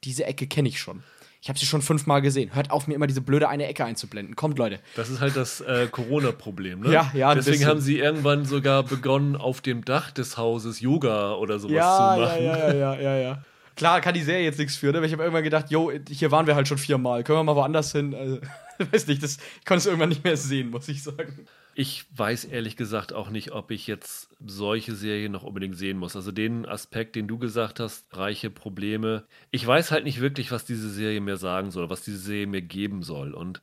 diese 0.05 0.23
Ecke 0.23 0.47
kenne 0.47 0.69
ich 0.69 0.79
schon. 0.79 1.03
Ich 1.41 1.47
habe 1.47 1.57
sie 1.57 1.65
schon 1.65 1.81
fünfmal 1.81 2.21
gesehen. 2.21 2.53
Hört 2.53 2.69
auf, 2.69 2.87
mir 2.87 2.95
immer 2.95 3.07
diese 3.07 3.21
blöde 3.21 3.47
eine 3.47 3.65
Ecke 3.67 3.85
einzublenden. 3.85 4.35
Kommt, 4.35 4.57
Leute. 4.57 4.79
Das 4.97 5.09
ist 5.09 5.21
halt 5.21 5.37
das 5.37 5.61
äh, 5.61 5.87
Corona-Problem, 5.89 6.81
ne? 6.81 6.91
Ja, 6.91 7.11
ja. 7.13 7.33
Deswegen 7.33 7.65
haben 7.65 7.79
sie 7.79 7.97
irgendwann 7.97 8.43
sogar 8.43 8.83
begonnen, 8.83 9.37
auf 9.37 9.61
dem 9.61 9.85
Dach 9.85 10.11
des 10.11 10.37
Hauses 10.37 10.81
Yoga 10.81 11.35
oder 11.35 11.59
sowas 11.59 11.75
ja, 11.75 12.15
zu 12.15 12.21
machen. 12.21 12.43
Ja, 12.43 12.57
ja, 12.57 12.73
ja, 12.73 12.99
ja, 12.99 13.17
ja. 13.17 13.43
Klar 13.77 14.01
kann 14.01 14.13
die 14.13 14.21
Serie 14.21 14.43
jetzt 14.43 14.59
nichts 14.59 14.75
für, 14.75 14.91
ne? 14.91 14.97
Aber 14.97 15.07
ich 15.07 15.13
habe 15.13 15.23
irgendwann 15.23 15.45
gedacht, 15.45 15.71
yo, 15.71 15.89
hier 16.09 16.31
waren 16.31 16.45
wir 16.45 16.55
halt 16.55 16.67
schon 16.67 16.77
viermal. 16.77 17.23
Können 17.23 17.39
wir 17.39 17.43
mal 17.45 17.55
woanders 17.55 17.93
hin? 17.93 18.13
Also, 18.13 18.39
weiß 18.91 19.07
nicht, 19.07 19.23
das, 19.23 19.37
ich 19.37 19.65
konnte 19.65 19.79
es 19.79 19.85
irgendwann 19.85 20.09
nicht 20.09 20.25
mehr 20.25 20.35
sehen, 20.35 20.69
muss 20.69 20.89
ich 20.89 21.01
sagen. 21.01 21.47
Ich 21.75 22.05
weiß 22.15 22.45
ehrlich 22.45 22.75
gesagt 22.75 23.13
auch 23.13 23.29
nicht, 23.29 23.51
ob 23.51 23.71
ich 23.71 23.87
jetzt 23.87 24.35
solche 24.45 24.95
Serien 24.95 25.31
noch 25.31 25.43
unbedingt 25.43 25.77
sehen 25.77 25.97
muss. 25.97 26.15
Also 26.15 26.31
den 26.31 26.65
Aspekt, 26.65 27.15
den 27.15 27.27
du 27.27 27.37
gesagt 27.37 27.79
hast, 27.79 28.05
reiche 28.15 28.49
Probleme. 28.49 29.25
Ich 29.51 29.65
weiß 29.65 29.91
halt 29.91 30.03
nicht 30.03 30.19
wirklich, 30.19 30.51
was 30.51 30.65
diese 30.65 30.89
Serie 30.89 31.21
mir 31.21 31.37
sagen 31.37 31.71
soll, 31.71 31.89
was 31.89 32.03
diese 32.03 32.17
Serie 32.17 32.47
mir 32.47 32.61
geben 32.61 33.03
soll. 33.03 33.33
Und 33.33 33.61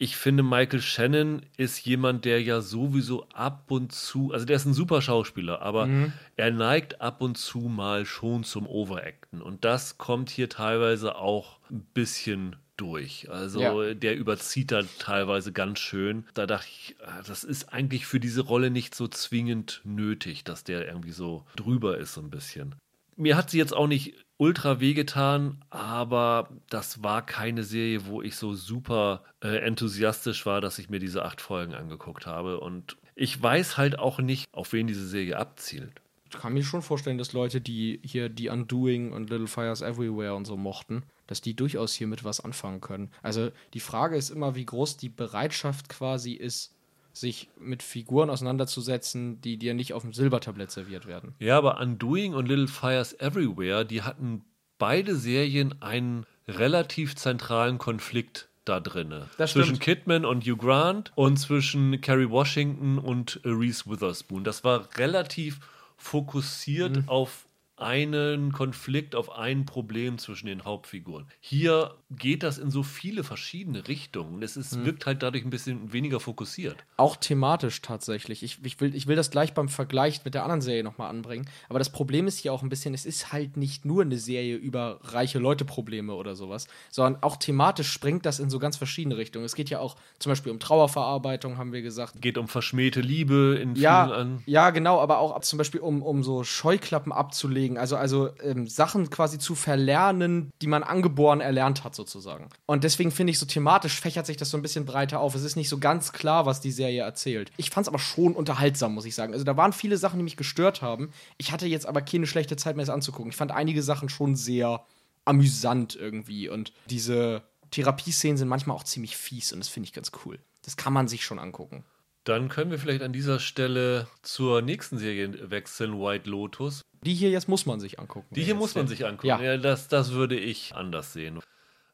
ich 0.00 0.16
finde, 0.16 0.44
Michael 0.44 0.80
Shannon 0.80 1.42
ist 1.56 1.84
jemand, 1.84 2.24
der 2.24 2.40
ja 2.40 2.60
sowieso 2.60 3.28
ab 3.30 3.70
und 3.70 3.90
zu, 3.92 4.32
also 4.32 4.46
der 4.46 4.54
ist 4.54 4.64
ein 4.64 4.72
super 4.72 5.02
Schauspieler, 5.02 5.60
aber 5.60 5.86
mhm. 5.86 6.12
er 6.36 6.52
neigt 6.52 7.00
ab 7.00 7.20
und 7.20 7.36
zu 7.36 7.58
mal 7.62 8.06
schon 8.06 8.44
zum 8.44 8.68
Overacten. 8.68 9.42
Und 9.42 9.64
das 9.64 9.98
kommt 9.98 10.30
hier 10.30 10.48
teilweise 10.48 11.16
auch 11.16 11.58
ein 11.68 11.84
bisschen 11.94 12.54
durch. 12.78 13.28
Also 13.30 13.60
ja. 13.60 13.94
der 13.94 14.16
überzieht 14.16 14.72
da 14.72 14.82
teilweise 14.98 15.52
ganz 15.52 15.78
schön. 15.78 16.24
Da 16.34 16.46
dachte 16.46 16.68
ich, 16.70 16.96
ah, 17.04 17.22
das 17.26 17.44
ist 17.44 17.72
eigentlich 17.72 18.06
für 18.06 18.20
diese 18.20 18.42
Rolle 18.42 18.70
nicht 18.70 18.94
so 18.94 19.08
zwingend 19.08 19.82
nötig, 19.84 20.44
dass 20.44 20.64
der 20.64 20.86
irgendwie 20.86 21.12
so 21.12 21.44
drüber 21.56 21.98
ist, 21.98 22.14
so 22.14 22.22
ein 22.22 22.30
bisschen. 22.30 22.74
Mir 23.16 23.36
hat 23.36 23.50
sie 23.50 23.58
jetzt 23.58 23.74
auch 23.74 23.88
nicht 23.88 24.14
ultra 24.36 24.78
wehgetan, 24.80 25.58
aber 25.70 26.48
das 26.70 27.02
war 27.02 27.26
keine 27.26 27.64
Serie, 27.64 28.06
wo 28.06 28.22
ich 28.22 28.36
so 28.36 28.54
super 28.54 29.24
äh, 29.42 29.58
enthusiastisch 29.58 30.46
war, 30.46 30.60
dass 30.60 30.78
ich 30.78 30.88
mir 30.88 31.00
diese 31.00 31.24
acht 31.24 31.40
Folgen 31.40 31.74
angeguckt 31.74 32.26
habe. 32.26 32.60
Und 32.60 32.96
ich 33.16 33.42
weiß 33.42 33.76
halt 33.76 33.98
auch 33.98 34.20
nicht, 34.20 34.46
auf 34.52 34.72
wen 34.72 34.86
diese 34.86 35.06
Serie 35.06 35.36
abzielt. 35.36 36.00
Ich 36.30 36.38
kann 36.38 36.52
mir 36.52 36.62
schon 36.62 36.82
vorstellen, 36.82 37.18
dass 37.18 37.32
Leute, 37.32 37.60
die 37.60 38.00
hier 38.04 38.28
die 38.28 38.50
Undoing 38.50 39.12
und 39.12 39.30
Little 39.30 39.48
Fires 39.48 39.80
Everywhere 39.80 40.34
und 40.34 40.44
so 40.44 40.56
mochten, 40.56 41.02
dass 41.28 41.40
die 41.40 41.54
durchaus 41.54 41.94
hier 41.94 42.08
mit 42.08 42.24
was 42.24 42.40
anfangen 42.40 42.80
können. 42.80 43.12
Also 43.22 43.52
die 43.74 43.80
Frage 43.80 44.16
ist 44.16 44.30
immer, 44.30 44.56
wie 44.56 44.66
groß 44.66 44.96
die 44.96 45.08
Bereitschaft 45.08 45.88
quasi 45.88 46.32
ist, 46.32 46.74
sich 47.12 47.48
mit 47.58 47.82
Figuren 47.82 48.30
auseinanderzusetzen, 48.30 49.40
die 49.40 49.56
dir 49.56 49.74
nicht 49.74 49.92
auf 49.92 50.02
dem 50.02 50.12
Silbertablett 50.12 50.70
serviert 50.70 51.06
werden. 51.06 51.34
Ja, 51.38 51.56
aber 51.56 51.80
Undoing 51.80 52.34
und 52.34 52.46
Little 52.46 52.68
Fires 52.68 53.18
Everywhere, 53.20 53.84
die 53.84 54.02
hatten 54.02 54.44
beide 54.78 55.16
Serien 55.16 55.80
einen 55.82 56.26
relativ 56.46 57.14
zentralen 57.16 57.78
Konflikt 57.78 58.48
da 58.64 58.80
drin. 58.80 59.22
Zwischen 59.36 59.78
Kidman 59.78 60.24
und 60.24 60.44
Hugh 60.44 60.56
Grant 60.56 61.12
und 61.14 61.38
zwischen 61.38 62.00
Kerry 62.00 62.30
Washington 62.30 62.98
und 62.98 63.40
Reese 63.44 63.86
Witherspoon. 63.86 64.44
Das 64.44 64.64
war 64.64 64.88
relativ 64.96 65.60
fokussiert 65.96 66.96
mhm. 66.96 67.08
auf 67.08 67.47
einen 67.80 68.52
Konflikt, 68.52 69.14
auf 69.14 69.36
ein 69.36 69.66
Problem 69.66 70.18
zwischen 70.18 70.46
den 70.46 70.64
Hauptfiguren. 70.64 71.26
Hier 71.40 71.94
geht 72.10 72.42
das 72.42 72.58
in 72.58 72.70
so 72.70 72.82
viele 72.82 73.24
verschiedene 73.24 73.88
Richtungen. 73.88 74.42
Es 74.42 74.56
ist, 74.56 74.74
hm. 74.74 74.84
wirkt 74.84 75.06
halt 75.06 75.22
dadurch 75.22 75.44
ein 75.44 75.50
bisschen 75.50 75.92
weniger 75.92 76.20
fokussiert. 76.20 76.76
Auch 76.96 77.16
thematisch 77.16 77.82
tatsächlich. 77.82 78.42
Ich, 78.42 78.64
ich, 78.64 78.80
will, 78.80 78.94
ich 78.94 79.06
will 79.06 79.16
das 79.16 79.30
gleich 79.30 79.54
beim 79.54 79.68
Vergleich 79.68 80.24
mit 80.24 80.34
der 80.34 80.42
anderen 80.42 80.60
Serie 80.60 80.84
nochmal 80.84 81.10
anbringen. 81.10 81.48
Aber 81.68 81.78
das 81.78 81.90
Problem 81.90 82.26
ist 82.26 82.38
hier 82.38 82.52
auch 82.52 82.62
ein 82.62 82.68
bisschen, 82.68 82.94
es 82.94 83.06
ist 83.06 83.32
halt 83.32 83.56
nicht 83.56 83.84
nur 83.84 84.02
eine 84.02 84.18
Serie 84.18 84.56
über 84.56 84.98
reiche 85.02 85.38
Leute-Probleme 85.38 86.14
oder 86.14 86.34
sowas, 86.34 86.66
sondern 86.90 87.22
auch 87.22 87.36
thematisch 87.36 87.90
springt 87.90 88.26
das 88.26 88.40
in 88.40 88.50
so 88.50 88.58
ganz 88.58 88.76
verschiedene 88.76 89.16
Richtungen. 89.16 89.44
Es 89.44 89.54
geht 89.54 89.70
ja 89.70 89.80
auch 89.80 89.96
zum 90.18 90.30
Beispiel 90.30 90.52
um 90.52 90.60
Trauerverarbeitung, 90.60 91.58
haben 91.58 91.72
wir 91.72 91.82
gesagt. 91.82 92.20
Geht 92.20 92.38
um 92.38 92.48
verschmähte 92.48 93.00
Liebe 93.00 93.58
in 93.60 93.74
ja, 93.76 94.06
vielen 94.06 94.18
an. 94.18 94.42
Ja, 94.46 94.70
genau, 94.70 95.00
aber 95.00 95.18
auch 95.18 95.38
zum 95.40 95.58
Beispiel 95.58 95.80
um, 95.80 96.02
um 96.02 96.22
so 96.22 96.44
Scheuklappen 96.44 97.12
abzulegen 97.12 97.67
legen, 97.68 97.78
also, 97.78 97.96
also 97.96 98.30
ähm, 98.42 98.66
Sachen 98.66 99.10
quasi 99.10 99.38
zu 99.38 99.54
verlernen, 99.54 100.50
die 100.62 100.66
man 100.66 100.82
angeboren 100.82 101.40
erlernt 101.40 101.84
hat, 101.84 101.94
sozusagen. 101.94 102.48
Und 102.66 102.84
deswegen 102.84 103.10
finde 103.10 103.30
ich, 103.30 103.38
so 103.38 103.46
thematisch 103.46 104.00
fächert 104.00 104.26
sich 104.26 104.36
das 104.36 104.50
so 104.50 104.56
ein 104.56 104.62
bisschen 104.62 104.86
breiter 104.86 105.20
auf. 105.20 105.34
Es 105.34 105.42
ist 105.42 105.56
nicht 105.56 105.68
so 105.68 105.78
ganz 105.78 106.12
klar, 106.12 106.46
was 106.46 106.60
die 106.60 106.72
Serie 106.72 107.02
erzählt. 107.02 107.52
Ich 107.56 107.70
fand 107.70 107.84
es 107.84 107.88
aber 107.88 107.98
schon 107.98 108.34
unterhaltsam, 108.34 108.94
muss 108.94 109.04
ich 109.04 109.14
sagen. 109.14 109.32
Also 109.32 109.44
da 109.44 109.56
waren 109.56 109.72
viele 109.72 109.96
Sachen, 109.96 110.18
die 110.18 110.24
mich 110.24 110.36
gestört 110.36 110.82
haben. 110.82 111.10
Ich 111.36 111.52
hatte 111.52 111.66
jetzt 111.66 111.86
aber 111.86 112.02
keine 112.02 112.26
schlechte 112.26 112.56
Zeit 112.56 112.76
mehr, 112.76 112.82
es 112.82 112.90
anzugucken. 112.90 113.30
Ich 113.30 113.36
fand 113.36 113.52
einige 113.52 113.82
Sachen 113.82 114.08
schon 114.08 114.34
sehr 114.34 114.84
amüsant 115.24 115.94
irgendwie. 115.94 116.48
Und 116.48 116.72
diese 116.88 117.42
Therapieszenen 117.70 118.38
sind 118.38 118.48
manchmal 118.48 118.76
auch 118.76 118.84
ziemlich 118.84 119.16
fies 119.16 119.52
und 119.52 119.60
das 119.60 119.68
finde 119.68 119.86
ich 119.86 119.92
ganz 119.92 120.10
cool. 120.24 120.38
Das 120.62 120.76
kann 120.76 120.92
man 120.92 121.08
sich 121.08 121.24
schon 121.24 121.38
angucken. 121.38 121.84
Dann 122.28 122.50
können 122.50 122.70
wir 122.70 122.78
vielleicht 122.78 123.02
an 123.02 123.14
dieser 123.14 123.40
Stelle 123.40 124.06
zur 124.20 124.60
nächsten 124.60 124.98
Serie 124.98 125.50
wechseln, 125.50 125.98
White 125.98 126.28
Lotus. 126.28 126.84
Die 127.02 127.14
hier 127.14 127.30
jetzt 127.30 127.48
muss 127.48 127.64
man 127.64 127.80
sich 127.80 127.98
angucken. 127.98 128.26
Die 128.34 128.42
hier 128.42 128.54
muss 128.54 128.74
man 128.74 128.86
sich 128.86 129.06
angucken. 129.06 129.28
Ja. 129.28 129.40
ja, 129.40 129.56
das, 129.56 129.88
das 129.88 130.12
würde 130.12 130.38
ich 130.38 130.74
anders 130.74 131.14
sehen. 131.14 131.40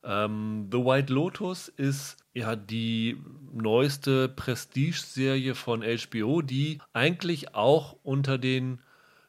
Ähm, 0.02 0.68
The 0.72 0.78
White 0.78 1.12
Lotus 1.12 1.68
ist 1.68 2.16
ja 2.32 2.56
die 2.56 3.16
neueste 3.52 4.28
Prestige-Serie 4.28 5.54
von 5.54 5.84
HBO, 5.84 6.42
die 6.42 6.80
eigentlich 6.92 7.54
auch 7.54 7.96
unter 8.02 8.36
den 8.36 8.80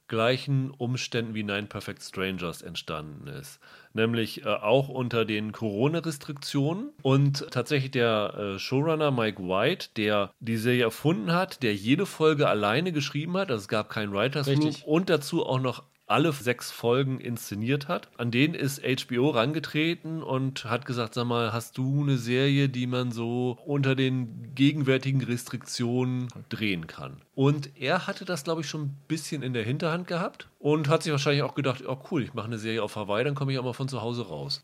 gleichen 0.08 0.72
Umständen 0.72 1.36
wie 1.36 1.44
Nine 1.44 1.68
Perfect 1.68 2.02
Strangers 2.02 2.64
entstanden 2.64 3.28
ist. 3.28 3.60
Nämlich 3.96 4.46
äh, 4.46 4.50
auch 4.50 4.90
unter 4.90 5.24
den 5.24 5.54
Corona-Restriktionen. 5.54 6.92
Und 7.02 7.48
tatsächlich 7.50 7.92
der 7.92 8.56
äh, 8.56 8.60
Showrunner 8.60 9.10
Mike 9.10 9.42
White, 9.42 9.90
der 9.96 10.34
die 10.42 10.58
Serie 10.58 10.84
erfunden 10.84 11.32
hat, 11.32 11.64
der 11.64 11.74
jede 11.74 12.06
Folge 12.06 12.48
alleine 12.50 12.92
geschrieben 12.92 13.38
hat, 13.38 13.50
also 13.50 13.62
es 13.62 13.68
gab 13.70 13.90
keinen 13.90 14.12
Writers 14.12 14.48
Room 14.50 14.76
und 14.86 15.10
dazu 15.10 15.46
auch 15.46 15.60
noch 15.60 15.84
alle 16.08 16.32
sechs 16.32 16.72
Folgen 16.72 17.20
inszeniert 17.20 17.88
hat. 17.88 18.10
An 18.18 18.32
denen 18.32 18.54
ist 18.54 18.82
HBO 18.84 19.30
rangetreten 19.30 20.22
und 20.22 20.66
hat 20.66 20.86
gesagt, 20.86 21.14
sag 21.14 21.26
mal, 21.26 21.52
hast 21.52 21.78
du 21.78 22.04
eine 22.04 22.18
Serie, 22.18 22.70
die 22.70 22.88
man 22.88 23.12
so 23.12 23.58
unter 23.66 23.96
den 23.96 24.54
gegenwärtigen 24.54 25.24
Restriktionen 25.24 26.28
drehen 26.50 26.88
kann? 26.88 27.22
Und 27.34 27.70
er 27.80 28.08
hatte 28.08 28.26
das, 28.26 28.44
glaube 28.44 28.62
ich, 28.62 28.70
schon 28.70 28.82
ein 28.82 28.98
bisschen 29.08 29.42
in 29.42 29.54
der 29.54 29.64
Hinterhand 29.64 30.08
gehabt 30.08 30.48
und 30.60 30.90
hat 30.90 31.04
sich 31.04 31.12
wahrscheinlich 31.12 31.44
auch 31.44 31.56
gedacht, 31.56 31.84
oh 31.88 31.98
cool, 32.12 32.24
ich 32.24 32.34
mache 32.34 32.48
eine 32.48 32.60
Serie 32.60 32.84
auf 32.84 32.96
Hawaii, 32.96 33.24
dann 33.24 33.36
komme 33.36 33.52
ich 33.52 33.60
auch 33.60 33.64
mal 33.64 33.74
von 33.74 33.90
zu 33.90 34.02
Hause 34.02 34.28
raus. 34.28 34.64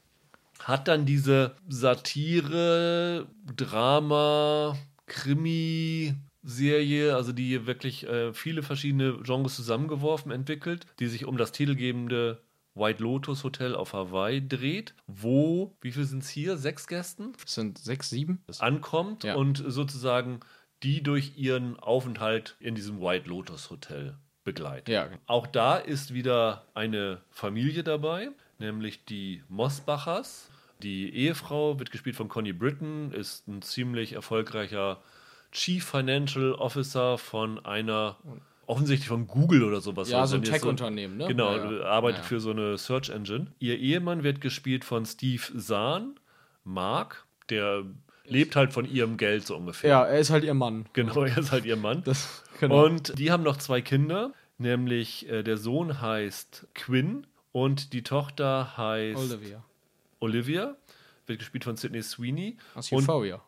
Hat 0.60 0.88
dann 0.88 1.08
diese 1.08 1.56
Satire, 1.67 3.27
Drama, 3.56 4.77
Krimi, 5.08 6.13
Serie, 6.43 7.15
also 7.15 7.32
die 7.32 7.67
wirklich 7.67 8.08
äh, 8.08 8.34
viele 8.34 8.63
verschiedene 8.63 9.19
Genres 9.23 9.56
zusammengeworfen 9.56 10.32
entwickelt, 10.32 10.86
die 10.99 11.08
sich 11.08 11.25
um 11.25 11.38
das 11.38 11.51
titelgebende 11.51 12.41
White 12.73 13.04
Lotus 13.04 13.43
Hotel 13.43 13.75
auf 13.75 13.93
Hawaii 13.93 14.47
dreht, 14.47 14.95
wo, 15.08 15.75
wie 15.82 15.91
viel 15.91 16.06
sind 16.06 16.23
es 16.23 16.30
hier? 16.30 16.58
Sechs 16.58 16.88
Gästen? 16.88 17.34
Es 17.45 17.56
sind 17.56 17.77
sechs, 17.77 18.10
sieben. 18.10 18.43
Ankommt 18.60 19.23
ja. 19.23 19.36
und 19.36 19.63
sozusagen 19.65 20.39
die 20.84 21.04
durch 21.04 21.38
ihren 21.38 21.80
Aufenthalt 21.80 22.56
in 22.60 22.73
diesem 22.73 23.01
White 23.01 23.30
Lotus 23.30 23.69
Hotel 23.69 24.17
begleitet. 24.43 24.89
Ja. 24.89 25.10
Auch 25.27 25.45
da 25.45 25.77
ist 25.77 26.13
wieder 26.13 26.65
eine 26.73 27.21
Familie 27.30 27.84
dabei, 27.84 28.30
nämlich 28.58 29.06
die 29.06 29.43
Mosbachers. 29.47 30.49
Die 30.82 31.13
Ehefrau 31.13 31.77
wird 31.77 31.91
gespielt 31.91 32.15
von 32.15 32.30
Connie 32.30 32.54
Britton, 32.54 33.12
ist 33.12 33.47
ein 33.47 33.62
ziemlich 33.62 34.13
erfolgreicher 34.13 35.04
Chief 35.52 35.84
Financial 35.84 36.54
Officer 36.54 37.18
von 37.18 37.64
einer 37.66 38.18
offensichtlich 38.72 39.10
von 39.10 39.28
Google 39.28 39.64
oder 39.64 39.82
sowas. 39.82 40.10
Ja, 40.10 40.26
so 40.26 40.38
ein 40.38 40.44
Tech-Unternehmen, 40.44 41.18
ne? 41.18 41.28
Genau, 41.28 41.56
ja, 41.56 41.72
ja. 41.72 41.84
arbeitet 41.84 42.22
ja. 42.22 42.28
für 42.28 42.40
so 42.40 42.52
eine 42.52 42.78
Search 42.78 43.10
Engine. 43.10 43.48
Ihr 43.60 43.78
Ehemann 43.78 44.24
wird 44.24 44.40
gespielt 44.40 44.86
von 44.86 45.06
Steve 45.06 45.42
Zahn, 45.58 46.20
Mark, 46.64 47.26
der 47.50 47.84
lebt 48.26 48.56
halt 48.56 48.72
von 48.72 48.90
ihrem 48.90 49.18
Geld 49.18 49.46
so 49.46 49.58
ungefähr. 49.58 49.90
Ja, 49.90 50.06
er 50.06 50.20
ist 50.20 50.30
halt 50.30 50.46
ihr 50.46 50.54
Mann. 50.54 50.86
Genau, 50.94 51.24
er 51.24 51.38
ist 51.38 51.52
halt 51.52 51.66
ihr 51.66 51.76
Mann. 51.76 52.04
Das, 52.06 52.44
genau. 52.60 52.86
Und 52.86 53.20
die 53.20 53.32
haben 53.32 53.44
noch 53.44 53.58
zwei 53.58 53.82
Kinder, 53.82 54.34
nämlich 54.58 55.28
äh, 55.30 55.44
der 55.44 55.58
Sohn 55.58 56.02
heißt 56.02 56.68
Quinn 56.74 57.28
und 57.52 57.92
die 57.92 58.04
Tochter 58.04 58.78
heißt 58.78 59.20
Olivia. 59.20 59.64
Olivia, 60.20 60.76
wird 61.26 61.40
gespielt 61.40 61.66
von 61.66 61.76
Sidney 61.76 62.02
Sweeney. 62.02 62.58
Aus 62.74 62.92
Euphoria. 62.94 63.42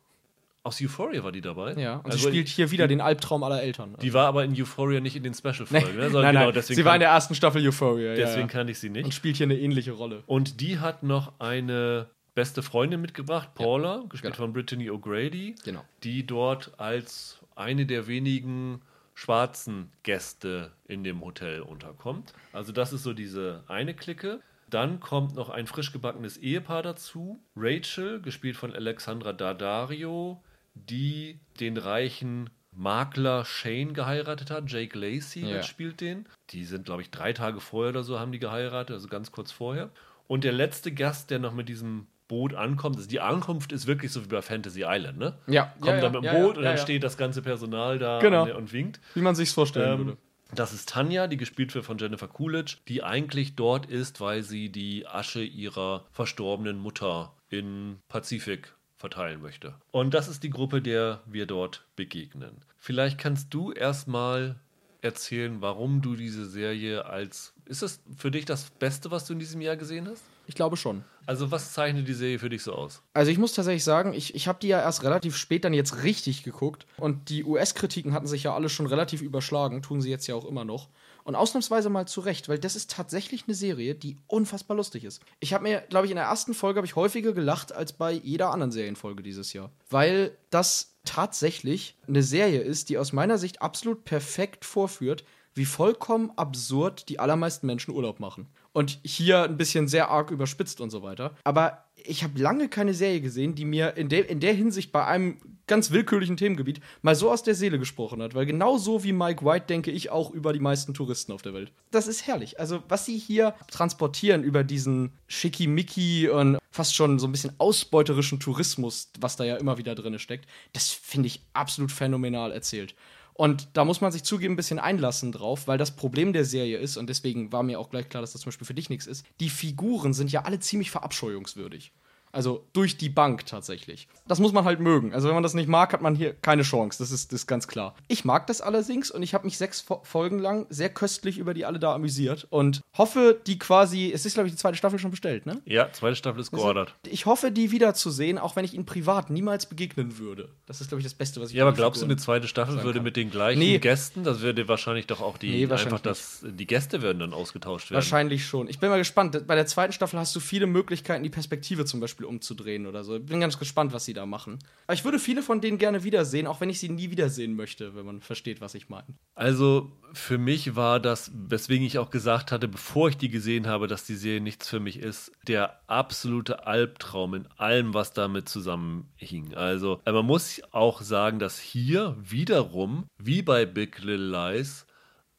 Aus 0.66 0.82
Euphoria 0.82 1.22
war 1.24 1.34
die 1.34 1.42
dabei. 1.42 1.74
Ja, 1.74 1.98
und 1.98 2.06
also 2.06 2.18
sie 2.18 2.28
spielt 2.28 2.48
hier 2.48 2.72
wieder 2.72 2.88
die, 2.88 2.96
den 2.96 3.02
Albtraum 3.02 3.44
aller 3.44 3.62
Eltern. 3.62 3.98
Die 4.02 4.14
war 4.14 4.28
aber 4.28 4.46
in 4.46 4.54
Euphoria 4.54 5.02
nicht 5.02 5.16
in 5.18 5.24
den 5.24 5.34
Special-Folgen. 5.34 5.72
Nee. 5.72 6.04
Ne? 6.04 6.10
nein, 6.10 6.34
genau, 6.34 6.52
nein. 6.52 6.62
sie 6.62 6.86
war 6.86 6.94
in 6.94 7.02
der 7.02 7.10
ersten 7.10 7.36
Staffel 7.36 7.68
Euphoria. 7.68 8.16
Deswegen 8.16 8.48
ja, 8.48 8.48
kannte 8.48 8.72
ich 8.72 8.80
sie 8.80 8.90
nicht. 8.90 9.04
Und 9.04 9.14
spielt 9.14 9.36
hier 9.36 9.46
eine 9.46 9.58
ähnliche 9.58 9.92
Rolle. 9.92 10.24
Und 10.26 10.62
die 10.62 10.80
hat 10.80 11.04
noch 11.04 11.34
eine 11.40 12.08
beste 12.34 12.64
Freundin 12.64 13.02
mitgebracht, 13.02 13.54
Paula, 13.56 13.98
ja, 13.98 14.04
gespielt 14.08 14.34
genau. 14.34 14.46
von 14.46 14.54
Brittany 14.54 14.90
O'Grady, 14.90 15.62
genau. 15.66 15.84
die 16.04 16.26
dort 16.26 16.72
als 16.78 17.40
eine 17.56 17.86
der 17.86 18.08
wenigen 18.08 18.82
schwarzen 19.14 19.92
Gäste 20.04 20.72
in 20.88 21.04
dem 21.04 21.22
Hotel 21.22 21.62
unterkommt. 21.62 22.34
Also 22.52 22.72
das 22.72 22.94
ist 22.94 23.04
so 23.04 23.14
diese 23.14 23.64
eine 23.68 23.94
Clique. 23.94 24.40
Dann 24.70 25.00
kommt 25.00 25.36
noch 25.36 25.50
ein 25.50 25.68
frisch 25.68 25.92
gebackenes 25.92 26.38
Ehepaar 26.38 26.82
dazu. 26.82 27.40
Rachel, 27.56 28.22
gespielt 28.22 28.56
von 28.56 28.74
Alexandra 28.74 29.32
Daddario, 29.32 30.42
die 30.74 31.40
den 31.60 31.78
reichen 31.78 32.50
Makler 32.76 33.46
Shane 33.46 33.94
geheiratet 33.94 34.52
hat. 34.52 34.72
Jake 34.72 34.98
Lacey 34.98 35.46
ja. 35.46 35.64
spielt 35.64 36.02
den. 36.02 36.26
Die 36.50 36.66
sind, 36.66 36.86
glaube 36.86 37.02
ich, 37.02 37.12
drei 37.12 37.34
Tage 37.34 37.60
vorher 37.60 37.92
oder 37.92 38.04
so 38.04 38.20
haben 38.20 38.32
die 38.32 38.40
geheiratet, 38.40 38.94
also 38.94 39.08
ganz 39.08 39.32
kurz 39.32 39.52
vorher. 39.52 39.90
Und 40.28 40.44
der 40.44 40.54
letzte 40.54 40.92
Gast, 40.92 41.30
der 41.30 41.40
noch 41.40 41.54
mit 41.54 41.70
diesem 41.70 42.08
Boot 42.28 42.54
ankommt, 42.54 42.96
also 42.96 43.08
die 43.08 43.20
Ankunft 43.20 43.72
ist 43.72 43.86
wirklich 43.86 44.12
so 44.12 44.24
wie 44.24 44.30
bei 44.30 44.42
Fantasy 44.42 44.84
Island, 44.86 45.20
ne? 45.20 45.38
Ja. 45.48 45.74
Kommt 45.80 45.96
ja, 45.96 46.02
dann 46.02 46.14
mit 46.14 46.24
dem 46.24 46.26
ja, 46.26 46.34
Boot 46.34 46.58
und 46.58 46.64
dann 46.64 46.78
steht 46.78 47.04
das 47.04 47.18
ganze 47.18 47.42
Personal 47.42 48.00
da 48.00 48.20
genau. 48.20 48.56
und 48.56 48.74
winkt. 48.74 49.00
Wie 49.14 49.22
man 49.22 49.36
sich's 49.36 49.54
vorstellen 49.54 49.92
ähm, 49.92 50.06
würde. 50.06 50.18
Das 50.56 50.72
ist 50.72 50.90
Tanja, 50.90 51.28
die 51.28 51.38
gespielt 51.38 51.74
wird 51.74 51.86
von 51.86 51.98
Jennifer 51.98 52.28
Coolidge, 52.28 52.78
die 52.88 53.04
eigentlich 53.04 53.56
dort 53.56 53.88
ist, 53.88 54.22
weil 54.22 54.44
sie 54.44 54.70
die 54.70 55.08
Asche 55.08 55.44
ihrer 55.44 56.06
verstorbenen 56.12 56.78
Mutter 56.78 57.34
in 57.50 57.98
Pazifik 58.08 58.74
verteilen 59.04 59.42
möchte. 59.42 59.76
Und 59.92 60.14
das 60.14 60.30
ist 60.30 60.44
die 60.44 60.50
Gruppe, 60.50 60.82
der 60.82 61.20
wir 61.26 61.46
dort 61.46 61.84
begegnen. 61.98 62.56
Vielleicht 62.78 63.18
kannst 63.18 63.54
du 63.54 63.74
erstmal 63.74 64.56
erzählen, 65.02 65.58
warum 65.60 66.02
du 66.02 66.16
diese 66.16 66.46
Serie 66.46 67.06
als. 67.06 67.54
Ist 67.66 67.84
es 67.84 68.02
für 68.16 68.32
dich 68.32 68.46
das 68.46 68.70
Beste, 68.70 69.12
was 69.12 69.26
du 69.26 69.34
in 69.34 69.40
diesem 69.40 69.60
Jahr 69.60 69.76
gesehen 69.76 70.08
hast? 70.08 70.24
Ich 70.48 70.56
glaube 70.56 70.78
schon. 70.78 71.04
Also, 71.26 71.52
was 71.52 71.74
zeichnet 71.74 72.08
die 72.08 72.14
Serie 72.14 72.40
für 72.40 72.48
dich 72.48 72.64
so 72.64 72.74
aus? 72.74 73.02
Also, 73.14 73.30
ich 73.30 73.38
muss 73.38 73.52
tatsächlich 73.52 73.84
sagen, 73.84 74.14
ich, 74.14 74.36
ich 74.36 74.48
habe 74.48 74.60
die 74.62 74.70
ja 74.70 74.80
erst 74.80 75.04
relativ 75.04 75.36
spät 75.36 75.66
dann 75.66 75.74
jetzt 75.74 76.04
richtig 76.04 76.44
geguckt. 76.44 76.86
Und 76.96 77.28
die 77.28 77.44
US-Kritiken 77.44 78.14
hatten 78.14 78.28
sich 78.28 78.44
ja 78.44 78.56
alle 78.56 78.70
schon 78.70 78.86
relativ 78.86 79.22
überschlagen, 79.22 79.82
tun 79.82 80.02
sie 80.02 80.12
jetzt 80.12 80.28
ja 80.28 80.36
auch 80.36 80.46
immer 80.46 80.64
noch. 80.64 80.88
Und 81.24 81.36
ausnahmsweise 81.36 81.90
mal 81.90 82.08
zurecht, 82.08 82.50
weil 82.50 82.60
das 82.60 82.76
ist 82.76 82.92
tatsächlich 82.92 83.46
eine 83.48 83.56
Serie, 83.56 83.96
die 83.96 84.18
unfassbar 84.28 84.76
lustig 84.76 85.06
ist. 85.06 85.22
Ich 85.40 85.54
habe 85.54 85.64
mir, 85.64 85.82
glaube 85.90 86.06
ich, 86.06 86.12
in 86.12 86.18
der 86.18 86.26
ersten 86.26 86.54
Folge 86.54 86.78
habe 86.78 86.88
ich 86.88 86.98
häufiger 86.98 87.32
gelacht 87.32 87.72
als 87.72 87.94
bei 87.94 88.12
jeder 88.12 88.52
anderen 88.52 88.72
Serienfolge 88.72 89.24
dieses 89.24 89.54
Jahr. 89.54 89.72
Weil 89.90 90.38
das 90.50 90.96
tatsächlich 91.06 91.98
eine 92.08 92.24
Serie 92.24 92.62
ist, 92.62 92.90
die 92.90 92.98
aus 92.98 93.14
meiner 93.14 93.38
Sicht 93.38 93.62
absolut 93.62 94.04
perfekt 94.04 94.66
vorführt, 94.66 95.24
wie 95.56 95.66
vollkommen 95.66 96.32
absurd 96.36 97.10
die 97.10 97.20
allermeisten 97.20 97.68
Menschen 97.68 97.94
Urlaub 97.94 98.20
machen. 98.20 98.48
Und 98.74 99.00
hier 99.04 99.44
ein 99.44 99.58
bisschen 99.58 99.88
sehr 99.88 100.10
arg 100.10 100.32
überspitzt 100.32 100.82
und 100.82 100.90
so 100.90 101.04
weiter. 101.04 101.36
Aber 101.44 101.86
ich 102.06 102.24
habe 102.24 102.40
lange 102.40 102.70
keine 102.70 102.94
Serie 102.94 103.22
gesehen, 103.22 103.56
die 103.56 103.66
mir 103.66 103.96
in, 103.96 104.10
de 104.10 104.26
in 104.26 104.40
der 104.40 104.54
Hinsicht 104.54 104.92
bei 104.92 105.06
einem 105.06 105.38
ganz 105.68 105.92
willkürlichen 105.92 106.38
Themengebiet 106.38 106.82
mal 107.02 107.16
so 107.16 107.32
aus 107.32 107.44
der 107.44 107.56
Seele 107.56 107.80
gesprochen 107.80 108.22
hat. 108.22 108.36
Weil 108.36 108.46
genau 108.46 108.78
so 108.78 109.04
wie 109.04 109.14
Mike 109.14 109.46
White 109.46 109.68
denke 109.68 109.92
ich 109.92 110.10
auch 110.10 110.32
über 110.32 110.54
die 110.54 110.60
meisten 110.60 110.94
Touristen 110.94 111.32
auf 111.32 111.42
der 111.42 111.54
Welt. 111.54 111.72
Das 111.92 112.08
ist 112.08 112.28
herrlich. 112.28 112.60
Also, 112.60 112.84
was 112.90 113.06
sie 113.06 113.18
hier 113.18 113.56
transportieren 113.70 114.44
über 114.44 114.64
diesen 114.64 115.14
schickimicki 115.28 116.30
und 116.30 116.58
fast 116.72 116.96
schon 116.96 117.20
so 117.20 117.28
ein 117.28 117.32
bisschen 117.32 117.54
ausbeuterischen 117.60 118.40
Tourismus, 118.40 119.12
was 119.20 119.36
da 119.36 119.44
ja 119.44 119.56
immer 119.58 119.78
wieder 119.78 119.96
drin 119.96 120.18
steckt, 120.20 120.48
das 120.74 120.90
finde 120.90 121.28
ich 121.28 121.42
absolut 121.54 121.92
phänomenal 121.92 122.52
erzählt. 122.52 122.96
Und 123.34 123.70
da 123.74 123.84
muss 123.84 124.02
man 124.02 124.12
sich 124.12 124.24
zugeben 124.24 124.54
ein 124.54 124.58
bisschen 124.58 124.80
einlassen 124.80 125.32
drauf, 125.32 125.68
weil 125.68 125.78
das 125.78 125.96
Problem 125.96 126.34
der 126.34 126.46
Serie 126.46 126.78
ist, 126.78 126.98
und 126.98 127.08
deswegen 127.08 127.52
war 127.52 127.64
mir 127.64 127.80
auch 127.80 127.90
gleich 127.90 128.10
klar, 128.10 128.22
dass 128.22 128.34
das 128.34 128.42
zum 128.42 128.50
Beispiel 128.50 128.68
für 128.68 128.76
dich 128.76 128.90
nichts 128.90 129.08
ist, 129.08 129.26
die 129.40 129.50
Figuren 129.50 130.14
sind 130.14 130.32
ja 130.32 130.44
alle 130.44 130.60
ziemlich 130.60 130.92
verabscheuungswürdig. 130.92 131.92
Also 132.34 132.66
durch 132.74 132.98
die 132.98 133.10
Bank 133.10 133.46
tatsächlich. 133.46 134.08
Das 134.28 134.40
muss 134.40 134.52
man 134.54 134.66
halt 134.66 134.80
mögen. 134.80 135.14
Also 135.14 135.28
wenn 135.28 135.36
man 135.36 135.44
das 135.44 135.54
nicht 135.54 135.70
mag, 135.70 135.94
hat 135.94 136.02
man 136.02 136.16
hier 136.16 136.34
keine 136.34 136.64
Chance. 136.64 136.98
Das 136.98 137.12
ist, 137.12 137.32
das 137.32 137.42
ist 137.42 137.48
ganz 137.48 137.68
klar. 137.68 137.96
Ich 138.08 138.26
mag 138.26 138.48
das 138.48 138.60
allerdings 138.60 139.12
und 139.12 139.22
ich 139.22 139.34
habe 139.34 139.46
mich 139.46 139.58
sechs 139.58 139.86
Folgen 140.04 140.40
lang 140.40 140.66
sehr 140.70 140.90
köstlich 140.90 141.38
über 141.38 141.54
die 141.54 141.66
alle 141.66 141.80
da 141.80 141.94
amüsiert 141.94 142.48
und 142.50 142.82
hoffe, 142.98 143.40
die 143.46 143.60
quasi, 143.60 144.12
es 144.12 144.26
ist 144.26 144.34
glaube 144.34 144.48
ich 144.48 144.54
die 144.54 144.58
zweite 144.58 144.78
Staffel 144.78 144.98
schon 144.98 145.12
bestellt, 145.12 145.46
ne? 145.46 145.62
Ja, 145.66 145.92
zweite 145.92 146.16
Staffel 146.16 146.42
ist 146.42 146.52
geordert. 146.52 146.96
Also, 147.04 147.14
ich 147.14 147.26
hoffe, 147.26 147.52
die 147.52 147.72
wiederzusehen, 147.72 148.38
auch 148.40 148.56
wenn 148.56 148.66
ich 148.66 148.74
ihnen 148.74 148.86
privat 148.86 149.30
niemals 149.30 149.68
begegnen 149.68 150.18
würde. 150.18 150.50
Das 150.66 150.82
ist 150.82 150.88
glaube 150.88 151.02
ich 151.02 151.06
das 151.06 151.14
Beste, 151.14 151.40
was 151.40 151.52
ich 151.52 151.56
Ja, 151.56 151.66
aber 151.66 151.74
glaubst 151.74 152.02
du, 152.02 152.06
eine 152.06 152.18
zweite 152.18 152.48
Staffel 152.48 152.84
würde 152.84 153.00
kann. 153.00 153.04
mit 153.04 153.16
den 153.16 153.30
gleichen 153.30 153.60
nee. 153.60 153.78
Gästen, 153.78 154.24
das 154.24 154.42
würde 154.42 154.68
wahrscheinlich 154.68 155.06
doch 155.06 155.22
auch 155.22 155.38
die 155.38 155.66
nee, 155.66 155.72
einfach 155.72 156.00
das 156.00 156.44
die 156.44 156.66
Gäste 156.66 157.02
würden 157.04 157.20
dann 157.20 157.34
ausgetauscht 157.34 157.92
werden. 157.92 157.96
Wahrscheinlich 157.96 158.46
schon. 158.46 158.68
Ich 158.68 158.80
bin 158.80 158.90
mal 158.90 158.98
gespannt. 158.98 159.46
Bei 159.46 159.56
der 159.56 159.68
zweiten 159.68 159.94
Staffel 159.94 160.20
hast 160.20 160.36
du 160.36 160.40
viele 160.40 160.66
Möglichkeiten, 160.66 161.24
die 161.24 161.30
Perspektive 161.30 161.86
zum 161.86 162.00
Beispiel 162.00 162.23
umzudrehen 162.26 162.86
oder 162.86 163.04
so. 163.04 163.20
Bin 163.20 163.40
ganz 163.40 163.58
gespannt, 163.60 163.94
was 163.94 164.06
sie 164.06 164.14
da 164.14 164.26
machen. 164.26 164.60
Aber 164.88 164.94
ich 164.94 165.04
würde 165.04 165.20
viele 165.20 165.42
von 165.42 165.62
denen 165.62 165.78
gerne 165.78 166.04
wiedersehen, 166.04 166.48
auch 166.48 166.62
wenn 166.62 166.70
ich 166.70 166.80
sie 166.80 166.90
nie 166.90 167.12
wiedersehen 167.12 167.56
möchte, 167.56 167.96
wenn 167.96 168.06
man 168.06 168.22
versteht, 168.22 168.62
was 168.62 168.76
ich 168.76 168.90
meine. 168.90 169.08
Also 169.36 169.92
für 170.14 170.38
mich 170.38 170.76
war 170.76 171.00
das, 171.00 171.32
weswegen 171.34 171.86
ich 171.86 171.98
auch 171.98 172.10
gesagt 172.10 172.52
hatte, 172.52 172.68
bevor 172.68 173.10
ich 173.10 173.18
die 173.18 173.30
gesehen 173.30 173.68
habe, 173.68 173.88
dass 173.88 174.06
die 174.06 174.16
Serie 174.16 174.42
nichts 174.42 174.70
für 174.70 174.80
mich 174.80 175.00
ist, 175.00 175.32
der 175.48 175.80
absolute 175.88 176.68
Albtraum 176.68 177.34
in 177.34 177.48
allem, 177.58 177.94
was 177.94 178.14
damit 178.14 178.50
zusammenhing. 178.50 179.54
Also 179.56 180.02
äh, 180.06 180.12
man 180.12 180.26
muss 180.26 180.62
auch 180.72 181.02
sagen, 181.02 181.40
dass 181.40 181.60
hier 181.60 182.16
wiederum, 182.20 183.06
wie 183.18 183.42
bei 183.42 183.66
Big 183.66 184.00
Little 184.00 184.30
Lies, 184.30 184.86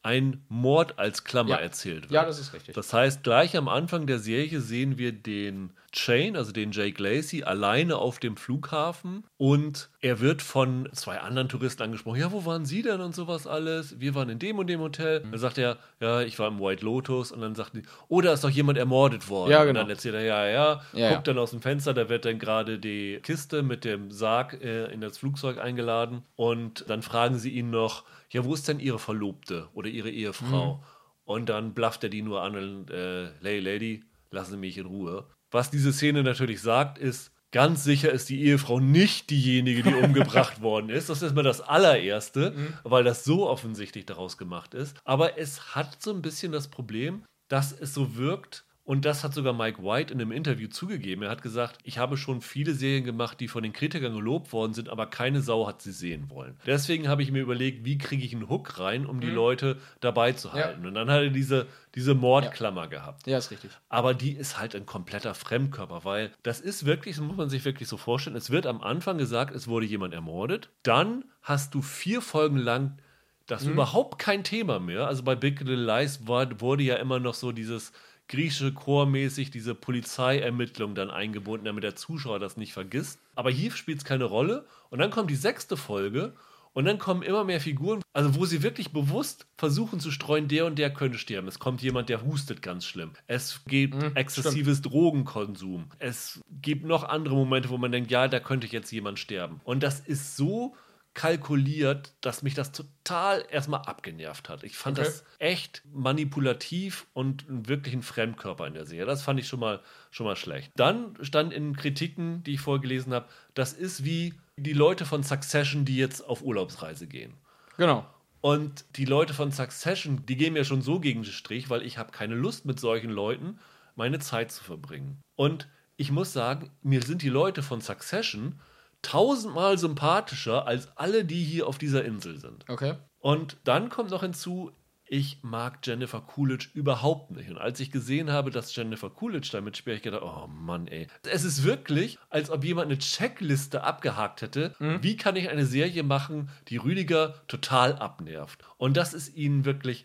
ein 0.05 0.45
Mord 0.49 0.99
als 0.99 1.25
Klammer 1.25 1.51
ja. 1.51 1.57
erzählt 1.57 2.03
wird. 2.03 2.13
Ja, 2.13 2.25
das 2.27 2.39
ist 2.39 2.53
richtig. 2.53 2.75
Das 2.75 2.93
heißt, 2.93 3.23
gleich 3.23 3.57
am 3.57 3.69
Anfang 3.69 4.07
der 4.07 4.19
Serie 4.19 4.61
sehen 4.61 4.99
wir 4.99 5.13
den 5.13 5.73
Shane, 5.97 6.37
also 6.37 6.53
den 6.53 6.73
Jake 6.73 7.03
Lacey, 7.03 7.45
alleine 7.45 7.97
auf 7.97 8.19
dem 8.19 8.37
Flughafen 8.37 9.25
und 9.37 9.91
er 10.01 10.21
wird 10.21 10.43
von 10.43 10.89
zwei 10.93 11.21
anderen 11.21 11.49
Touristen 11.49 11.83
angesprochen. 11.83 12.21
Ja, 12.21 12.33
wo 12.33 12.45
waren 12.45 12.65
Sie 12.65 12.83
denn 12.83 13.01
und 13.01 13.15
sowas 13.15 13.47
alles? 13.47 14.01
Wir 14.01 14.15
waren 14.15 14.29
in 14.29 14.39
dem 14.39 14.59
und 14.59 14.69
dem 14.69 14.81
Hotel. 14.81 15.21
Mhm. 15.21 15.31
Dann 15.33 15.41
sagt 15.41 15.59
er, 15.59 15.79
ja, 16.01 16.23
ich 16.23 16.39
war 16.39 16.49
im 16.49 16.61
White 16.61 16.85
Lotus 16.85 17.33
und 17.33 17.41
dann 17.41 17.55
sagt 17.55 17.75
die, 17.75 17.83
oh, 18.09 18.21
da 18.21 18.33
ist 18.33 18.45
doch 18.45 18.51
jemand 18.51 18.79
ermordet 18.79 19.29
worden. 19.29 19.51
Ja, 19.51 19.65
genau. 19.65 19.81
Und 19.81 19.87
dann 19.87 19.91
erzählt 19.91 20.15
er, 20.15 20.23
ja, 20.23 20.47
ja, 20.47 20.83
ja 20.93 21.11
guckt 21.11 21.27
ja. 21.27 21.33
dann 21.33 21.39
aus 21.39 21.51
dem 21.51 21.61
Fenster, 21.61 21.95
da 21.95 22.09
wird 22.09 22.25
dann 22.25 22.39
gerade 22.39 22.79
die 22.79 23.21
Kiste 23.23 23.63
mit 23.63 23.85
dem 23.85 24.11
Sarg 24.11 24.61
äh, 24.63 24.93
in 24.93 25.01
das 25.01 25.19
Flugzeug 25.19 25.59
eingeladen 25.59 26.23
und 26.37 26.85
dann 26.89 27.03
fragen 27.03 27.39
sie 27.39 27.51
ihn 27.51 27.71
noch, 27.71 28.05
ja, 28.31 28.45
wo 28.45 28.53
ist 28.55 28.67
denn 28.69 28.81
Ihre 28.81 28.99
Verlobte 28.99 29.69
oder 29.75 29.89
Ihre 29.89 30.11
Ehefrau? 30.11 30.75
Mhm. 30.75 30.83
Und 31.25 31.49
dann 31.49 31.73
blafft 31.73 32.03
er 32.05 32.11
die 32.11 32.21
nur 32.21 32.43
an 32.43 32.57
und, 32.57 32.91
äh, 32.91 33.31
Lady, 33.41 34.05
lassen 34.31 34.53
Sie 34.53 34.59
mich 34.59 34.77
in 34.77 34.87
Ruhe. 34.87 35.25
Was 35.55 35.71
diese 35.71 35.93
Szene 35.93 36.25
natürlich 36.25 36.61
sagt, 36.61 36.99
ist, 36.99 37.31
ganz 37.53 37.85
sicher 37.85 38.11
ist 38.11 38.29
die 38.29 38.43
Ehefrau 38.43 38.81
nicht 38.81 39.31
diejenige, 39.31 39.85
die 39.85 39.95
umgebracht 39.95 40.61
worden 40.63 40.91
ist. 40.91 41.09
Das 41.11 41.23
ist 41.23 41.33
mal 41.37 41.45
das 41.45 41.61
allererste, 41.61 42.51
mhm. 42.51 42.75
weil 42.83 43.05
das 43.05 43.23
so 43.23 43.49
offensichtlich 43.49 44.05
daraus 44.05 44.37
gemacht 44.37 44.75
ist. 44.75 44.97
Aber 45.05 45.39
es 45.39 45.77
hat 45.77 46.03
so 46.03 46.11
ein 46.13 46.23
bisschen 46.23 46.51
das 46.51 46.67
Problem, 46.67 47.23
dass 47.47 47.71
es 47.71 47.95
so 47.95 48.17
wirkt, 48.17 48.65
und 48.87 49.07
das 49.07 49.25
hat 49.25 49.33
sogar 49.33 49.55
Mike 49.55 49.83
White 49.83 50.13
in 50.13 50.21
einem 50.21 50.31
Interview 50.31 50.69
zugegeben. 50.69 51.23
Er 51.23 51.31
hat 51.31 51.41
gesagt, 51.41 51.79
ich 51.85 51.97
habe 51.97 52.19
schon 52.19 52.43
viele 52.43 52.75
Serien 52.75 53.05
gemacht, 53.05 53.41
die 53.41 53.49
von 53.49 53.63
den 53.63 53.73
Kritikern 53.73 54.13
gelobt 54.13 54.53
worden 54.53 54.75
sind, 54.75 54.91
aber 54.91 55.07
keine 55.07 55.41
Sau 55.41 55.67
hat 55.67 55.81
sie 55.81 55.93
sehen 55.93 56.29
wollen. 56.29 56.59
Deswegen 56.67 57.09
habe 57.09 57.23
ich 57.23 57.33
mir 57.33 57.41
überlegt, 57.41 57.87
wie 57.87 57.97
kriege 57.97 58.23
ich 58.23 58.35
einen 58.35 58.51
Hook 58.51 58.79
rein, 58.79 59.07
um 59.07 59.23
die 59.23 59.29
mhm. 59.29 59.37
Leute 59.37 59.79
dabei 60.01 60.33
zu 60.33 60.53
halten. 60.53 60.83
Ja. 60.83 60.89
Und 60.89 60.95
dann 60.95 61.11
hat 61.11 61.23
er 61.23 61.31
diese, 61.31 61.67
diese 61.95 62.15
Mordklammer 62.15 62.83
ja. 62.83 62.89
gehabt. 62.89 63.27
Ja, 63.27 63.39
ist 63.39 63.51
richtig. 63.51 63.71
Aber 63.89 64.13
die 64.13 64.33
ist 64.33 64.59
halt 64.59 64.77
ein 64.77 64.85
kompletter 64.85 65.35
Fremdkörper, 65.35 66.05
weil 66.05 66.33
das 66.43 66.61
ist 66.61 66.85
wirklich, 66.85 67.17
das 67.17 67.25
muss 67.25 67.39
man 67.39 67.49
sich 67.49 67.65
wirklich 67.65 67.89
so 67.89 67.97
vorstellen, 67.97 68.37
es 68.37 68.51
wird 68.51 68.67
am 68.67 68.83
Anfang 68.83 69.17
gesagt, 69.17 69.55
es 69.55 69.67
wurde 69.67 69.87
jemand 69.87 70.13
ermordet. 70.13 70.69
Dann 70.83 71.25
hast 71.41 71.75
du 71.75 71.81
vier 71.81 72.21
Folgen 72.21 72.59
lang 72.59 72.99
das 73.47 73.65
mhm. 73.65 73.73
überhaupt 73.73 74.19
kein 74.19 74.45
Thema 74.45 74.79
mehr. 74.79 75.07
Also 75.07 75.23
bei 75.23 75.35
Big 75.35 75.61
Little 75.61 75.85
Lies 75.85 76.27
war, 76.27 76.61
wurde 76.61 76.83
ja 76.83 76.97
immer 76.97 77.19
noch 77.19 77.35
so 77.35 77.53
dieses 77.53 77.93
griechische 78.29 78.73
Chormäßig 78.73 79.51
diese 79.51 79.75
Polizeiermittlung 79.75 80.95
dann 80.95 81.11
eingebunden, 81.11 81.67
damit 81.67 81.85
der 81.85 81.97
Zuschauer 81.97 82.39
das 82.39 82.57
nicht 82.57 82.73
vergisst. 82.73 83.21
Aber 83.35 83.51
hier 83.51 83.71
spielt 83.73 83.99
es 83.99 84.05
keine 84.05 84.25
Rolle. 84.25 84.67
Und 84.91 84.99
dann 84.99 85.11
kommt 85.11 85.31
die 85.31 85.37
sechste 85.37 85.77
Folge 85.77 86.35
und 86.75 86.87
dann 86.87 86.99
kommen 86.99 87.23
immer 87.23 87.45
mehr 87.45 87.61
Figuren, 87.61 88.03
also 88.13 88.35
wo 88.35 88.47
sie 88.47 88.63
wirklich 88.63 88.93
bewusst 88.93 89.47
versuchen 89.57 90.01
zu 90.01 90.11
streuen, 90.11 90.49
der 90.49 90.67
und 90.67 90.77
der 90.77 90.93
könnte 90.93 91.19
sterben. 91.19 91.47
Es 91.47 91.61
kommt 91.61 91.83
jemand, 91.83 92.09
der 92.09 92.25
hustet 92.25 92.63
ganz 92.63 92.85
schlimm. 92.85 93.13
Es 93.29 93.65
gibt 93.67 93.95
mhm, 93.95 94.17
exzessives 94.17 94.79
stimmt. 94.79 94.93
Drogenkonsum. 94.93 95.87
Es 96.01 96.41
gibt 96.61 96.85
noch 96.85 97.05
andere 97.05 97.37
Momente, 97.37 97.71
wo 97.71 97.79
man 97.79 97.93
denkt, 97.93 98.11
ja, 98.11 98.27
da 98.27 98.41
könnte 98.41 98.67
jetzt 98.67 98.91
jemand 98.91 99.21
sterben. 99.21 99.61
Und 99.65 99.85
das 99.85 100.01
ist 100.01 100.37
so 100.37 100.75
kalkuliert, 101.15 102.13
dass 102.21 102.43
mich 102.43 102.55
das 102.55 102.73
total 102.73 103.45
erstmal 103.49 103.83
abgenervt 103.83 104.49
hat. 104.49 104.65
Ich 104.65 104.77
fand 104.77 104.99
okay. 104.99 105.07
das 105.07 105.25
echt 105.39 105.83
manipulativ 105.93 107.07
und 107.13 107.45
wirklich 107.49 107.95
ein 107.95 108.03
Fremdkörper 108.03 108.67
in 108.67 108.75
der 108.75 108.85
Serie. 108.85 109.07
Das 109.07 109.23
fand 109.23 109.39
ich 109.39 109.47
schon 109.47 109.61
mal, 109.61 109.81
schon 110.11 110.27
mal 110.27 110.37
schlecht. 110.37 110.73
Dann 110.77 111.17
stand 111.23 111.53
in 111.53 111.77
Kritiken, 111.77 112.43
die 112.43 112.55
ich 112.55 112.61
vorgelesen 112.61 113.15
habe, 113.15 113.29
das 113.55 113.73
ist 113.73 114.05
wie 114.05 114.35
die 114.57 114.73
Leute 114.73 115.07
von 115.07 115.23
Succession, 115.23 115.85
die 115.85 115.97
jetzt 115.97 116.21
auf 116.21 116.43
Urlaubsreise 116.43 117.07
gehen. 117.07 117.35
Genau. 117.77 118.07
Und 118.41 118.85
die 118.97 119.05
Leute 119.07 119.33
von 119.35 119.53
Succession, 119.53 120.27
die 120.27 120.37
gehen 120.37 120.53
mir 120.53 120.65
schon 120.65 120.83
so 120.83 121.01
gegen 121.01 121.23
den 121.23 121.33
Strich, 121.33 121.71
weil 121.71 121.83
ich 121.83 121.97
habe 121.97 122.13
keine 122.13 122.35
Lust 122.35 122.67
mit 122.67 122.79
solchen 122.79 123.11
Leuten 123.11 123.59
meine 123.95 124.19
Zeit 124.19 124.53
zu 124.53 124.63
verbringen. 124.63 125.23
Und 125.37 125.69
ich 125.97 126.11
muss 126.11 126.33
sagen, 126.33 126.71
mir 126.83 127.03
sind 127.03 127.23
die 127.23 127.29
Leute 127.29 127.63
von 127.63 127.81
Succession 127.81 128.61
tausendmal 129.05 129.79
sympathischer 129.79 130.67
als 130.67 130.89
alle, 130.97 131.25
die 131.25 131.45
hier 131.45 131.69
auf 131.69 131.79
dieser 131.79 132.05
Insel 132.05 132.39
sind. 132.39 132.65
Okay. 132.69 132.95
Und 133.21 133.59
dann 133.65 133.89
kommt 133.89 134.11
noch 134.11 134.23
hinzu, 134.23 134.73
ich 135.07 135.39
mag 135.43 135.79
Jennifer 135.85 136.21
Coolidge 136.21 136.69
überhaupt 136.75 137.31
nicht. 137.31 137.51
Und 137.51 137.59
als 137.59 137.79
ich 137.79 137.91
gesehen 137.91 138.33
habe, 138.33 138.51
dass 138.51 138.75
Jennifer 138.75 139.11
Coolidge 139.11 139.51
damit 139.53 139.77
spielt, 139.77 139.99
ich 139.99 140.03
gedacht, 140.03 140.23
oh 140.25 140.47
Mann, 140.49 140.89
ey. 140.89 141.07
Es 141.31 141.45
ist 141.45 141.63
wirklich, 141.63 142.19
als 142.31 142.51
ob 142.51 142.65
jemand 142.65 142.87
eine 142.87 142.99
Checkliste 142.99 143.85
abgehakt 143.85 144.43
hätte. 144.43 144.75
Mhm. 144.79 145.03
Wie 145.03 145.17
kann 145.17 145.37
ich 145.37 145.51
eine 145.51 145.67
Serie 145.67 146.03
machen, 146.03 146.51
die 146.69 146.79
Rüdiger 146.79 147.47
total 147.49 147.97
abnervt? 147.97 148.65
Und 148.79 148.97
das 148.97 149.13
ist 149.13 149.37
ihnen 149.37 149.65
wirklich 149.65 150.05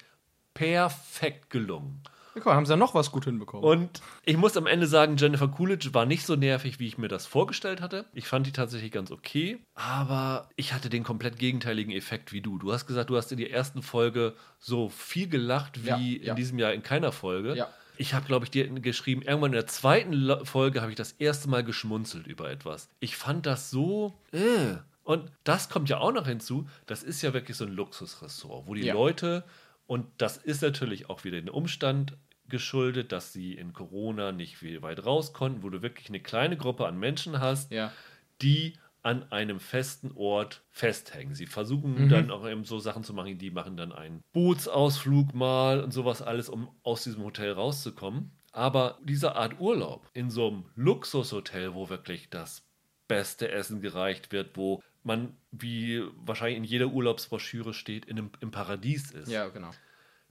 perfekt 0.53 1.49
gelungen. 1.49 2.03
Ja, 2.35 2.41
cool, 2.45 2.53
haben 2.53 2.65
sie 2.65 2.73
ja 2.73 2.77
noch 2.77 2.93
was 2.93 3.11
gut 3.11 3.25
hinbekommen. 3.25 3.65
Und 3.65 4.01
ich 4.25 4.37
muss 4.37 4.55
am 4.57 4.67
Ende 4.67 4.87
sagen, 4.87 5.17
Jennifer 5.17 5.47
Coolidge 5.47 5.93
war 5.93 6.05
nicht 6.05 6.25
so 6.25 6.35
nervig, 6.35 6.79
wie 6.79 6.87
ich 6.87 6.97
mir 6.97 7.07
das 7.07 7.25
vorgestellt 7.25 7.81
hatte. 7.81 8.05
Ich 8.13 8.27
fand 8.27 8.47
die 8.47 8.51
tatsächlich 8.51 8.91
ganz 8.91 9.11
okay, 9.11 9.59
aber 9.75 10.49
ich 10.55 10.73
hatte 10.73 10.89
den 10.89 11.03
komplett 11.03 11.37
gegenteiligen 11.37 11.91
Effekt 11.91 12.31
wie 12.31 12.41
du. 12.41 12.57
Du 12.57 12.71
hast 12.71 12.85
gesagt, 12.85 13.09
du 13.09 13.17
hast 13.17 13.31
in 13.31 13.37
der 13.37 13.51
ersten 13.51 13.81
Folge 13.81 14.35
so 14.59 14.89
viel 14.89 15.27
gelacht 15.27 15.83
wie 15.83 16.17
ja, 16.17 16.23
ja. 16.23 16.29
in 16.31 16.35
diesem 16.35 16.59
Jahr 16.59 16.73
in 16.73 16.83
keiner 16.83 17.11
Folge. 17.11 17.55
Ja. 17.55 17.69
Ich 17.97 18.13
habe, 18.13 18.25
glaube 18.25 18.45
ich, 18.45 18.51
dir 18.51 18.65
geschrieben, 18.69 19.23
irgendwann 19.23 19.51
in 19.51 19.57
der 19.57 19.67
zweiten 19.67 20.45
Folge 20.45 20.81
habe 20.81 20.91
ich 20.91 20.95
das 20.95 21.11
erste 21.13 21.49
Mal 21.49 21.65
geschmunzelt 21.65 22.27
über 22.27 22.49
etwas. 22.49 22.87
Ich 23.01 23.17
fand 23.17 23.45
das 23.45 23.69
so. 23.69 24.13
Äh. 24.31 24.77
Und 25.03 25.31
das 25.43 25.69
kommt 25.69 25.89
ja 25.89 25.97
auch 25.97 26.11
noch 26.13 26.27
hinzu, 26.27 26.67
das 26.85 27.01
ist 27.01 27.23
ja 27.23 27.33
wirklich 27.33 27.57
so 27.57 27.65
ein 27.65 27.73
Luxusressort, 27.73 28.67
wo 28.67 28.75
die 28.75 28.85
ja. 28.85 28.93
Leute, 28.93 29.43
und 29.89 30.05
das 30.19 30.37
ist 30.37 30.61
natürlich 30.61 31.09
auch 31.09 31.23
wieder 31.23 31.41
den 31.41 31.49
Umstand 31.49 32.15
geschuldet, 32.47 33.11
dass 33.11 33.33
sie 33.33 33.53
in 33.53 33.73
Corona 33.73 34.31
nicht 34.31 34.55
viel 34.55 34.83
weit 34.83 35.03
raus 35.03 35.33
konnten, 35.33 35.63
wo 35.63 35.69
du 35.71 35.81
wirklich 35.81 36.09
eine 36.09 36.19
kleine 36.19 36.57
Gruppe 36.57 36.85
an 36.85 36.99
Menschen 36.99 37.39
hast, 37.39 37.71
ja. 37.71 37.91
die 38.39 38.75
an 39.01 39.31
einem 39.31 39.59
festen 39.59 40.11
Ort 40.13 40.61
festhängen. 40.69 41.33
Sie 41.33 41.47
versuchen 41.47 42.03
mhm. 42.03 42.09
dann 42.09 42.29
auch 42.29 42.47
eben 42.47 42.65
so 42.65 42.77
Sachen 42.77 43.03
zu 43.03 43.15
machen, 43.15 43.39
die 43.39 43.49
machen 43.49 43.77
dann 43.77 43.91
einen 43.91 44.21
Bootsausflug 44.31 45.33
mal 45.33 45.83
und 45.83 45.91
sowas 45.91 46.21
alles, 46.21 46.49
um 46.49 46.69
aus 46.83 47.03
diesem 47.03 47.23
Hotel 47.23 47.53
rauszukommen. 47.53 48.29
Aber 48.51 48.99
diese 49.03 49.37
Art 49.37 49.59
Urlaub 49.59 50.07
in 50.13 50.29
so 50.29 50.49
einem 50.49 50.65
Luxushotel, 50.75 51.73
wo 51.73 51.89
wirklich 51.89 52.29
das 52.29 52.63
beste 53.07 53.49
Essen 53.49 53.81
gereicht 53.81 54.31
wird, 54.31 54.55
wo 54.55 54.83
man, 55.03 55.35
wie 55.51 56.03
wahrscheinlich 56.17 56.57
in 56.57 56.63
jeder 56.63 56.87
Urlaubsbroschüre 56.87 57.73
steht, 57.73 58.05
in 58.05 58.17
einem, 58.17 58.31
im 58.39 58.51
Paradies 58.51 59.11
ist. 59.11 59.31
Ja, 59.31 59.47
genau. 59.47 59.71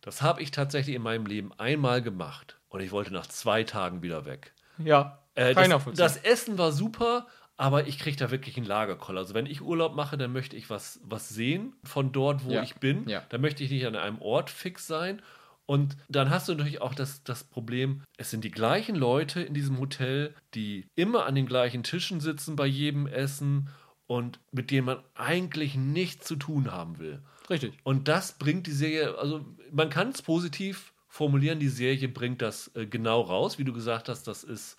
Das 0.00 0.22
habe 0.22 0.42
ich 0.42 0.50
tatsächlich 0.50 0.94
in 0.94 1.02
meinem 1.02 1.26
Leben 1.26 1.52
einmal 1.58 2.02
gemacht 2.02 2.58
und 2.68 2.80
ich 2.80 2.92
wollte 2.92 3.12
nach 3.12 3.26
zwei 3.26 3.64
Tagen 3.64 4.02
wieder 4.02 4.24
weg. 4.24 4.52
Ja, 4.78 5.18
äh, 5.34 5.54
das, 5.54 5.84
das 5.94 6.16
Essen 6.18 6.58
war 6.58 6.72
super, 6.72 7.26
aber 7.56 7.88
ich 7.88 7.98
kriege 7.98 8.16
da 8.16 8.30
wirklich 8.30 8.56
einen 8.56 8.66
Lagerkoller. 8.66 9.20
Also 9.20 9.34
wenn 9.34 9.46
ich 9.46 9.62
Urlaub 9.62 9.94
mache, 9.96 10.16
dann 10.16 10.32
möchte 10.32 10.56
ich 10.56 10.70
was, 10.70 11.00
was 11.02 11.28
sehen 11.28 11.74
von 11.82 12.12
dort, 12.12 12.44
wo 12.44 12.52
ja. 12.52 12.62
ich 12.62 12.76
bin. 12.76 13.08
Ja. 13.08 13.24
Dann 13.28 13.40
möchte 13.40 13.64
ich 13.64 13.70
nicht 13.70 13.86
an 13.86 13.96
einem 13.96 14.20
Ort 14.20 14.50
fix 14.50 14.86
sein. 14.86 15.20
Und 15.66 15.96
dann 16.08 16.30
hast 16.30 16.48
du 16.48 16.54
natürlich 16.54 16.80
auch 16.80 16.94
das, 16.94 17.24
das 17.24 17.44
Problem, 17.44 18.02
es 18.16 18.30
sind 18.30 18.42
die 18.42 18.50
gleichen 18.50 18.96
Leute 18.96 19.42
in 19.42 19.52
diesem 19.52 19.78
Hotel, 19.78 20.34
die 20.54 20.86
immer 20.94 21.26
an 21.26 21.34
den 21.34 21.46
gleichen 21.46 21.82
Tischen 21.82 22.20
sitzen 22.20 22.56
bei 22.56 22.64
jedem 22.64 23.06
Essen 23.06 23.68
und 24.08 24.40
mit 24.50 24.72
denen 24.72 24.86
man 24.86 24.98
eigentlich 25.14 25.76
nichts 25.76 26.26
zu 26.26 26.34
tun 26.34 26.72
haben 26.72 26.98
will. 26.98 27.22
Richtig. 27.48 27.74
Und 27.84 28.08
das 28.08 28.32
bringt 28.32 28.66
die 28.66 28.72
Serie, 28.72 29.16
also 29.18 29.44
man 29.70 29.90
kann 29.90 30.08
es 30.08 30.22
positiv 30.22 30.92
formulieren, 31.08 31.60
die 31.60 31.68
Serie 31.68 32.08
bringt 32.08 32.42
das 32.42 32.74
äh, 32.74 32.86
genau 32.86 33.20
raus, 33.20 33.58
wie 33.58 33.64
du 33.64 33.72
gesagt 33.72 34.08
hast, 34.08 34.26
das 34.26 34.42
ist. 34.42 34.76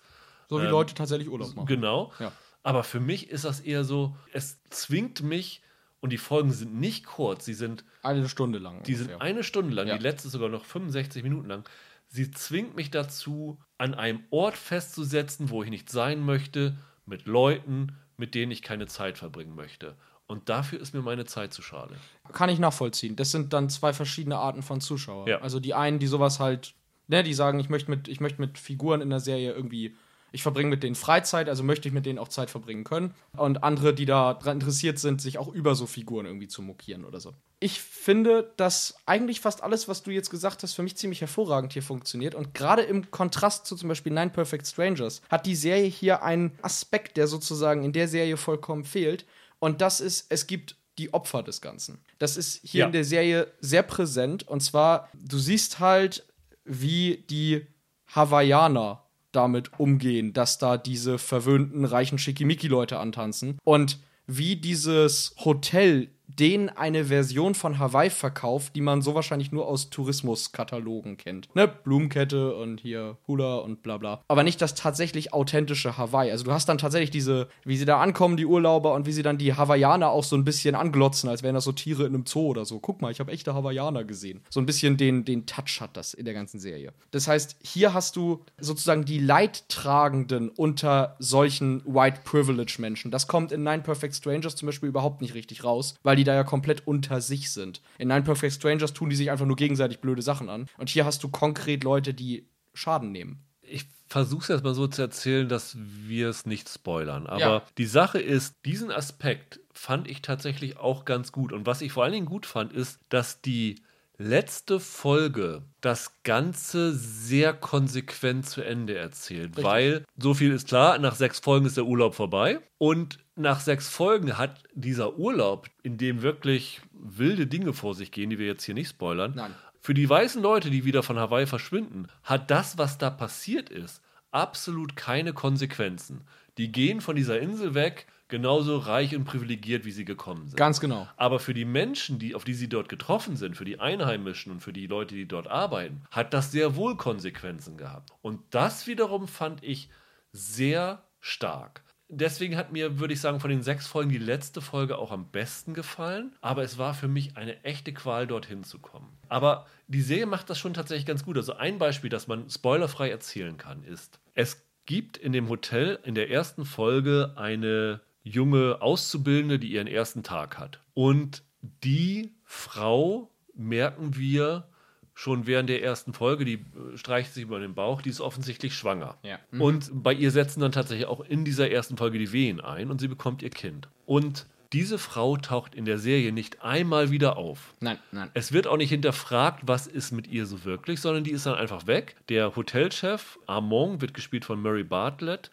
So 0.48 0.58
wie 0.60 0.64
ähm, 0.64 0.70
Leute 0.70 0.94
tatsächlich 0.94 1.28
Urlaub 1.28 1.54
machen. 1.54 1.66
Genau. 1.66 2.12
Ja. 2.18 2.32
Aber 2.62 2.82
für 2.84 3.00
mich 3.00 3.30
ist 3.30 3.44
das 3.44 3.60
eher 3.60 3.84
so, 3.84 4.16
es 4.32 4.58
zwingt 4.68 5.22
mich, 5.22 5.62
und 6.00 6.10
die 6.10 6.18
Folgen 6.18 6.50
sind 6.52 6.74
nicht 6.74 7.04
kurz, 7.04 7.44
sie 7.44 7.54
sind. 7.54 7.84
Eine 8.02 8.28
Stunde 8.28 8.58
lang. 8.58 8.82
Die 8.82 8.94
ungefähr. 8.94 9.12
sind 9.12 9.22
eine 9.22 9.44
Stunde 9.44 9.74
lang, 9.74 9.86
ja. 9.86 9.96
die 9.96 10.02
letzte 10.02 10.28
sogar 10.28 10.48
noch 10.48 10.64
65 10.64 11.22
Minuten 11.22 11.48
lang. 11.48 11.68
Sie 12.08 12.30
zwingt 12.30 12.74
mich 12.74 12.90
dazu, 12.90 13.58
an 13.78 13.94
einem 13.94 14.24
Ort 14.30 14.56
festzusetzen, 14.56 15.50
wo 15.50 15.62
ich 15.62 15.70
nicht 15.70 15.90
sein 15.90 16.24
möchte, 16.24 16.76
mit 17.06 17.26
Leuten, 17.26 17.96
mit 18.20 18.34
denen 18.34 18.52
ich 18.52 18.62
keine 18.62 18.86
Zeit 18.86 19.18
verbringen 19.18 19.56
möchte. 19.56 19.96
Und 20.26 20.48
dafür 20.48 20.78
ist 20.78 20.94
mir 20.94 21.00
meine 21.00 21.24
Zeit 21.24 21.52
zu 21.52 21.62
schade. 21.62 21.96
Kann 22.32 22.50
ich 22.50 22.60
nachvollziehen. 22.60 23.16
Das 23.16 23.32
sind 23.32 23.52
dann 23.52 23.68
zwei 23.68 23.92
verschiedene 23.92 24.36
Arten 24.36 24.62
von 24.62 24.80
Zuschauern. 24.80 25.26
Ja. 25.26 25.40
Also 25.40 25.58
die 25.58 25.74
einen, 25.74 25.98
die 25.98 26.06
sowas 26.06 26.38
halt, 26.38 26.74
ne, 27.08 27.24
die 27.24 27.34
sagen, 27.34 27.58
ich 27.58 27.68
möchte 27.68 27.90
mit, 27.90 28.06
ich 28.06 28.20
möchte 28.20 28.40
mit 28.40 28.58
Figuren 28.58 29.00
in 29.00 29.10
der 29.10 29.18
Serie 29.18 29.52
irgendwie 29.52 29.96
ich 30.32 30.42
verbringe 30.42 30.70
mit 30.70 30.82
denen 30.82 30.94
Freizeit, 30.94 31.48
also 31.48 31.62
möchte 31.62 31.88
ich 31.88 31.94
mit 31.94 32.06
denen 32.06 32.18
auch 32.18 32.28
Zeit 32.28 32.50
verbringen 32.50 32.84
können. 32.84 33.14
Und 33.36 33.62
andere, 33.64 33.94
die 33.94 34.06
da 34.06 34.34
dran 34.34 34.54
interessiert 34.54 34.98
sind, 34.98 35.20
sich 35.20 35.38
auch 35.38 35.48
über 35.48 35.74
so 35.74 35.86
Figuren 35.86 36.26
irgendwie 36.26 36.48
zu 36.48 36.62
mokieren 36.62 37.04
oder 37.04 37.20
so. 37.20 37.34
Ich 37.58 37.80
finde, 37.80 38.52
dass 38.56 38.94
eigentlich 39.06 39.40
fast 39.40 39.62
alles, 39.62 39.88
was 39.88 40.02
du 40.02 40.10
jetzt 40.10 40.30
gesagt 40.30 40.62
hast, 40.62 40.74
für 40.74 40.82
mich 40.82 40.96
ziemlich 40.96 41.20
hervorragend 41.20 41.72
hier 41.72 41.82
funktioniert. 41.82 42.34
Und 42.34 42.54
gerade 42.54 42.82
im 42.82 43.10
Kontrast 43.10 43.66
zu 43.66 43.76
zum 43.76 43.88
Beispiel 43.88 44.12
Nine 44.12 44.30
Perfect 44.30 44.66
Strangers 44.66 45.20
hat 45.28 45.46
die 45.46 45.56
Serie 45.56 45.88
hier 45.88 46.22
einen 46.22 46.58
Aspekt, 46.62 47.16
der 47.16 47.26
sozusagen 47.26 47.84
in 47.84 47.92
der 47.92 48.08
Serie 48.08 48.36
vollkommen 48.36 48.84
fehlt. 48.84 49.26
Und 49.58 49.80
das 49.80 50.00
ist, 50.00 50.26
es 50.30 50.46
gibt 50.46 50.76
die 50.98 51.12
Opfer 51.12 51.42
des 51.42 51.60
Ganzen. 51.60 52.04
Das 52.18 52.36
ist 52.36 52.60
hier 52.62 52.80
ja. 52.80 52.86
in 52.86 52.92
der 52.92 53.04
Serie 53.04 53.52
sehr 53.60 53.82
präsent. 53.82 54.46
Und 54.46 54.60
zwar, 54.60 55.08
du 55.14 55.38
siehst 55.38 55.80
halt, 55.80 56.26
wie 56.64 57.24
die 57.28 57.66
Hawaiianer 58.14 59.06
damit 59.32 59.78
umgehen, 59.78 60.32
dass 60.32 60.58
da 60.58 60.76
diese 60.76 61.18
verwöhnten, 61.18 61.84
reichen 61.84 62.18
Schickimicki-Leute 62.18 62.98
antanzen. 62.98 63.58
Und 63.64 63.98
wie 64.26 64.56
dieses 64.56 65.34
Hotel 65.44 66.08
denen 66.38 66.68
eine 66.68 67.06
Version 67.06 67.54
von 67.54 67.78
Hawaii 67.78 68.10
verkauft, 68.10 68.76
die 68.76 68.80
man 68.80 69.02
so 69.02 69.14
wahrscheinlich 69.14 69.52
nur 69.52 69.66
aus 69.66 69.90
Tourismuskatalogen 69.90 71.16
kennt. 71.16 71.54
Ne, 71.54 71.66
Blumenkette 71.68 72.54
und 72.54 72.80
hier 72.80 73.16
Hula 73.26 73.56
und 73.56 73.82
bla 73.82 73.98
bla. 73.98 74.22
Aber 74.28 74.42
nicht 74.42 74.60
das 74.62 74.74
tatsächlich 74.74 75.32
authentische 75.32 75.96
Hawaii. 75.96 76.30
Also 76.30 76.44
du 76.44 76.52
hast 76.52 76.68
dann 76.68 76.78
tatsächlich 76.78 77.10
diese, 77.10 77.48
wie 77.64 77.76
sie 77.76 77.84
da 77.84 78.00
ankommen, 78.00 78.36
die 78.36 78.46
Urlauber, 78.46 78.94
und 78.94 79.06
wie 79.06 79.12
sie 79.12 79.22
dann 79.22 79.38
die 79.38 79.54
Hawaiianer 79.54 80.10
auch 80.10 80.24
so 80.24 80.36
ein 80.36 80.44
bisschen 80.44 80.74
anglotzen, 80.74 81.28
als 81.28 81.42
wären 81.42 81.54
das 81.54 81.64
so 81.64 81.72
Tiere 81.72 82.04
in 82.04 82.14
einem 82.14 82.26
Zoo 82.26 82.48
oder 82.48 82.64
so. 82.64 82.78
Guck 82.78 83.00
mal, 83.02 83.10
ich 83.10 83.20
habe 83.20 83.32
echte 83.32 83.54
Hawaiianer 83.54 84.04
gesehen. 84.04 84.42
So 84.50 84.60
ein 84.60 84.66
bisschen 84.66 84.96
den, 84.96 85.24
den 85.24 85.46
Touch 85.46 85.80
hat 85.80 85.96
das 85.96 86.14
in 86.14 86.24
der 86.24 86.34
ganzen 86.34 86.60
Serie. 86.60 86.92
Das 87.10 87.28
heißt, 87.28 87.56
hier 87.62 87.94
hast 87.94 88.16
du 88.16 88.44
sozusagen 88.58 89.04
die 89.04 89.18
Leidtragenden 89.18 90.48
unter 90.50 91.16
solchen 91.18 91.82
White 91.84 92.20
Privilege 92.24 92.76
Menschen. 92.78 93.10
Das 93.10 93.26
kommt 93.26 93.52
in 93.52 93.62
Nine 93.62 93.82
Perfect 93.82 94.14
Strangers 94.14 94.56
zum 94.56 94.66
Beispiel 94.66 94.88
überhaupt 94.88 95.20
nicht 95.20 95.34
richtig 95.34 95.64
raus, 95.64 95.94
weil 96.02 96.16
die 96.20 96.24
da 96.24 96.34
ja 96.34 96.44
komplett 96.44 96.86
unter 96.86 97.20
sich 97.20 97.50
sind. 97.50 97.80
In 97.98 98.08
Nine 98.08 98.22
Perfect 98.22 98.52
Strangers 98.52 98.92
tun 98.92 99.08
die 99.08 99.16
sich 99.16 99.30
einfach 99.30 99.46
nur 99.46 99.56
gegenseitig 99.56 100.00
blöde 100.00 100.22
Sachen 100.22 100.48
an. 100.50 100.66
Und 100.76 100.90
hier 100.90 101.06
hast 101.06 101.24
du 101.24 101.28
konkret 101.28 101.82
Leute, 101.82 102.12
die 102.12 102.46
Schaden 102.74 103.10
nehmen. 103.10 103.42
Ich 103.62 103.86
versuche 104.06 104.42
es 104.42 104.48
jetzt 104.48 104.64
mal 104.64 104.74
so 104.74 104.86
zu 104.86 105.00
erzählen, 105.00 105.48
dass 105.48 105.76
wir 105.78 106.28
es 106.28 106.44
nicht 106.44 106.68
spoilern. 106.68 107.26
Aber 107.26 107.40
ja. 107.40 107.62
die 107.78 107.86
Sache 107.86 108.20
ist, 108.20 108.54
diesen 108.66 108.90
Aspekt 108.90 109.60
fand 109.72 110.08
ich 110.08 110.20
tatsächlich 110.20 110.76
auch 110.76 111.04
ganz 111.04 111.32
gut. 111.32 111.52
Und 111.52 111.64
was 111.64 111.80
ich 111.80 111.92
vor 111.92 112.04
allen 112.04 112.12
Dingen 112.12 112.26
gut 112.26 112.44
fand, 112.44 112.72
ist, 112.72 112.98
dass 113.08 113.40
die 113.40 113.82
letzte 114.18 114.80
Folge 114.80 115.62
das 115.80 116.22
Ganze 116.24 116.94
sehr 116.94 117.54
konsequent 117.54 118.46
zu 118.46 118.60
Ende 118.60 118.94
erzählt. 118.94 119.56
Richtig. 119.56 119.64
Weil, 119.64 120.04
so 120.18 120.34
viel 120.34 120.52
ist 120.52 120.68
klar, 120.68 120.98
nach 120.98 121.14
sechs 121.14 121.38
Folgen 121.38 121.64
ist 121.64 121.78
der 121.78 121.86
Urlaub 121.86 122.14
vorbei. 122.14 122.60
Und 122.76 123.18
nach 123.40 123.60
sechs 123.60 123.88
Folgen 123.88 124.38
hat 124.38 124.62
dieser 124.74 125.18
Urlaub, 125.18 125.68
in 125.82 125.98
dem 125.98 126.22
wirklich 126.22 126.80
wilde 126.92 127.46
Dinge 127.46 127.72
vor 127.72 127.94
sich 127.94 128.12
gehen, 128.12 128.30
die 128.30 128.38
wir 128.38 128.46
jetzt 128.46 128.64
hier 128.64 128.74
nicht 128.74 128.90
spoilern, 128.90 129.32
Nein. 129.34 129.54
für 129.80 129.94
die 129.94 130.08
weißen 130.08 130.42
Leute, 130.42 130.70
die 130.70 130.84
wieder 130.84 131.02
von 131.02 131.18
Hawaii 131.18 131.46
verschwinden, 131.46 132.06
hat 132.22 132.50
das, 132.50 132.78
was 132.78 132.98
da 132.98 133.10
passiert 133.10 133.70
ist, 133.70 134.02
absolut 134.30 134.96
keine 134.96 135.32
Konsequenzen. 135.32 136.22
Die 136.58 136.70
gehen 136.72 137.00
von 137.00 137.16
dieser 137.16 137.40
Insel 137.40 137.74
weg, 137.74 138.06
genauso 138.28 138.78
reich 138.78 139.16
und 139.16 139.24
privilegiert, 139.24 139.84
wie 139.84 139.90
sie 139.90 140.04
gekommen 140.04 140.46
sind. 140.46 140.56
Ganz 140.56 140.80
genau. 140.80 141.08
Aber 141.16 141.40
für 141.40 141.54
die 141.54 141.64
Menschen, 141.64 142.18
die, 142.18 142.34
auf 142.34 142.44
die 142.44 142.54
sie 142.54 142.68
dort 142.68 142.88
getroffen 142.88 143.36
sind, 143.36 143.56
für 143.56 143.64
die 143.64 143.80
Einheimischen 143.80 144.52
und 144.52 144.60
für 144.60 144.72
die 144.72 144.86
Leute, 144.86 145.14
die 145.14 145.26
dort 145.26 145.48
arbeiten, 145.48 146.02
hat 146.10 146.32
das 146.32 146.52
sehr 146.52 146.76
wohl 146.76 146.96
Konsequenzen 146.96 147.76
gehabt. 147.76 148.10
Und 148.22 148.40
das 148.50 148.86
wiederum 148.86 149.26
fand 149.26 149.64
ich 149.64 149.88
sehr 150.32 151.02
stark 151.20 151.82
deswegen 152.10 152.56
hat 152.56 152.72
mir, 152.72 152.98
würde 152.98 153.14
ich 153.14 153.20
sagen, 153.20 153.40
von 153.40 153.50
den 153.50 153.62
sechs 153.62 153.86
Folgen 153.86 154.10
die 154.10 154.18
letzte 154.18 154.60
Folge 154.60 154.98
auch 154.98 155.12
am 155.12 155.26
besten 155.30 155.74
gefallen. 155.74 156.32
Aber 156.40 156.62
es 156.62 156.76
war 156.76 156.94
für 156.94 157.08
mich 157.08 157.36
eine 157.36 157.62
echte 157.64 157.92
Qual, 157.92 158.26
dorthin 158.26 158.64
zu 158.64 158.78
kommen. 158.78 159.08
Aber 159.28 159.66
die 159.88 160.02
Serie 160.02 160.26
macht 160.26 160.50
das 160.50 160.58
schon 160.58 160.74
tatsächlich 160.74 161.06
ganz 161.06 161.24
gut. 161.24 161.36
Also 161.36 161.54
ein 161.54 161.78
Beispiel, 161.78 162.10
das 162.10 162.28
man 162.28 162.50
spoilerfrei 162.50 163.10
erzählen 163.10 163.56
kann, 163.56 163.84
ist, 163.84 164.20
es 164.34 164.66
gibt 164.86 165.16
in 165.16 165.32
dem 165.32 165.48
Hotel 165.48 165.98
in 166.04 166.14
der 166.14 166.30
ersten 166.30 166.64
Folge 166.64 167.32
eine 167.36 168.00
junge 168.22 168.82
Auszubildende, 168.82 169.58
die 169.58 169.72
ihren 169.72 169.86
ersten 169.86 170.22
Tag 170.22 170.58
hat. 170.58 170.80
Und 170.94 171.42
die 171.84 172.32
Frau 172.44 173.30
merken 173.54 174.16
wir 174.16 174.66
schon 175.14 175.46
während 175.46 175.68
der 175.68 175.82
ersten 175.82 176.12
Folge, 176.12 176.44
die 176.44 176.54
äh, 176.54 176.96
streicht 176.96 177.34
sich 177.34 177.42
über 177.42 177.60
den 177.60 177.74
Bauch, 177.74 178.02
die 178.02 178.10
ist 178.10 178.20
offensichtlich 178.20 178.74
schwanger. 178.74 179.16
Ja. 179.22 179.38
Mhm. 179.50 179.60
Und 179.60 179.90
bei 180.02 180.12
ihr 180.12 180.30
setzen 180.30 180.60
dann 180.60 180.72
tatsächlich 180.72 181.06
auch 181.06 181.20
in 181.20 181.44
dieser 181.44 181.70
ersten 181.70 181.96
Folge 181.96 182.18
die 182.18 182.32
Wehen 182.32 182.60
ein 182.60 182.90
und 182.90 183.00
sie 183.00 183.08
bekommt 183.08 183.42
ihr 183.42 183.50
Kind. 183.50 183.88
Und 184.06 184.46
diese 184.72 184.98
Frau 184.98 185.36
taucht 185.36 185.74
in 185.74 185.84
der 185.84 185.98
Serie 185.98 186.32
nicht 186.32 186.62
einmal 186.62 187.10
wieder 187.10 187.36
auf. 187.36 187.74
Nein, 187.80 187.98
nein. 188.12 188.30
Es 188.34 188.52
wird 188.52 188.68
auch 188.68 188.76
nicht 188.76 188.90
hinterfragt, 188.90 189.62
was 189.66 189.86
ist 189.88 190.12
mit 190.12 190.28
ihr 190.28 190.46
so 190.46 190.64
wirklich, 190.64 191.00
sondern 191.00 191.24
die 191.24 191.32
ist 191.32 191.44
dann 191.44 191.56
einfach 191.56 191.86
weg. 191.86 192.16
Der 192.28 192.54
Hotelchef, 192.54 193.38
Armand, 193.46 194.00
wird 194.00 194.14
gespielt 194.14 194.44
von 194.44 194.62
Murray 194.62 194.84
Bartlett, 194.84 195.50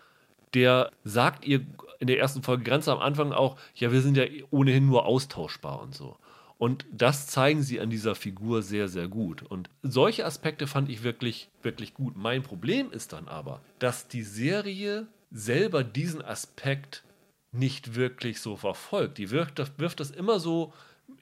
der 0.54 0.92
sagt 1.04 1.46
ihr 1.46 1.66
in 2.00 2.08
der 2.08 2.20
ersten 2.20 2.44
Folge 2.44 2.64
ganz 2.64 2.88
am 2.88 3.00
Anfang 3.00 3.34
auch, 3.34 3.58
ja, 3.76 3.92
wir 3.92 4.02
sind 4.02 4.18
ja 4.18 4.26
ohnehin 4.52 4.86
nur 4.86 5.06
austauschbar 5.06 5.82
und 5.82 5.96
so. 5.96 6.16
Und 6.58 6.86
das 6.92 7.28
zeigen 7.28 7.62
sie 7.62 7.80
an 7.80 7.90
dieser 7.90 8.16
Figur 8.16 8.64
sehr, 8.64 8.88
sehr 8.88 9.08
gut. 9.08 9.44
Und 9.44 9.70
solche 9.84 10.26
Aspekte 10.26 10.66
fand 10.66 10.90
ich 10.90 11.04
wirklich, 11.04 11.50
wirklich 11.62 11.94
gut. 11.94 12.16
Mein 12.18 12.42
Problem 12.42 12.92
ist 12.92 13.14
dann 13.14 13.28
aber, 13.28 13.62
dass 13.80 14.08
die 14.08 14.24
Serie 14.24 15.08
selber 15.30 15.84
diesen 15.84 16.24
Aspekt 16.24 17.04
nicht 17.52 17.96
wirklich 17.96 18.42
so 18.42 18.56
verfolgt. 18.56 19.18
Die 19.18 19.30
wirft 19.30 19.60
das, 19.60 19.72
wirft 19.78 20.00
das 20.00 20.12
immer 20.12 20.40
so 20.40 20.74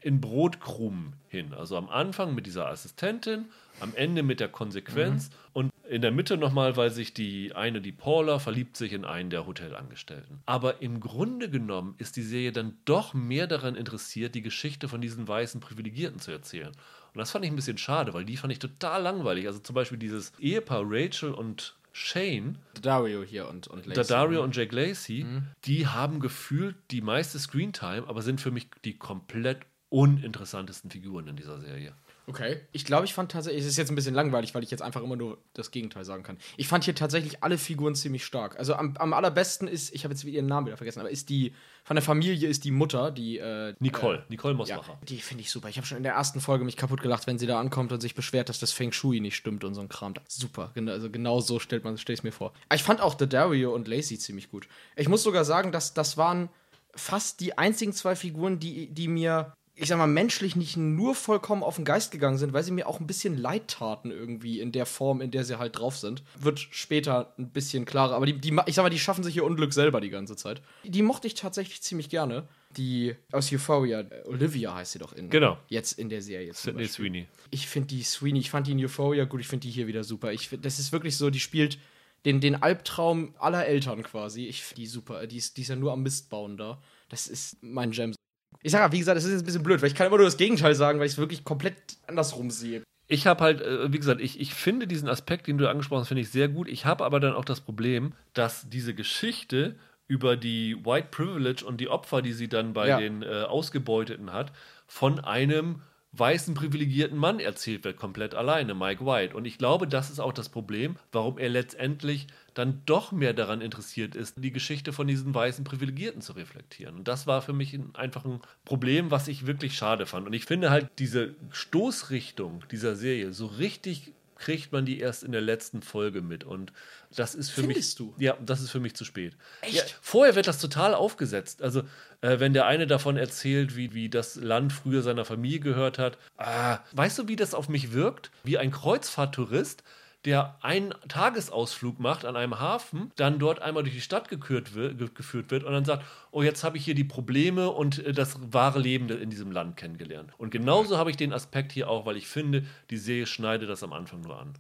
in 0.06 0.22
Brotkrumen 0.22 1.14
hin. 1.30 1.52
Also 1.56 1.76
am 1.78 1.90
Anfang 1.90 2.36
mit 2.36 2.46
dieser 2.46 2.68
Assistentin, 2.68 3.46
am 3.80 3.96
Ende 3.96 4.22
mit 4.22 4.40
der 4.40 4.50
Konsequenz 4.50 5.32
mhm. 5.32 5.36
und 5.54 5.72
in 5.90 6.04
der 6.04 6.12
Mitte 6.12 6.38
nochmal, 6.38 6.78
weil 6.78 6.92
sich 6.92 7.16
die 7.16 7.56
eine, 7.56 7.82
die 7.82 7.92
Paula, 7.92 8.38
verliebt 8.38 8.78
sich 8.78 8.94
in 8.94 9.04
einen 9.04 9.32
der 9.32 9.48
Hotelangestellten. 9.48 10.44
Aber 10.46 10.84
im 10.84 11.00
Grunde 11.00 11.50
genommen 11.50 11.96
ist 11.98 12.18
die 12.18 12.22
Serie 12.22 12.52
dann 12.52 12.78
doch 12.86 13.16
mehr 13.16 13.48
daran 13.48 13.74
interessiert, 13.74 14.36
die 14.36 14.44
Geschichte 14.44 14.88
von 14.88 15.02
diesen 15.02 15.28
weißen 15.28 15.60
Privilegierten 15.60 16.20
zu 16.20 16.30
erzählen. 16.30 16.70
Und 16.70 17.18
das 17.18 17.32
fand 17.32 17.44
ich 17.44 17.52
ein 17.52 17.56
bisschen 17.56 17.80
schade, 17.80 18.14
weil 18.14 18.26
die 18.26 18.38
fand 18.38 18.54
ich 18.54 18.60
total 18.60 19.02
langweilig. 19.02 19.48
Also 19.48 19.58
zum 19.58 19.74
Beispiel 19.74 19.98
dieses 19.98 20.34
Ehepaar 20.38 20.84
Rachel 20.86 21.32
und 21.32 21.76
Shane, 21.94 22.60
Dario 22.80 23.24
hier 23.24 23.50
und, 23.50 23.68
und 23.68 23.88
Lacey. 23.88 24.08
Dario 24.08 24.44
und 24.44 24.56
Jack 24.56 24.72
Lacey, 24.72 25.24
mhm. 25.24 25.48
die 25.64 25.88
haben 25.88 26.20
gefühlt 26.20 26.76
die 26.92 27.02
meiste 27.02 27.40
Screentime, 27.40 28.04
aber 28.08 28.22
sind 28.22 28.40
für 28.40 28.52
mich 28.52 28.68
die 28.84 28.98
komplett 28.98 29.66
uninteressantesten 29.96 30.92
Figuren 30.92 31.26
in 31.30 31.38
dieser 31.38 31.58
Serie. 31.62 31.94
Okay. 32.28 32.60
Ich 32.74 32.84
glaube, 32.84 33.06
ich 33.06 33.14
fand 33.14 33.32
tatsächlich, 33.32 33.62
es 33.62 33.70
ist 33.70 33.78
jetzt 33.78 33.92
ein 33.92 33.96
bisschen 33.96 34.14
langweilig, 34.14 34.54
weil 34.54 34.64
ich 34.64 34.72
jetzt 34.72 34.82
einfach 34.82 35.02
immer 35.02 35.16
nur 35.16 35.38
das 35.54 35.72
Gegenteil 35.72 36.04
sagen 36.04 36.24
kann. 36.24 36.38
Ich 36.58 36.68
fand 36.68 36.84
hier 36.84 36.96
tatsächlich 36.96 37.44
alle 37.44 37.58
Figuren 37.58 37.96
ziemlich 37.96 38.26
stark. 38.26 38.60
Also 38.60 38.74
am, 38.74 38.98
am 38.98 39.14
allerbesten 39.14 39.70
ist, 39.70 39.96
ich 39.96 40.04
habe 40.04 40.14
jetzt 40.14 40.26
ihren 40.26 40.48
Namen 40.48 40.68
wieder 40.68 40.76
vergessen, 40.76 41.00
aber 41.00 41.12
ist 41.12 41.30
die, 41.30 41.54
von 41.86 41.96
der 41.96 42.04
Familie 42.04 42.50
ist 42.50 42.66
die 42.66 42.72
Mutter, 42.72 43.10
die. 43.10 43.38
Äh, 43.38 43.76
Nicole, 43.80 44.18
äh, 44.18 44.22
Nicole 44.28 44.56
Mosbacher. 44.56 44.94
Ja, 44.94 45.06
die 45.08 45.20
finde 45.20 45.44
ich 45.44 45.52
super. 45.52 45.70
Ich 45.70 45.78
habe 45.78 45.88
schon 45.88 45.98
in 45.98 46.04
der 46.04 46.14
ersten 46.14 46.42
Folge 46.42 46.66
mich 46.66 46.76
kaputt 46.76 47.02
gelacht, 47.02 47.26
wenn 47.26 47.40
sie 47.40 47.48
da 47.48 47.58
ankommt 47.58 47.94
und 47.94 48.02
sich 48.02 48.16
beschwert, 48.16 48.50
dass 48.50 48.60
das 48.60 48.74
Feng 48.74 48.92
Shui 48.92 49.22
nicht 49.22 49.38
stimmt 49.38 49.64
und 49.64 49.76
so 49.76 49.82
ein 49.82 49.88
Kram. 49.88 50.16
Super. 50.28 50.72
Also 50.76 51.10
genau 51.10 51.40
so 51.40 51.60
stellt 51.60 51.86
man, 51.86 51.98
stelle 51.98 52.16
ich 52.16 52.24
mir 52.24 52.34
vor. 52.34 52.52
ich 52.74 52.84
fand 52.84 53.00
auch 53.00 53.18
The 53.18 53.30
Dario 53.30 53.74
und 53.74 53.88
Lacey 53.88 54.18
ziemlich 54.18 54.50
gut. 54.50 54.68
Ich 54.98 55.08
muss 55.08 55.24
sogar 55.24 55.46
sagen, 55.46 55.72
dass 55.72 55.94
das 55.94 56.18
waren 56.18 56.50
fast 56.96 57.40
die 57.40 57.58
einzigen 57.58 57.94
zwei 57.94 58.16
Figuren, 58.16 58.60
die, 58.60 58.88
die 58.88 59.08
mir 59.08 59.54
ich 59.78 59.90
sag 59.90 59.98
mal, 59.98 60.08
menschlich 60.08 60.56
nicht 60.56 60.78
nur 60.78 61.16
vollkommen 61.16 61.62
auf 61.62 61.76
den 61.76 61.84
Geist 61.84 62.12
gegangen 62.12 62.38
sind, 62.38 62.54
weil 62.54 62.64
sie 62.64 62.72
mir 62.72 62.88
auch 62.88 63.02
ein 63.02 63.08
bisschen 63.08 63.38
leid 63.38 63.68
taten 63.68 64.10
irgendwie 64.10 64.62
in 64.62 64.72
der 64.72 64.86
Form, 64.86 65.20
in 65.20 65.32
der 65.32 65.44
sie 65.44 65.60
halt 65.60 65.78
drauf 65.78 65.98
sind. 65.98 66.24
Wird 66.40 66.60
später 66.60 67.34
ein 67.38 67.50
bisschen 67.50 67.84
klarer, 67.84 68.16
aber 68.16 68.26
die, 68.26 68.40
die 68.40 68.56
ich 68.68 68.76
sag 68.76 68.84
mal, 68.84 68.90
die 68.90 69.00
schaffen 69.00 69.24
sich 69.24 69.36
ihr 69.36 69.44
Unglück 69.44 69.74
selber 69.74 70.00
die 70.00 70.10
ganze 70.10 70.38
Zeit. 70.38 70.62
Die 70.86 71.02
mochte 71.02 71.28
ich 71.28 71.34
tatsächlich 71.34 71.82
ziemlich 71.82 72.10
gerne. 72.10 72.48
Die 72.78 73.16
aus 73.32 73.52
Euphoria, 73.52 74.06
Olivia 74.26 74.76
heißt 74.76 74.94
sie 74.94 75.00
doch 75.00 75.14
in. 75.14 75.30
Genau. 75.30 75.58
Jetzt 75.68 75.94
in 75.94 76.10
der 76.10 76.22
Serie. 76.22 76.54
Sydney 76.54 76.88
Sweeney. 76.88 77.28
Ich 77.52 77.68
finde 77.68 77.88
die 77.90 78.04
Sweeney, 78.04 78.40
ich 78.40 78.50
fand 78.50 78.68
die 78.68 78.72
in 78.72 78.84
Euphoria 78.84 79.26
gut, 79.26 79.42
ich 79.42 79.48
finde 79.48 79.68
die 79.68 79.72
hier 79.72 79.88
wieder 79.88 80.04
super. 80.04 80.32
Ich 80.32 80.50
find, 80.50 80.66
das 80.66 80.80
ist 80.80 80.92
wirklich 80.92 81.18
so, 81.18 81.30
die 81.30 81.40
spielt 81.40 81.78
den, 82.26 82.42
den 82.42 82.62
Albtraum 82.62 83.36
aller 83.40 83.66
Eltern 83.66 84.04
quasi. 84.04 84.46
Ich 84.46 84.64
finde 84.64 84.82
die 84.82 84.88
super. 84.88 85.28
Die 85.28 85.38
ist, 85.38 85.58
die 85.58 85.62
ist 85.62 85.68
ja 85.70 85.76
nur 85.76 85.92
am 85.92 86.02
Mist 86.02 86.30
bauen 86.30 86.58
da. 86.58 86.82
Das 87.10 87.28
ist 87.28 87.58
mein 87.62 87.92
Gem 87.92 88.14
ich 88.62 88.72
sage 88.72 88.86
ja, 88.86 88.92
wie 88.92 89.00
gesagt, 89.00 89.18
es 89.18 89.26
ist 89.26 89.32
jetzt 89.32 89.44
ein 89.44 89.46
bisschen 89.46 89.64
blöd, 89.64 89.82
weil 89.82 89.90
ich 89.90 89.96
kann 89.96 90.08
immer 90.08 90.18
nur 90.18 90.26
das 90.26 90.38
Gegenteil 90.38 90.76
sagen, 90.76 91.00
weil 91.00 91.06
ich 91.06 91.14
es 91.14 91.18
wirklich 91.18 91.44
komplett 91.44 91.76
andersrum 92.08 92.50
sehe. 92.52 92.84
Ich 93.08 93.28
habe 93.28 93.44
halt, 93.44 93.62
äh, 93.62 93.92
wie 93.92 94.00
gesagt, 94.00 94.22
ich, 94.22 94.40
ich 94.40 94.54
finde 94.54 94.88
diesen 94.88 95.08
Aspekt, 95.08 95.48
den 95.48 95.58
du 95.58 95.70
angesprochen 95.70 96.02
hast, 96.02 96.08
finde 96.08 96.22
ich 96.22 96.30
sehr 96.30 96.48
gut. 96.48 96.68
Ich 96.68 96.86
habe 96.86 97.06
aber 97.06 97.20
dann 97.20 97.34
auch 97.34 97.46
das 97.46 97.62
Problem, 97.62 98.14
dass 98.34 98.70
diese 98.70 98.94
Geschichte 98.94 99.76
über 100.08 100.38
die 100.38 100.76
White 100.86 101.08
Privilege 101.12 101.66
und 101.66 101.80
die 101.82 101.90
Opfer, 101.90 102.22
die 102.22 102.34
sie 102.34 102.48
dann 102.48 102.74
bei 102.74 102.88
ja. 102.88 103.00
den 103.00 103.24
äh, 103.24 103.44
Ausgebeuteten 103.44 104.34
hat, 104.34 104.52
von 104.88 105.20
einem 105.20 105.82
weißen 106.14 106.54
privilegierten 106.54 107.18
Mann 107.18 107.40
erzählt 107.40 107.84
wird, 107.84 107.98
komplett 107.98 108.36
alleine, 108.36 108.74
Mike 108.74 109.06
White. 109.06 109.36
Und 109.36 109.46
ich 109.46 109.58
glaube, 109.58 109.88
das 109.88 110.10
ist 110.10 110.20
auch 110.20 110.34
das 110.34 110.50
Problem, 110.50 110.96
warum 111.12 111.38
er 111.38 111.50
letztendlich 111.50 112.28
dann 112.56 112.82
doch 112.86 113.12
mehr 113.12 113.34
daran 113.34 113.62
interessiert 113.62 114.16
ist, 114.16 114.36
die 114.38 114.52
Geschichte 114.52 114.94
von 114.94 115.08
diesen 115.08 115.36
weißen 115.36 115.64
Privilegierten 115.64 116.22
zu 116.22 116.34
reflektieren. 116.34 116.96
Und 116.96 117.08
das 117.08 117.28
war 117.28 117.42
für 117.42 117.54
mich 117.54 117.78
einfach 117.94 118.26
ein 118.26 118.42
Problem, 118.64 119.12
was 119.12 119.28
ich 119.28 119.46
wirklich 119.46 119.78
schade 119.78 120.06
fand. 120.06 120.26
Und 120.26 120.34
ich 120.34 120.46
finde 120.46 120.72
halt 120.72 120.90
diese 120.98 121.36
Stoßrichtung 121.52 122.64
dieser 122.72 122.96
Serie 122.96 123.34
so 123.34 123.46
richtig 123.46 124.14
kriegt 124.38 124.72
man 124.72 124.86
die 124.86 125.00
erst 125.00 125.24
in 125.24 125.32
der 125.32 125.42
letzten 125.42 125.82
Folge 125.82 126.22
mit. 126.22 126.44
Und 126.44 126.74
das 127.16 127.36
ist 127.36 127.50
für 127.50 127.62
Findest 127.62 128.00
mich. 128.00 128.10
du? 128.10 128.22
Ja, 128.22 128.38
das 128.46 128.62
ist 128.62 128.70
für 128.70 128.80
mich 128.80 128.94
zu 128.96 129.06
spät. 129.06 129.36
Echt? 129.62 129.76
Ja, 129.76 129.84
vorher 130.02 130.36
wird 130.36 130.48
das 130.48 130.60
total 130.60 130.94
aufgesetzt. 130.94 131.62
Also, 131.62 131.82
äh, 132.22 132.40
wenn 132.40 132.54
der 132.54 132.66
eine 132.66 132.88
davon 132.88 133.18
erzählt, 133.18 133.76
wie, 133.76 133.94
wie 133.94 134.10
das 134.10 134.36
Land 134.36 134.74
früher 134.74 135.02
seiner 135.02 135.26
Familie 135.26 135.60
gehört 135.60 136.00
hat. 136.00 136.18
Ah, 136.38 136.80
weißt 136.92 137.20
du, 137.20 137.28
wie 137.28 137.36
das 137.36 137.54
auf 137.54 137.70
mich 137.70 137.94
wirkt? 137.94 138.32
Wie 138.44 138.58
ein 138.58 138.72
Kreuzfahrttourist, 138.72 139.84
der 140.26 140.58
einen 140.62 140.94
Tagesausflug 141.08 142.00
macht 142.00 142.26
an 142.26 142.36
einem 142.36 142.60
Hafen, 142.60 143.12
dann 143.16 143.38
dort 143.38 143.62
einmal 143.62 143.84
durch 143.84 143.96
die 143.96 144.02
Stadt 144.02 144.30
wird, 144.32 145.16
geführt 145.16 145.52
wird 145.52 145.64
und 145.64 145.72
dann 145.72 145.86
sagt, 145.86 146.04
oh, 146.32 146.42
jetzt 146.42 146.64
habe 146.64 146.78
ich 146.78 146.86
hier 146.86 146.96
die 146.96 147.04
Probleme 147.04 147.70
und 147.70 148.00
äh, 148.00 148.12
das 148.12 148.38
wahre 148.52 148.80
Leben 148.80 149.10
in 149.10 149.30
diesem 149.30 149.52
Land 149.52 149.78
kennengelernt. 149.78 150.32
Und 150.38 150.50
genauso 150.50 150.98
habe 150.98 151.12
ich 151.12 151.18
den 151.18 151.34
Aspekt 151.34 151.72
hier 151.72 151.90
auch, 151.90 152.06
weil 152.06 152.18
ich 152.18 152.28
finde, 152.28 152.66
die 152.90 152.98
Serie 152.98 153.28
schneidet 153.28 153.70
das 153.70 153.84
am 153.84 153.94
Anfang 153.94 154.22
nur 154.22 154.40
an. 154.40 154.54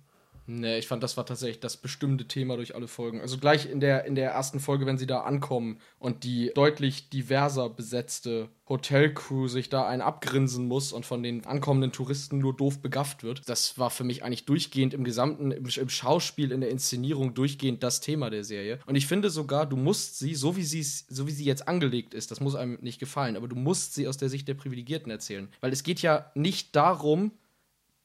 Nee, 0.47 0.77
ich 0.77 0.87
fand, 0.87 1.01
das 1.01 1.17
war 1.17 1.25
tatsächlich 1.25 1.59
das 1.59 1.77
bestimmte 1.77 2.27
Thema 2.27 2.55
durch 2.55 2.75
alle 2.75 2.87
Folgen. 2.87 3.21
Also 3.21 3.37
gleich 3.37 3.69
in 3.69 3.79
der, 3.79 4.05
in 4.05 4.15
der 4.15 4.31
ersten 4.31 4.59
Folge, 4.59 4.85
wenn 4.85 4.97
sie 4.97 5.07
da 5.07 5.21
ankommen 5.21 5.79
und 5.97 6.23
die 6.23 6.51
deutlich 6.53 7.09
diverser 7.09 7.69
besetzte 7.69 8.49
Hotelcrew 8.67 9.47
sich 9.47 9.69
da 9.69 9.87
einen 9.87 10.01
abgrinsen 10.01 10.67
muss 10.67 10.91
und 10.91 11.05
von 11.05 11.23
den 11.23 11.45
ankommenden 11.45 11.91
Touristen 11.91 12.39
nur 12.39 12.55
doof 12.55 12.79
begafft 12.79 13.23
wird. 13.23 13.47
Das 13.47 13.77
war 13.79 13.89
für 13.89 14.03
mich 14.03 14.23
eigentlich 14.23 14.45
durchgehend 14.45 14.93
im 14.93 15.03
gesamten, 15.03 15.51
im, 15.51 15.65
im 15.65 15.89
Schauspiel, 15.89 16.51
in 16.51 16.61
der 16.61 16.69
Inszenierung 16.69 17.33
durchgehend 17.33 17.81
das 17.83 18.01
Thema 18.01 18.29
der 18.29 18.43
Serie. 18.43 18.79
Und 18.85 18.95
ich 18.95 19.07
finde 19.07 19.29
sogar, 19.29 19.65
du 19.65 19.77
musst 19.77 20.19
sie, 20.19 20.35
so 20.35 20.55
wie 20.55 20.63
sie, 20.63 20.83
so 20.83 21.27
wie 21.27 21.31
sie 21.31 21.45
jetzt 21.45 21.67
angelegt 21.67 22.13
ist, 22.13 22.31
das 22.31 22.39
muss 22.39 22.55
einem 22.55 22.77
nicht 22.81 22.99
gefallen, 22.99 23.35
aber 23.35 23.47
du 23.47 23.55
musst 23.55 23.95
sie 23.95 24.07
aus 24.07 24.17
der 24.17 24.29
Sicht 24.29 24.47
der 24.47 24.55
Privilegierten 24.55 25.11
erzählen. 25.11 25.47
Weil 25.61 25.71
es 25.71 25.83
geht 25.83 26.01
ja 26.01 26.31
nicht 26.35 26.75
darum, 26.75 27.31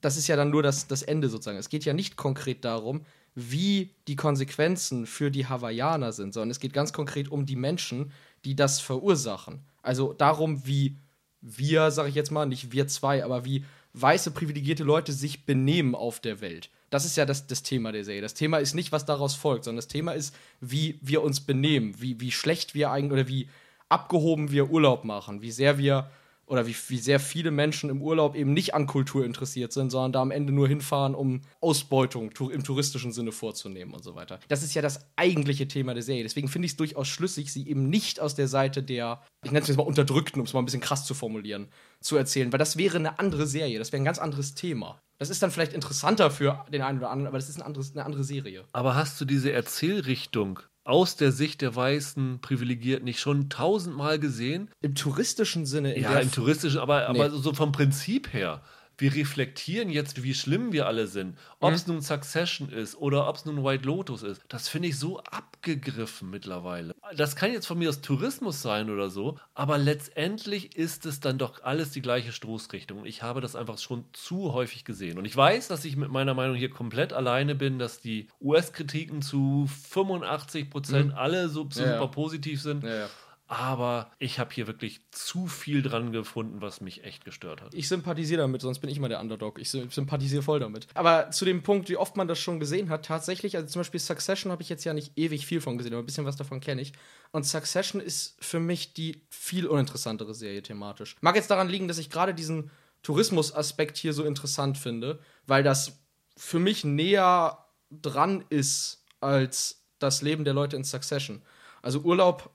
das 0.00 0.16
ist 0.16 0.28
ja 0.28 0.36
dann 0.36 0.50
nur 0.50 0.62
das, 0.62 0.86
das 0.86 1.02
Ende 1.02 1.28
sozusagen. 1.28 1.58
Es 1.58 1.68
geht 1.68 1.84
ja 1.84 1.92
nicht 1.92 2.16
konkret 2.16 2.64
darum, 2.64 3.02
wie 3.34 3.94
die 4.08 4.16
Konsequenzen 4.16 5.06
für 5.06 5.30
die 5.30 5.46
Hawaiianer 5.46 6.12
sind, 6.12 6.34
sondern 6.34 6.50
es 6.50 6.60
geht 6.60 6.72
ganz 6.72 6.92
konkret 6.92 7.30
um 7.30 7.46
die 7.46 7.56
Menschen, 7.56 8.12
die 8.44 8.56
das 8.56 8.80
verursachen. 8.80 9.60
Also 9.82 10.12
darum, 10.12 10.66
wie 10.66 10.96
wir, 11.40 11.90
sag 11.90 12.08
ich 12.08 12.14
jetzt 12.14 12.30
mal, 12.30 12.46
nicht 12.46 12.72
wir 12.72 12.88
zwei, 12.88 13.24
aber 13.24 13.44
wie 13.44 13.64
weiße 13.92 14.30
privilegierte 14.32 14.84
Leute 14.84 15.12
sich 15.12 15.46
benehmen 15.46 15.94
auf 15.94 16.20
der 16.20 16.40
Welt. 16.40 16.70
Das 16.90 17.04
ist 17.04 17.16
ja 17.16 17.24
das, 17.24 17.46
das 17.46 17.62
Thema 17.62 17.92
der 17.92 18.04
Serie. 18.04 18.20
Das 18.20 18.34
Thema 18.34 18.58
ist 18.58 18.74
nicht, 18.74 18.92
was 18.92 19.04
daraus 19.04 19.34
folgt, 19.34 19.64
sondern 19.64 19.78
das 19.78 19.88
Thema 19.88 20.12
ist, 20.12 20.34
wie 20.60 20.98
wir 21.02 21.22
uns 21.22 21.40
benehmen, 21.40 21.94
wie, 22.00 22.20
wie 22.20 22.32
schlecht 22.32 22.74
wir 22.74 22.90
eigentlich 22.90 23.12
oder 23.12 23.28
wie 23.28 23.48
abgehoben 23.88 24.50
wir 24.50 24.70
Urlaub 24.70 25.04
machen, 25.04 25.42
wie 25.42 25.50
sehr 25.50 25.78
wir 25.78 26.10
oder 26.50 26.66
wie, 26.66 26.74
wie 26.88 26.98
sehr 26.98 27.20
viele 27.20 27.52
Menschen 27.52 27.90
im 27.90 28.02
Urlaub 28.02 28.34
eben 28.34 28.52
nicht 28.52 28.74
an 28.74 28.88
Kultur 28.88 29.24
interessiert 29.24 29.72
sind, 29.72 29.90
sondern 29.90 30.12
da 30.12 30.20
am 30.20 30.32
Ende 30.32 30.52
nur 30.52 30.66
hinfahren, 30.66 31.14
um 31.14 31.42
Ausbeutung 31.60 32.32
im 32.52 32.64
touristischen 32.64 33.12
Sinne 33.12 33.30
vorzunehmen 33.30 33.94
und 33.94 34.02
so 34.02 34.16
weiter. 34.16 34.40
Das 34.48 34.64
ist 34.64 34.74
ja 34.74 34.82
das 34.82 35.06
eigentliche 35.14 35.68
Thema 35.68 35.94
der 35.94 36.02
Serie. 36.02 36.24
Deswegen 36.24 36.48
finde 36.48 36.66
ich 36.66 36.72
es 36.72 36.76
durchaus 36.76 37.06
schlüssig, 37.06 37.52
sie 37.52 37.68
eben 37.68 37.88
nicht 37.88 38.18
aus 38.18 38.34
der 38.34 38.48
Seite 38.48 38.82
der, 38.82 39.22
ich 39.44 39.52
nenne 39.52 39.62
es 39.62 39.68
jetzt 39.68 39.76
mal 39.76 39.84
Unterdrückten, 39.84 40.40
um 40.40 40.46
es 40.46 40.52
mal 40.52 40.58
ein 40.58 40.64
bisschen 40.64 40.80
krass 40.80 41.06
zu 41.06 41.14
formulieren, 41.14 41.68
zu 42.00 42.16
erzählen, 42.16 42.52
weil 42.52 42.58
das 42.58 42.76
wäre 42.76 42.98
eine 42.98 43.20
andere 43.20 43.46
Serie, 43.46 43.78
das 43.78 43.92
wäre 43.92 44.02
ein 44.02 44.06
ganz 44.06 44.18
anderes 44.18 44.54
Thema. 44.56 45.00
Das 45.18 45.30
ist 45.30 45.42
dann 45.42 45.52
vielleicht 45.52 45.74
interessanter 45.74 46.30
für 46.32 46.64
den 46.72 46.82
einen 46.82 46.98
oder 46.98 47.10
anderen, 47.10 47.28
aber 47.28 47.38
das 47.38 47.48
ist 47.48 47.58
ein 47.58 47.62
anderes, 47.62 47.92
eine 47.92 48.04
andere 48.04 48.24
Serie. 48.24 48.64
Aber 48.72 48.96
hast 48.96 49.20
du 49.20 49.24
diese 49.24 49.52
Erzählrichtung 49.52 50.60
aus 50.90 51.16
der 51.16 51.32
Sicht 51.32 51.62
der 51.62 51.74
weißen 51.74 52.40
Privilegierten 52.40 53.04
nicht 53.04 53.20
schon 53.20 53.48
tausendmal 53.48 54.18
gesehen? 54.18 54.70
Im 54.82 54.94
touristischen 54.94 55.64
Sinne? 55.64 55.98
ja, 55.98 56.18
im 56.18 56.32
touristischen, 56.32 56.80
aber, 56.80 57.08
nee. 57.12 57.20
aber 57.20 57.30
so 57.30 57.54
vom 57.54 57.72
Prinzip 57.72 58.32
her 58.32 58.60
wir 59.00 59.14
reflektieren 59.14 59.88
jetzt, 59.90 60.22
wie 60.22 60.34
schlimm 60.34 60.72
wir 60.72 60.86
alle 60.86 61.06
sind. 61.06 61.38
Ob 61.60 61.72
es 61.72 61.86
mhm. 61.86 61.94
nun 61.94 62.02
Succession 62.02 62.70
ist 62.70 62.96
oder 62.96 63.28
ob 63.28 63.36
es 63.36 63.44
nun 63.44 63.64
White 63.64 63.84
Lotus 63.84 64.22
ist. 64.22 64.42
Das 64.48 64.68
finde 64.68 64.88
ich 64.88 64.98
so 64.98 65.20
abgegriffen 65.20 66.30
mittlerweile. 66.30 66.94
Das 67.16 67.36
kann 67.36 67.52
jetzt 67.52 67.66
von 67.66 67.78
mir 67.78 67.88
aus 67.88 68.00
Tourismus 68.00 68.62
sein 68.62 68.90
oder 68.90 69.10
so, 69.10 69.38
aber 69.54 69.78
letztendlich 69.78 70.76
ist 70.76 71.06
es 71.06 71.20
dann 71.20 71.38
doch 71.38 71.62
alles 71.62 71.90
die 71.90 72.02
gleiche 72.02 72.32
Stoßrichtung. 72.32 73.06
Ich 73.06 73.22
habe 73.22 73.40
das 73.40 73.56
einfach 73.56 73.78
schon 73.78 74.04
zu 74.12 74.52
häufig 74.52 74.84
gesehen. 74.84 75.18
Und 75.18 75.24
ich 75.24 75.36
weiß, 75.36 75.68
dass 75.68 75.84
ich 75.84 75.96
mit 75.96 76.10
meiner 76.10 76.34
Meinung 76.34 76.56
hier 76.56 76.70
komplett 76.70 77.12
alleine 77.12 77.54
bin, 77.54 77.78
dass 77.78 78.00
die 78.00 78.28
US-Kritiken 78.40 79.22
zu 79.22 79.68
85 79.90 80.70
Prozent 80.70 81.08
mhm. 81.12 81.18
alle 81.18 81.48
so 81.48 81.60
super 81.70 81.86
ja, 81.86 82.00
ja. 82.00 82.06
positiv 82.06 82.62
sind. 82.62 82.84
Ja, 82.84 83.08
aber 83.50 84.12
ich 84.20 84.38
habe 84.38 84.54
hier 84.54 84.68
wirklich 84.68 85.00
zu 85.10 85.48
viel 85.48 85.82
dran 85.82 86.12
gefunden, 86.12 86.60
was 86.60 86.80
mich 86.80 87.02
echt 87.02 87.24
gestört 87.24 87.60
hat. 87.60 87.74
Ich 87.74 87.88
sympathisiere 87.88 88.42
damit, 88.42 88.60
sonst 88.60 88.78
bin 88.78 88.88
ich 88.88 88.96
immer 88.96 89.08
der 89.08 89.18
Underdog. 89.18 89.58
Ich 89.58 89.70
sympathisiere 89.70 90.42
voll 90.44 90.60
damit. 90.60 90.86
Aber 90.94 91.32
zu 91.32 91.44
dem 91.44 91.64
Punkt, 91.64 91.88
wie 91.88 91.96
oft 91.96 92.16
man 92.16 92.28
das 92.28 92.38
schon 92.38 92.60
gesehen 92.60 92.90
hat, 92.90 93.06
tatsächlich, 93.06 93.56
also 93.56 93.66
zum 93.66 93.80
Beispiel 93.80 93.98
Succession 93.98 94.52
habe 94.52 94.62
ich 94.62 94.68
jetzt 94.68 94.84
ja 94.84 94.94
nicht 94.94 95.18
ewig 95.18 95.46
viel 95.46 95.60
von 95.60 95.78
gesehen, 95.78 95.94
aber 95.94 96.02
ein 96.04 96.06
bisschen 96.06 96.26
was 96.26 96.36
davon 96.36 96.60
kenne 96.60 96.80
ich. 96.80 96.92
Und 97.32 97.44
Succession 97.44 98.00
ist 98.00 98.36
für 98.38 98.60
mich 98.60 98.94
die 98.94 99.26
viel 99.30 99.66
uninteressantere 99.66 100.32
Serie 100.32 100.62
thematisch. 100.62 101.16
Mag 101.20 101.34
jetzt 101.34 101.50
daran 101.50 101.68
liegen, 101.68 101.88
dass 101.88 101.98
ich 101.98 102.08
gerade 102.08 102.34
diesen 102.34 102.70
Tourismus-Aspekt 103.02 103.96
hier 103.96 104.12
so 104.12 104.22
interessant 104.22 104.78
finde, 104.78 105.18
weil 105.48 105.64
das 105.64 105.98
für 106.36 106.60
mich 106.60 106.84
näher 106.84 107.66
dran 107.90 108.44
ist 108.48 109.04
als 109.18 109.82
das 109.98 110.22
Leben 110.22 110.44
der 110.44 110.54
Leute 110.54 110.76
in 110.76 110.84
Succession. 110.84 111.42
Also 111.82 111.98
Urlaub 112.02 112.48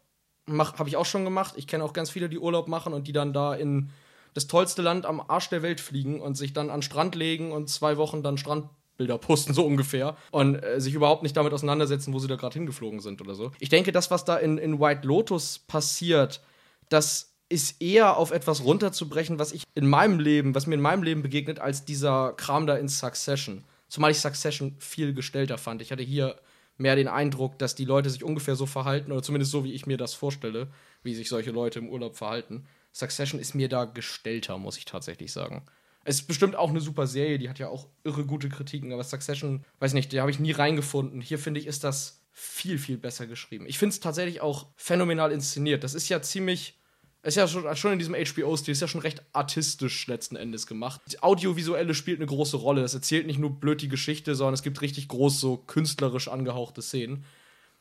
habe 0.48 0.90
ich 0.90 0.98
auch 0.98 1.06
schon 1.06 1.24
gemacht. 1.24 1.56
Ich 1.58 1.68
kenne 1.68 1.84
auch 1.84 1.94
ganz 1.94 2.10
viele, 2.10 2.30
die 2.30 2.40
Urlaub 2.40 2.68
machen 2.68 2.94
und 2.94 3.08
die 3.08 3.14
dann 3.14 3.34
da 3.34 3.54
in 3.54 3.90
das 4.34 4.48
tollste 4.48 4.82
Land 4.82 5.06
am 5.06 5.22
Arsch 5.22 5.50
der 5.50 5.64
Welt 5.64 5.80
fliegen 5.80 6.22
und 6.22 6.36
sich 6.36 6.54
dann 6.54 6.70
an 6.70 6.82
Strand 6.82 7.16
legen 7.16 7.52
und 7.52 7.70
zwei 7.70 7.98
Wochen 7.98 8.22
dann 8.22 8.38
Strandbilder 8.38 9.18
posten, 9.20 9.54
so 9.54 9.66
ungefähr. 9.66 10.16
Und 10.32 10.56
äh, 10.56 10.80
sich 10.80 10.94
überhaupt 10.94 11.24
nicht 11.24 11.36
damit 11.36 11.54
auseinandersetzen, 11.54 12.14
wo 12.14 12.20
sie 12.20 12.28
da 12.28 12.36
gerade 12.36 12.54
hingeflogen 12.54 13.00
sind 13.00 13.22
oder 13.22 13.34
so. 13.34 13.52
Ich 13.60 13.70
denke, 13.70 13.92
das, 13.92 14.12
was 14.12 14.26
da 14.26 14.36
in, 14.38 14.58
in 14.58 14.80
White 14.80 15.08
Lotus 15.08 15.60
passiert, 15.60 16.42
das 16.90 17.32
ist 17.48 17.82
eher 17.82 18.18
auf 18.18 18.32
etwas 18.32 18.64
runterzubrechen, 18.64 19.40
was 19.40 19.52
ich 19.52 19.64
in 19.74 19.88
meinem 19.88 20.20
Leben, 20.20 20.56
was 20.56 20.68
mir 20.68 20.76
in 20.76 20.82
meinem 20.82 21.04
Leben 21.04 21.22
begegnet, 21.22 21.60
als 21.60 21.86
dieser 21.86 22.34
Kram 22.34 22.68
da 22.68 22.76
in 22.76 22.90
Succession. 22.90 23.64
Zumal 23.88 24.12
ich 24.12 24.20
Succession 24.20 24.76
viel 24.80 25.14
gestellter 25.14 25.58
fand. 25.58 25.82
Ich 25.82 25.92
hatte 25.92 26.04
hier 26.04 26.36
mehr 26.78 26.96
den 26.96 27.08
Eindruck, 27.08 27.58
dass 27.60 27.76
die 27.76 27.86
Leute 27.86 28.10
sich 28.10 28.24
ungefähr 28.24 28.56
so 28.56 28.66
verhalten, 28.66 29.12
oder 29.12 29.24
zumindest 29.24 29.52
so, 29.52 29.64
wie 29.64 29.74
ich 29.74 29.86
mir 29.86 29.98
das 29.98 30.14
vorstelle, 30.14 30.68
wie 31.04 31.16
sich 31.16 31.30
solche 31.30 31.52
Leute 31.52 31.80
im 31.80 31.90
Urlaub 31.90 32.16
verhalten. 32.16 32.66
Succession 32.92 33.40
ist 33.40 33.56
mir 33.56 33.70
da 33.70 33.86
gestellter, 33.86 34.58
muss 34.58 34.78
ich 34.78 34.86
tatsächlich 34.86 35.32
sagen. 35.32 35.66
Es 36.04 36.18
ist 36.18 36.28
bestimmt 36.28 36.56
auch 36.56 36.70
eine 36.70 36.82
super 36.82 37.08
Serie, 37.08 37.40
die 37.40 37.50
hat 37.50 37.60
ja 37.60 37.68
auch 37.68 37.88
irre 38.04 38.26
gute 38.26 38.50
Kritiken, 38.50 38.94
aber 38.94 39.04
Succession, 39.04 39.66
weiß 39.80 39.94
nicht, 39.94 40.12
die 40.12 40.22
habe 40.22 40.32
ich 40.32 40.40
nie 40.40 40.52
reingefunden. 40.52 41.20
Hier 41.20 41.40
finde 41.40 41.60
ich, 41.60 41.68
ist 41.68 41.84
das 41.84 42.22
viel, 42.32 42.78
viel 42.78 42.98
besser 42.98 43.28
geschrieben. 43.28 43.66
Ich 43.68 43.80
finde 43.80 43.94
es 43.94 44.02
tatsächlich 44.02 44.42
auch 44.42 44.68
phänomenal 44.76 45.32
inszeniert. 45.32 45.84
Das 45.84 45.94
ist 45.94 46.10
ja 46.10 46.22
ziemlich 46.22 46.78
ist 47.26 47.36
ja 47.36 47.48
schon, 47.48 47.76
schon 47.76 47.94
in 47.94 48.00
diesem 48.00 48.14
HBO-Stil, 48.14 48.72
ist 48.72 48.82
ja 48.82 48.88
schon 48.88 49.02
recht 49.02 49.24
artistisch 49.34 50.06
letzten 50.08 50.36
Endes 50.36 50.68
gemacht. 50.68 51.02
Das 51.06 51.24
Audiovisuelle 51.24 51.96
spielt 51.96 52.20
eine 52.20 52.28
große 52.28 52.58
Rolle. 52.58 52.82
Das 52.82 52.94
erzählt 52.94 53.26
nicht 53.26 53.40
nur 53.40 53.50
blöd 53.50 53.82
die 53.82 53.88
Geschichte, 53.88 54.36
sondern 54.36 54.54
es 54.54 54.62
gibt 54.62 54.82
richtig 54.82 55.08
groß 55.08 55.40
so 55.40 55.58
künstlerisch 55.58 56.28
angehauchte 56.28 56.82
Szenen. 56.82 57.26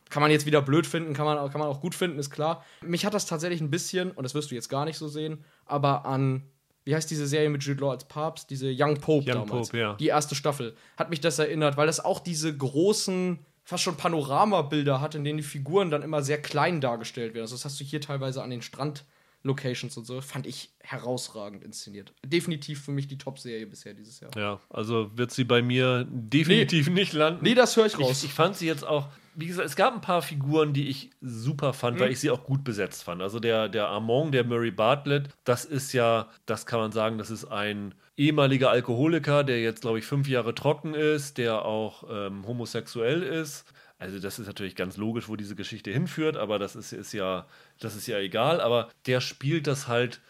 Kann 0.09 0.23
man 0.23 0.31
jetzt 0.31 0.47
wieder 0.47 0.63
blöd 0.63 0.87
finden, 0.87 1.13
kann 1.15 1.27
man, 1.27 1.37
kann 1.51 1.61
man 1.61 1.69
auch 1.69 1.81
gut 1.81 1.95
finden, 1.95 2.19
ist 2.19 2.31
klar. 2.31 2.65
Mich 2.83 3.05
hat 3.05 3.15
das 3.15 3.27
tatsächlich 3.27 3.61
ein 3.61 3.71
bisschen, 3.71 4.13
und 4.13 4.23
das 4.23 4.35
wirst 4.35 4.51
du 4.51 4.55
jetzt 4.55 4.69
gar 4.69 4.85
nicht 4.85 4.97
so 4.97 5.09
sehen, 5.09 5.45
aber 5.67 6.07
an, 6.07 6.45
wie 6.85 6.95
heißt 6.95 7.11
diese 7.11 7.27
Serie 7.27 7.51
mit 7.51 7.63
Jude 7.65 7.81
Law 7.81 7.91
als 7.91 8.05
Papst? 8.05 8.51
Diese 8.51 8.71
Young 8.71 8.99
Pope 8.99 9.31
Young 9.31 9.47
damals. 9.47 9.69
Pope, 9.69 9.79
ja. 9.79 9.95
Die 9.95 10.07
erste 10.07 10.35
Staffel. 10.35 10.75
Hat 10.97 11.11
mich 11.11 11.21
das 11.21 11.39
erinnert, 11.39 11.77
weil 11.77 11.87
das 11.87 12.05
auch 12.05 12.21
diese 12.21 12.55
großen 12.55 13.39
fast 13.65 13.83
schon 13.83 13.97
Panoramabilder 13.97 15.01
hat, 15.01 15.15
in 15.15 15.25
denen 15.25 15.39
die 15.39 15.45
Figuren 15.45 15.91
dann 15.91 16.03
immer 16.03 16.23
sehr 16.23 16.41
klein 16.41 16.81
dargestellt 16.81 17.35
werden. 17.35 17.45
Also 17.45 17.57
das 17.57 17.65
hast 17.65 17.81
du 17.81 17.85
hier 17.85 18.01
teilweise 18.01 18.43
an 18.43 18.51
den 18.51 18.63
Strand 18.63 19.05
Locations 19.45 19.95
und 19.99 20.07
so, 20.07 20.21
fand 20.23 20.47
ich 20.47 20.71
herausragend 20.81 21.63
inszeniert. 21.63 22.15
Definitiv 22.25 22.83
für 22.83 22.93
mich 22.93 23.07
die 23.09 23.19
Top-Serie 23.19 23.67
bisher 23.67 23.93
dieses 23.93 24.19
Jahr. 24.19 24.31
Ja, 24.37 24.59
also 24.71 25.11
wird 25.17 25.33
sie 25.33 25.45
bei 25.45 25.61
mir 25.61 26.07
definitiv 26.11 26.89
nee. 26.89 26.95
nicht 26.95 27.13
landen. 27.13 27.45
Nee, 27.45 27.55
das 27.55 27.77
höre 27.77 27.87
ich 27.87 27.99
raus. 27.99 28.23
Ich, 28.23 28.31
ich, 28.31 28.33
fand 28.33 28.57
sie 28.57 28.67
jetzt 28.67 28.85
auch, 28.87 29.09
wie 29.35 29.47
gesagt, 29.47 29.69
es 29.69 29.77
gab 29.77 29.95
ein 29.95 30.01
paar 30.01 30.23
Figuren, 30.23 30.73
die 30.73 30.89
ich 30.89 31.11
super 31.21 31.75
fand, 31.75 31.99
mhm. 31.99 32.01
weil 32.01 32.13
ich 32.13 32.21
sie 32.21 32.31
auch 32.31 32.45
gut 32.45 32.65
besetzt 32.65 33.05
fand. 33.05 33.21
Also 33.21 33.39
der, 33.39 33.69
der 33.69 33.89
Armand, 33.89 34.33
der 34.33 34.45
Murray 34.45 34.71
Bartlett, 34.71 35.29
das 35.45 35.67
ist 35.67 35.93
ja, 35.93 36.31
das 36.47 36.65
kann 36.65 36.81
man 36.81 36.93
sagen, 36.93 37.19
das 37.19 37.31
ist 37.31 37.45
ein 37.45 37.95
ehemaliger 38.17 38.71
Alkoholiker, 38.71 39.45
der 39.45 39.61
jetzt, 39.61 39.83
glaube 39.83 39.99
ich, 39.99 40.07
fünf 40.07 40.27
Jahre 40.27 40.55
trocken 40.55 40.95
ist, 40.95 41.37
der 41.37 41.67
auch 41.67 42.05
ähm, 42.11 42.47
homosexuell 42.47 43.23
ist 43.23 43.67
also 43.99 44.19
das 44.19 44.39
ist 44.39 44.47
natürlich 44.47 44.77
ganz 44.77 44.97
logisch, 44.97 45.29
wo 45.29 45.37
diese 45.37 45.55
Geschichte 45.55 45.91
hinführt, 45.91 46.37
aber 46.37 46.59
das 46.59 46.77
ist, 46.77 46.93
ist 46.93 47.13
ja, 47.13 47.47
das 47.81 47.97
ist 47.97 48.07
ja 48.07 48.19
egal. 48.19 48.61
Aber 48.61 48.91
der 49.07 49.21
spielt 49.21 49.67
das 49.67 49.89
halt 49.89 50.21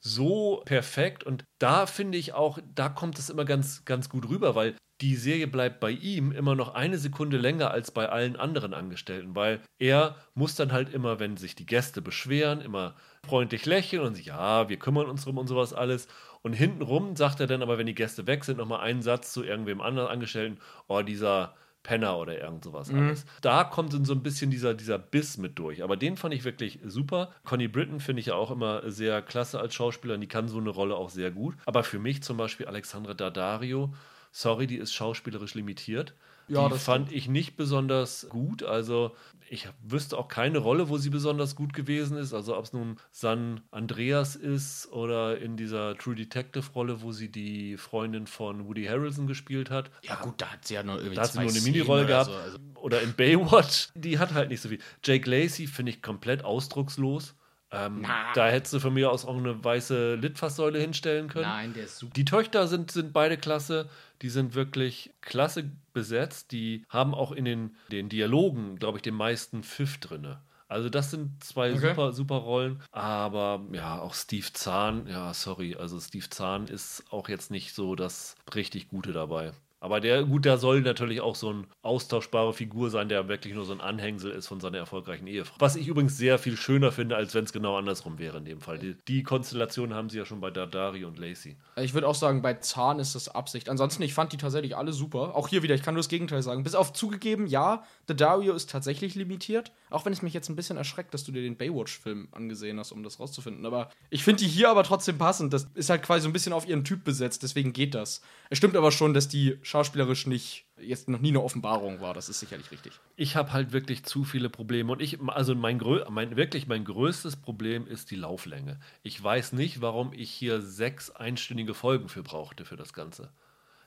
so 0.00 0.62
perfekt 0.64 1.22
und 1.22 1.44
da 1.60 1.86
finde 1.86 2.18
ich 2.18 2.32
auch, 2.32 2.58
da 2.74 2.88
kommt 2.88 3.18
es 3.18 3.30
immer 3.30 3.44
ganz, 3.44 3.84
ganz 3.84 4.08
gut 4.08 4.28
rüber, 4.28 4.56
weil 4.56 4.74
die 5.00 5.16
Serie 5.16 5.46
bleibt 5.46 5.80
bei 5.80 5.90
ihm 5.90 6.32
immer 6.32 6.54
noch 6.54 6.74
eine 6.74 6.98
Sekunde 6.98 7.36
länger 7.36 7.70
als 7.70 7.90
bei 7.90 8.08
allen 8.08 8.36
anderen 8.36 8.74
Angestellten, 8.74 9.34
weil 9.34 9.60
er 9.78 10.16
muss 10.34 10.54
dann 10.54 10.72
halt 10.72 10.92
immer, 10.92 11.18
wenn 11.18 11.36
sich 11.36 11.54
die 11.54 11.66
Gäste 11.66 12.02
beschweren, 12.02 12.60
immer 12.60 12.94
freundlich 13.26 13.66
lächeln 13.66 14.02
und 14.02 14.24
ja, 14.24 14.68
wir 14.68 14.78
kümmern 14.78 15.08
uns 15.08 15.24
drum 15.24 15.38
und 15.38 15.48
sowas 15.48 15.72
alles. 15.72 16.08
Und 16.42 16.52
hintenrum 16.52 17.16
sagt 17.16 17.40
er 17.40 17.46
dann 17.46 17.62
aber, 17.62 17.78
wenn 17.78 17.86
die 17.86 17.94
Gäste 17.94 18.26
weg 18.26 18.44
sind, 18.44 18.58
nochmal 18.58 18.80
einen 18.80 19.02
Satz 19.02 19.32
zu 19.32 19.44
irgendwem 19.44 19.80
anderen 19.80 20.08
Angestellten, 20.08 20.58
oh, 20.88 21.02
dieser 21.02 21.54
Penner 21.82 22.18
oder 22.18 22.40
irgend 22.40 22.64
sowas 22.64 22.90
mhm. 22.90 23.00
alles. 23.00 23.24
Da 23.40 23.64
kommt 23.64 23.92
dann 23.92 24.04
so 24.04 24.12
ein 24.12 24.22
bisschen 24.22 24.50
dieser, 24.50 24.74
dieser 24.74 24.98
Biss 24.98 25.36
mit 25.38 25.58
durch. 25.58 25.82
Aber 25.82 25.96
den 25.96 26.16
fand 26.16 26.34
ich 26.34 26.44
wirklich 26.44 26.78
super. 26.84 27.32
Connie 27.44 27.68
Britton 27.68 28.00
finde 28.00 28.20
ich 28.20 28.26
ja 28.26 28.34
auch 28.34 28.50
immer 28.50 28.90
sehr 28.90 29.22
klasse 29.22 29.58
als 29.58 29.74
Schauspielerin. 29.74 30.20
Die 30.20 30.28
kann 30.28 30.48
so 30.48 30.58
eine 30.58 30.70
Rolle 30.70 30.96
auch 30.96 31.10
sehr 31.10 31.30
gut. 31.30 31.56
Aber 31.66 31.82
für 31.82 31.98
mich 31.98 32.22
zum 32.22 32.36
Beispiel 32.36 32.66
Alexandra 32.66 33.14
Daddario, 33.14 33.92
sorry, 34.30 34.66
die 34.66 34.76
ist 34.76 34.94
schauspielerisch 34.94 35.54
limitiert. 35.54 36.14
Ja, 36.48 36.68
die 36.68 36.78
fand 36.78 37.06
stimmt. 37.06 37.18
ich 37.18 37.28
nicht 37.28 37.56
besonders 37.56 38.26
gut. 38.28 38.62
Also 38.62 39.12
ich 39.48 39.68
wüsste 39.82 40.16
auch 40.16 40.28
keine 40.28 40.58
Rolle, 40.58 40.88
wo 40.88 40.96
sie 40.96 41.10
besonders 41.10 41.56
gut 41.56 41.74
gewesen 41.74 42.16
ist. 42.16 42.32
Also 42.32 42.56
ob 42.56 42.64
es 42.64 42.72
nun 42.72 42.96
San 43.10 43.60
Andreas 43.70 44.34
ist 44.34 44.90
oder 44.92 45.38
in 45.38 45.56
dieser 45.56 45.96
True 45.98 46.14
Detective 46.14 46.64
Rolle, 46.74 47.02
wo 47.02 47.12
sie 47.12 47.28
die 47.28 47.76
Freundin 47.76 48.26
von 48.26 48.66
Woody 48.66 48.86
Harrelson 48.86 49.26
gespielt 49.26 49.70
hat. 49.70 49.90
Ja 50.02 50.16
gut, 50.16 50.34
da 50.38 50.52
hat 50.52 50.66
sie 50.66 50.74
ja 50.74 50.82
nur 50.82 50.96
irgendwie 50.96 51.16
da 51.16 51.22
hat 51.22 51.32
sie 51.32 51.40
nur 51.40 51.50
eine 51.50 51.60
Minirolle 51.60 52.06
gehabt. 52.06 52.30
So, 52.30 52.36
also. 52.36 52.58
Oder 52.76 53.02
in 53.02 53.12
Baywatch, 53.12 53.88
die 53.94 54.18
hat 54.18 54.32
halt 54.32 54.48
nicht 54.48 54.60
so 54.60 54.70
viel. 54.70 54.80
Jake 55.04 55.28
Lacey 55.28 55.66
finde 55.66 55.92
ich 55.92 56.02
komplett 56.02 56.44
ausdruckslos. 56.44 57.34
Ähm, 57.72 58.06
da 58.34 58.48
hättest 58.48 58.74
du 58.74 58.80
von 58.80 58.92
mir 58.92 59.10
aus 59.10 59.24
auch 59.24 59.36
eine 59.36 59.64
weiße 59.64 60.16
Litfaßsäule 60.16 60.78
hinstellen 60.78 61.28
können. 61.28 61.46
Nein, 61.46 61.72
der 61.72 61.84
ist 61.84 61.98
super. 61.98 62.12
Die 62.14 62.24
Töchter 62.26 62.68
sind, 62.68 62.90
sind 62.90 63.12
beide 63.14 63.38
klasse. 63.38 63.88
Die 64.20 64.28
sind 64.28 64.54
wirklich 64.54 65.10
klasse 65.22 65.70
besetzt. 65.94 66.52
Die 66.52 66.84
haben 66.90 67.14
auch 67.14 67.32
in 67.32 67.46
den, 67.46 67.76
den 67.90 68.10
Dialogen, 68.10 68.76
glaube 68.76 68.98
ich, 68.98 69.02
den 69.02 69.14
meisten 69.14 69.62
Pfiff 69.62 69.98
drin. 69.98 70.36
Also 70.68 70.88
das 70.88 71.10
sind 71.10 71.42
zwei 71.42 71.72
okay. 71.72 71.88
super, 71.88 72.12
super 72.12 72.36
Rollen. 72.36 72.82
Aber 72.92 73.62
ja, 73.72 73.98
auch 74.00 74.14
Steve 74.14 74.46
Zahn, 74.52 75.06
ja, 75.06 75.32
sorry. 75.34 75.76
Also 75.76 75.98
Steve 76.00 76.28
Zahn 76.30 76.66
ist 76.66 77.04
auch 77.10 77.28
jetzt 77.28 77.50
nicht 77.50 77.74
so 77.74 77.94
das 77.94 78.36
richtig 78.54 78.88
Gute 78.88 79.12
dabei. 79.12 79.52
Aber 79.82 79.98
der, 79.98 80.22
gut, 80.22 80.44
der 80.44 80.58
soll 80.58 80.80
natürlich 80.82 81.20
auch 81.20 81.34
so 81.34 81.48
eine 81.48 81.64
austauschbare 81.82 82.52
Figur 82.52 82.88
sein, 82.88 83.08
der 83.08 83.26
wirklich 83.26 83.52
nur 83.52 83.64
so 83.64 83.72
ein 83.72 83.80
Anhängsel 83.80 84.30
ist 84.30 84.46
von 84.46 84.60
seiner 84.60 84.78
erfolgreichen 84.78 85.26
Ehefrau. 85.26 85.56
Was 85.58 85.74
ich 85.74 85.88
übrigens 85.88 86.16
sehr 86.16 86.38
viel 86.38 86.56
schöner 86.56 86.92
finde, 86.92 87.16
als 87.16 87.34
wenn 87.34 87.42
es 87.42 87.52
genau 87.52 87.76
andersrum 87.76 88.20
wäre 88.20 88.38
in 88.38 88.44
dem 88.44 88.60
Fall. 88.60 88.78
Die, 88.78 88.94
die 89.08 89.24
Konstellation 89.24 89.92
haben 89.92 90.08
sie 90.08 90.18
ja 90.18 90.24
schon 90.24 90.40
bei 90.40 90.52
Dadari 90.52 91.04
und 91.04 91.18
Lacey. 91.18 91.56
Ich 91.74 91.94
würde 91.94 92.06
auch 92.06 92.14
sagen, 92.14 92.42
bei 92.42 92.54
Zahn 92.54 93.00
ist 93.00 93.16
das 93.16 93.28
Absicht. 93.28 93.68
Ansonsten, 93.68 94.04
ich 94.04 94.14
fand 94.14 94.32
die 94.32 94.36
tatsächlich 94.36 94.76
alle 94.76 94.92
super. 94.92 95.34
Auch 95.34 95.48
hier 95.48 95.64
wieder, 95.64 95.74
ich 95.74 95.82
kann 95.82 95.94
nur 95.94 96.02
das 96.02 96.08
Gegenteil 96.08 96.42
sagen. 96.42 96.62
Bis 96.62 96.76
auf 96.76 96.92
zugegeben, 96.92 97.48
ja, 97.48 97.82
The 98.06 98.14
Dario 98.14 98.54
ist 98.54 98.70
tatsächlich 98.70 99.16
limitiert. 99.16 99.72
Auch 99.90 100.04
wenn 100.04 100.12
es 100.12 100.22
mich 100.22 100.32
jetzt 100.32 100.48
ein 100.48 100.54
bisschen 100.54 100.76
erschreckt, 100.76 101.12
dass 101.12 101.24
du 101.24 101.32
dir 101.32 101.42
den 101.42 101.56
Baywatch-Film 101.56 102.28
angesehen 102.30 102.78
hast, 102.78 102.92
um 102.92 103.02
das 103.02 103.18
rauszufinden. 103.18 103.66
Aber 103.66 103.90
ich 104.10 104.22
finde 104.22 104.44
die 104.44 104.48
hier 104.48 104.70
aber 104.70 104.84
trotzdem 104.84 105.18
passend. 105.18 105.52
Das 105.52 105.66
ist 105.74 105.90
halt 105.90 106.02
quasi 106.02 106.22
so 106.22 106.28
ein 106.28 106.32
bisschen 106.32 106.52
auf 106.52 106.68
ihren 106.68 106.84
Typ 106.84 107.02
besetzt, 107.02 107.42
deswegen 107.42 107.72
geht 107.72 107.96
das. 107.96 108.22
Es 108.48 108.58
stimmt 108.58 108.76
aber 108.76 108.92
schon, 108.92 109.12
dass 109.12 109.26
die 109.26 109.58
schauspielerisch 109.72 110.26
nicht 110.26 110.66
jetzt 110.78 111.08
noch 111.08 111.20
nie 111.20 111.30
eine 111.30 111.42
Offenbarung 111.42 112.00
war. 112.02 112.12
Das 112.12 112.28
ist 112.28 112.40
sicherlich 112.40 112.70
richtig. 112.70 112.92
Ich 113.16 113.36
habe 113.36 113.52
halt 113.54 113.72
wirklich 113.72 114.04
zu 114.04 114.22
viele 114.22 114.50
Probleme 114.50 114.92
und 114.92 115.00
ich, 115.00 115.18
also 115.28 115.54
mein, 115.54 115.80
mein, 116.10 116.36
wirklich 116.36 116.66
mein 116.66 116.84
größtes 116.84 117.36
Problem 117.36 117.86
ist 117.86 118.10
die 118.10 118.16
Lauflänge. 118.16 118.78
Ich 119.02 119.22
weiß 119.22 119.52
nicht, 119.54 119.80
warum 119.80 120.12
ich 120.12 120.30
hier 120.30 120.60
sechs 120.60 121.10
einstündige 121.10 121.72
Folgen 121.72 122.10
für 122.10 122.22
brauchte 122.22 122.66
für 122.66 122.76
das 122.76 122.92
Ganze. 122.92 123.30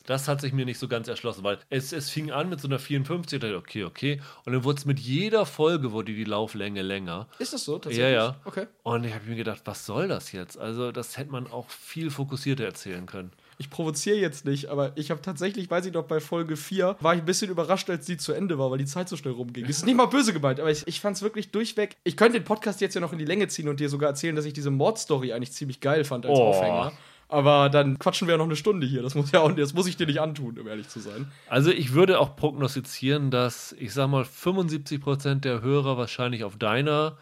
Das 0.08 0.28
hat 0.28 0.42
sich 0.42 0.54
mir 0.54 0.66
nicht 0.66 0.80
so 0.80 0.88
ganz 0.88 1.08
erschlossen, 1.08 1.44
weil 1.44 1.60
es, 1.70 1.92
es 1.92 2.10
fing 2.10 2.32
an 2.32 2.50
mit 2.50 2.62
so 2.62 2.68
einer 2.68 2.80
54, 2.80 3.40
dachte, 3.40 3.58
okay, 3.58 3.84
okay. 3.84 4.22
Und 4.46 4.54
dann 4.54 4.64
wurde 4.64 4.80
es 4.80 4.86
mit 4.86 5.00
jeder 5.00 5.46
Folge 5.46 5.92
wurde 5.92 6.14
die 6.14 6.24
Lauflänge 6.24 6.82
länger. 6.82 7.28
Ist 7.38 7.54
das 7.54 7.64
so 7.64 7.78
tatsächlich? 7.78 8.00
Ja, 8.00 8.10
ja. 8.10 8.36
Okay. 8.46 8.68
Und 8.84 9.04
ich 9.04 9.14
habe 9.14 9.26
mir 9.26 9.36
gedacht, 9.36 9.62
was 9.66 9.86
soll 9.86 10.08
das 10.08 10.32
jetzt? 10.32 10.58
Also, 10.58 10.92
das 10.92 11.18
hätte 11.18 11.32
man 11.32 11.48
auch 11.48 11.70
viel 11.70 12.10
fokussierter 12.10 12.66
erzählen 12.66 13.06
können 13.06 13.32
ich 13.58 13.70
provoziere 13.70 14.18
jetzt 14.18 14.46
nicht, 14.46 14.68
aber 14.68 14.92
ich 14.96 15.12
habe 15.12 15.22
tatsächlich, 15.22 15.70
weiß 15.70 15.86
ich 15.86 15.94
noch, 15.94 16.04
bei 16.04 16.20
Folge 16.20 16.58
4 16.58 16.98
war 17.00 17.14
ich 17.14 17.22
ein 17.22 17.26
bisschen 17.26 17.50
überrascht, 17.50 17.90
als 17.90 18.06
die 18.06 18.18
zu 18.18 18.34
Ende 18.34 18.60
war, 18.60 18.70
weil 18.72 18.78
die 18.78 18.86
Zeit 18.86 19.08
so 19.08 19.16
schnell 19.16 19.34
rumging. 19.34 19.66
Das 19.66 19.78
ist 19.78 19.86
nicht 19.86 19.96
mal 19.96 20.08
böse 20.08 20.34
gemeint, 20.34 20.60
aber 20.60 20.72
ich, 20.72 20.86
ich 20.88 21.00
fand 21.00 21.16
es 21.16 21.22
wirklich 21.24 21.52
durchweg. 21.52 21.98
Ich 22.04 22.18
könnte 22.18 22.40
den 22.40 22.44
Podcast 22.44 22.82
jetzt 22.82 22.96
ja 22.96 23.02
noch 23.02 23.14
in 23.14 23.20
die 23.20 23.26
Länge 23.26 23.48
ziehen 23.48 23.70
und 23.70 23.80
dir 23.80 23.90
sogar 23.90 24.10
erzählen, 24.10 24.36
dass 24.36 24.46
ich 24.46 24.54
diese 24.54 24.72
Mordstory 24.72 25.34
eigentlich 25.34 25.54
ziemlich 25.54 25.80
geil 25.80 26.04
fand 26.04 26.26
als 26.26 26.38
oh. 26.38 26.44
Aufhänger. 26.44 26.92
Aber 27.28 27.70
dann 27.70 27.98
quatschen 27.98 28.28
wir 28.28 28.34
ja 28.34 28.38
noch 28.38 28.46
eine 28.46 28.56
Stunde 28.56 28.86
hier. 28.86 29.02
Das 29.02 29.16
muss 29.16 29.32
ja 29.32 29.40
auch, 29.40 29.52
das 29.52 29.74
muss 29.74 29.88
ich 29.88 29.98
dir 29.98 30.06
nicht 30.06 30.22
antun, 30.22 30.60
um 30.60 30.68
ehrlich 30.68 30.90
zu 30.90 31.00
sein. 31.00 31.32
Also 31.50 31.72
ich 31.72 31.94
würde 31.94 32.20
auch 32.20 32.36
prognostizieren, 32.36 33.32
dass 33.32 33.74
ich 33.80 33.94
sag 33.94 34.10
mal 34.10 34.24
75% 34.24 35.40
der 35.40 35.62
Hörer 35.62 35.98
wahrscheinlich 35.98 36.44
auf 36.44 36.58
deiner 36.58 37.18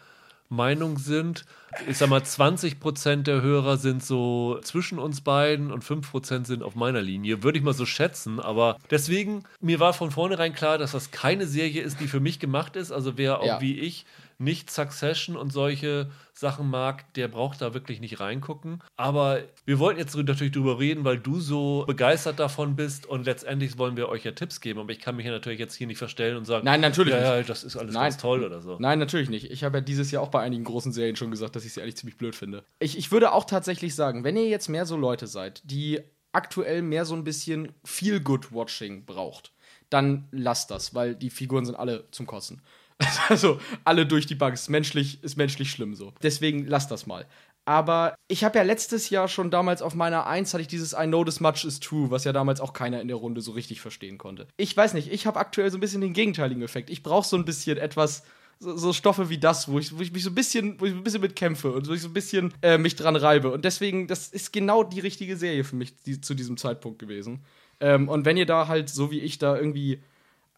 Meinung 0.54 0.98
sind. 0.98 1.44
Ich 1.88 1.98
sag 1.98 2.08
mal, 2.08 2.20
20% 2.20 3.22
der 3.22 3.42
Hörer 3.42 3.76
sind 3.76 4.02
so 4.04 4.58
zwischen 4.62 4.98
uns 4.98 5.20
beiden 5.20 5.72
und 5.72 5.84
5% 5.84 6.46
sind 6.46 6.62
auf 6.62 6.74
meiner 6.74 7.02
Linie. 7.02 7.42
Würde 7.42 7.58
ich 7.58 7.64
mal 7.64 7.74
so 7.74 7.86
schätzen. 7.86 8.40
Aber 8.40 8.78
deswegen, 8.90 9.44
mir 9.60 9.80
war 9.80 9.92
von 9.92 10.10
vornherein 10.10 10.54
klar, 10.54 10.78
dass 10.78 10.92
das 10.92 11.10
keine 11.10 11.46
Serie 11.46 11.82
ist, 11.82 12.00
die 12.00 12.08
für 12.08 12.20
mich 12.20 12.38
gemacht 12.38 12.76
ist. 12.76 12.92
Also 12.92 13.16
wer 13.16 13.40
auch 13.40 13.46
ja. 13.46 13.60
wie 13.60 13.78
ich 13.78 14.06
nicht 14.38 14.70
Succession 14.70 15.36
und 15.36 15.52
solche 15.52 16.10
Sachen 16.32 16.68
mag, 16.68 17.12
der 17.14 17.28
braucht 17.28 17.60
da 17.60 17.74
wirklich 17.74 18.00
nicht 18.00 18.18
reingucken. 18.20 18.82
Aber 18.96 19.42
wir 19.64 19.78
wollten 19.78 20.00
jetzt 20.00 20.16
natürlich 20.16 20.52
drüber 20.52 20.80
reden, 20.80 21.04
weil 21.04 21.18
du 21.18 21.38
so 21.38 21.84
begeistert 21.86 22.40
davon 22.40 22.74
bist 22.74 23.06
und 23.06 23.24
letztendlich 23.24 23.78
wollen 23.78 23.96
wir 23.96 24.08
euch 24.08 24.24
ja 24.24 24.32
Tipps 24.32 24.60
geben. 24.60 24.80
Aber 24.80 24.90
ich 24.90 25.00
kann 25.00 25.16
mich 25.16 25.26
ja 25.26 25.32
natürlich 25.32 25.60
jetzt 25.60 25.74
hier 25.74 25.86
nicht 25.86 25.98
verstellen 25.98 26.36
und 26.36 26.44
sagen, 26.44 26.64
nein, 26.64 26.80
natürlich 26.80 27.14
ja, 27.14 27.36
nicht. 27.36 27.48
das 27.48 27.62
ist 27.62 27.76
alles 27.76 27.94
Nein. 27.94 28.04
ganz 28.10 28.18
toll 28.18 28.42
oder 28.44 28.60
so. 28.60 28.76
Nein, 28.80 28.98
natürlich 28.98 29.30
nicht. 29.30 29.50
Ich 29.50 29.62
habe 29.62 29.78
ja 29.78 29.80
dieses 29.80 30.10
Jahr 30.10 30.22
auch 30.22 30.30
bei 30.30 30.40
einigen 30.40 30.64
großen 30.64 30.92
Serien 30.92 31.16
schon 31.16 31.30
gesagt, 31.30 31.54
dass 31.54 31.64
ich 31.64 31.72
sie 31.72 31.80
eigentlich 31.80 31.96
ziemlich 31.96 32.18
blöd 32.18 32.34
finde. 32.34 32.64
Ich, 32.80 32.98
ich 32.98 33.12
würde 33.12 33.32
auch 33.32 33.44
tatsächlich 33.44 33.94
sagen, 33.94 34.24
wenn 34.24 34.36
ihr 34.36 34.48
jetzt 34.48 34.68
mehr 34.68 34.86
so 34.86 34.96
Leute 34.96 35.26
seid, 35.26 35.62
die 35.64 36.00
aktuell 36.32 36.82
mehr 36.82 37.04
so 37.04 37.14
ein 37.14 37.24
bisschen 37.24 37.72
Feel-Good-Watching 37.84 39.04
braucht, 39.04 39.52
dann 39.90 40.26
lasst 40.32 40.70
das, 40.70 40.94
weil 40.94 41.14
die 41.14 41.30
Figuren 41.30 41.64
sind 41.64 41.76
alle 41.76 42.10
zum 42.10 42.26
Kotzen. 42.26 42.60
Also 43.28 43.60
alle 43.84 44.06
durch 44.06 44.26
die 44.26 44.34
Bank. 44.34 44.54
Ist 44.54 44.68
menschlich, 44.68 45.22
ist 45.22 45.36
menschlich 45.36 45.70
schlimm 45.70 45.94
so. 45.94 46.12
Deswegen 46.22 46.66
lasst 46.66 46.90
das 46.90 47.06
mal. 47.06 47.26
Aber 47.66 48.14
ich 48.28 48.44
habe 48.44 48.58
ja 48.58 48.64
letztes 48.64 49.08
Jahr 49.08 49.26
schon 49.26 49.50
damals 49.50 49.80
auf 49.80 49.94
meiner 49.94 50.26
Eins 50.26 50.52
hatte 50.52 50.60
ich 50.60 50.68
dieses 50.68 50.92
I 50.92 51.06
know 51.06 51.24
this 51.24 51.40
much 51.40 51.64
is 51.64 51.80
true, 51.80 52.10
was 52.10 52.24
ja 52.24 52.32
damals 52.32 52.60
auch 52.60 52.74
keiner 52.74 53.00
in 53.00 53.08
der 53.08 53.16
Runde 53.16 53.40
so 53.40 53.52
richtig 53.52 53.80
verstehen 53.80 54.18
konnte. 54.18 54.46
Ich 54.58 54.76
weiß 54.76 54.92
nicht, 54.92 55.10
ich 55.10 55.26
habe 55.26 55.38
aktuell 55.38 55.70
so 55.70 55.78
ein 55.78 55.80
bisschen 55.80 56.02
den 56.02 56.12
gegenteiligen 56.12 56.62
Effekt. 56.62 56.90
Ich 56.90 57.02
brauche 57.02 57.26
so 57.26 57.36
ein 57.36 57.46
bisschen 57.46 57.78
etwas, 57.78 58.22
so, 58.58 58.76
so, 58.76 58.92
Stoffe 58.92 59.30
wie 59.30 59.38
das, 59.38 59.68
wo 59.68 59.78
ich, 59.78 59.96
wo 59.96 60.02
ich 60.02 60.12
mich 60.12 60.24
so 60.24 60.30
ein 60.30 60.34
bisschen, 60.34 60.78
wo 60.78 60.84
ich 60.84 60.92
ein 60.92 61.02
bisschen 61.02 61.22
mit 61.22 61.36
kämpfe 61.36 61.72
und 61.72 61.88
wo 61.88 61.92
ich 61.94 62.02
so 62.02 62.08
ein 62.08 62.12
bisschen 62.12 62.52
äh, 62.60 62.76
mich 62.76 62.96
dran 62.96 63.16
reibe. 63.16 63.50
Und 63.50 63.64
deswegen, 63.64 64.08
das 64.08 64.28
ist 64.28 64.52
genau 64.52 64.84
die 64.84 65.00
richtige 65.00 65.36
Serie 65.36 65.64
für 65.64 65.76
mich 65.76 65.96
die, 66.02 66.20
zu 66.20 66.34
diesem 66.34 66.58
Zeitpunkt 66.58 66.98
gewesen. 66.98 67.44
Ähm, 67.80 68.08
und 68.10 68.26
wenn 68.26 68.36
ihr 68.36 68.46
da 68.46 68.68
halt, 68.68 68.90
so 68.90 69.10
wie 69.10 69.20
ich, 69.20 69.38
da 69.38 69.56
irgendwie 69.56 70.02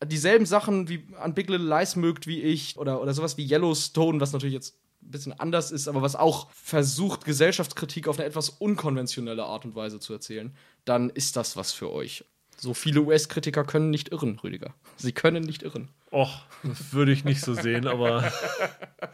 dieselben 0.04 0.46
Sachen 0.46 0.88
wie 0.88 1.06
an 1.18 1.34
Big 1.34 1.48
Little 1.48 1.68
Lies 1.68 1.96
mögt 1.96 2.26
wie 2.26 2.42
ich 2.42 2.76
oder, 2.76 3.00
oder 3.00 3.14
sowas 3.14 3.36
wie 3.36 3.50
Yellowstone, 3.50 4.20
was 4.20 4.32
natürlich 4.32 4.54
jetzt 4.54 4.76
ein 5.02 5.10
bisschen 5.10 5.32
anders 5.32 5.70
ist, 5.70 5.88
aber 5.88 6.02
was 6.02 6.16
auch 6.16 6.50
versucht, 6.50 7.24
Gesellschaftskritik 7.24 8.08
auf 8.08 8.18
eine 8.18 8.26
etwas 8.26 8.50
unkonventionelle 8.50 9.44
Art 9.44 9.64
und 9.64 9.74
Weise 9.74 10.00
zu 10.00 10.12
erzählen, 10.12 10.54
dann 10.84 11.10
ist 11.10 11.36
das 11.36 11.56
was 11.56 11.72
für 11.72 11.90
euch. 11.90 12.24
So 12.58 12.74
viele 12.74 13.02
US-Kritiker 13.02 13.64
können 13.64 13.90
nicht 13.90 14.10
irren, 14.10 14.38
Rüdiger. 14.38 14.74
Sie 14.96 15.12
können 15.12 15.44
nicht 15.44 15.62
irren. 15.62 15.90
Och, 16.12 16.46
würde 16.92 17.12
ich 17.12 17.24
nicht 17.24 17.40
so 17.40 17.54
sehen, 17.54 17.86
aber 17.86 18.32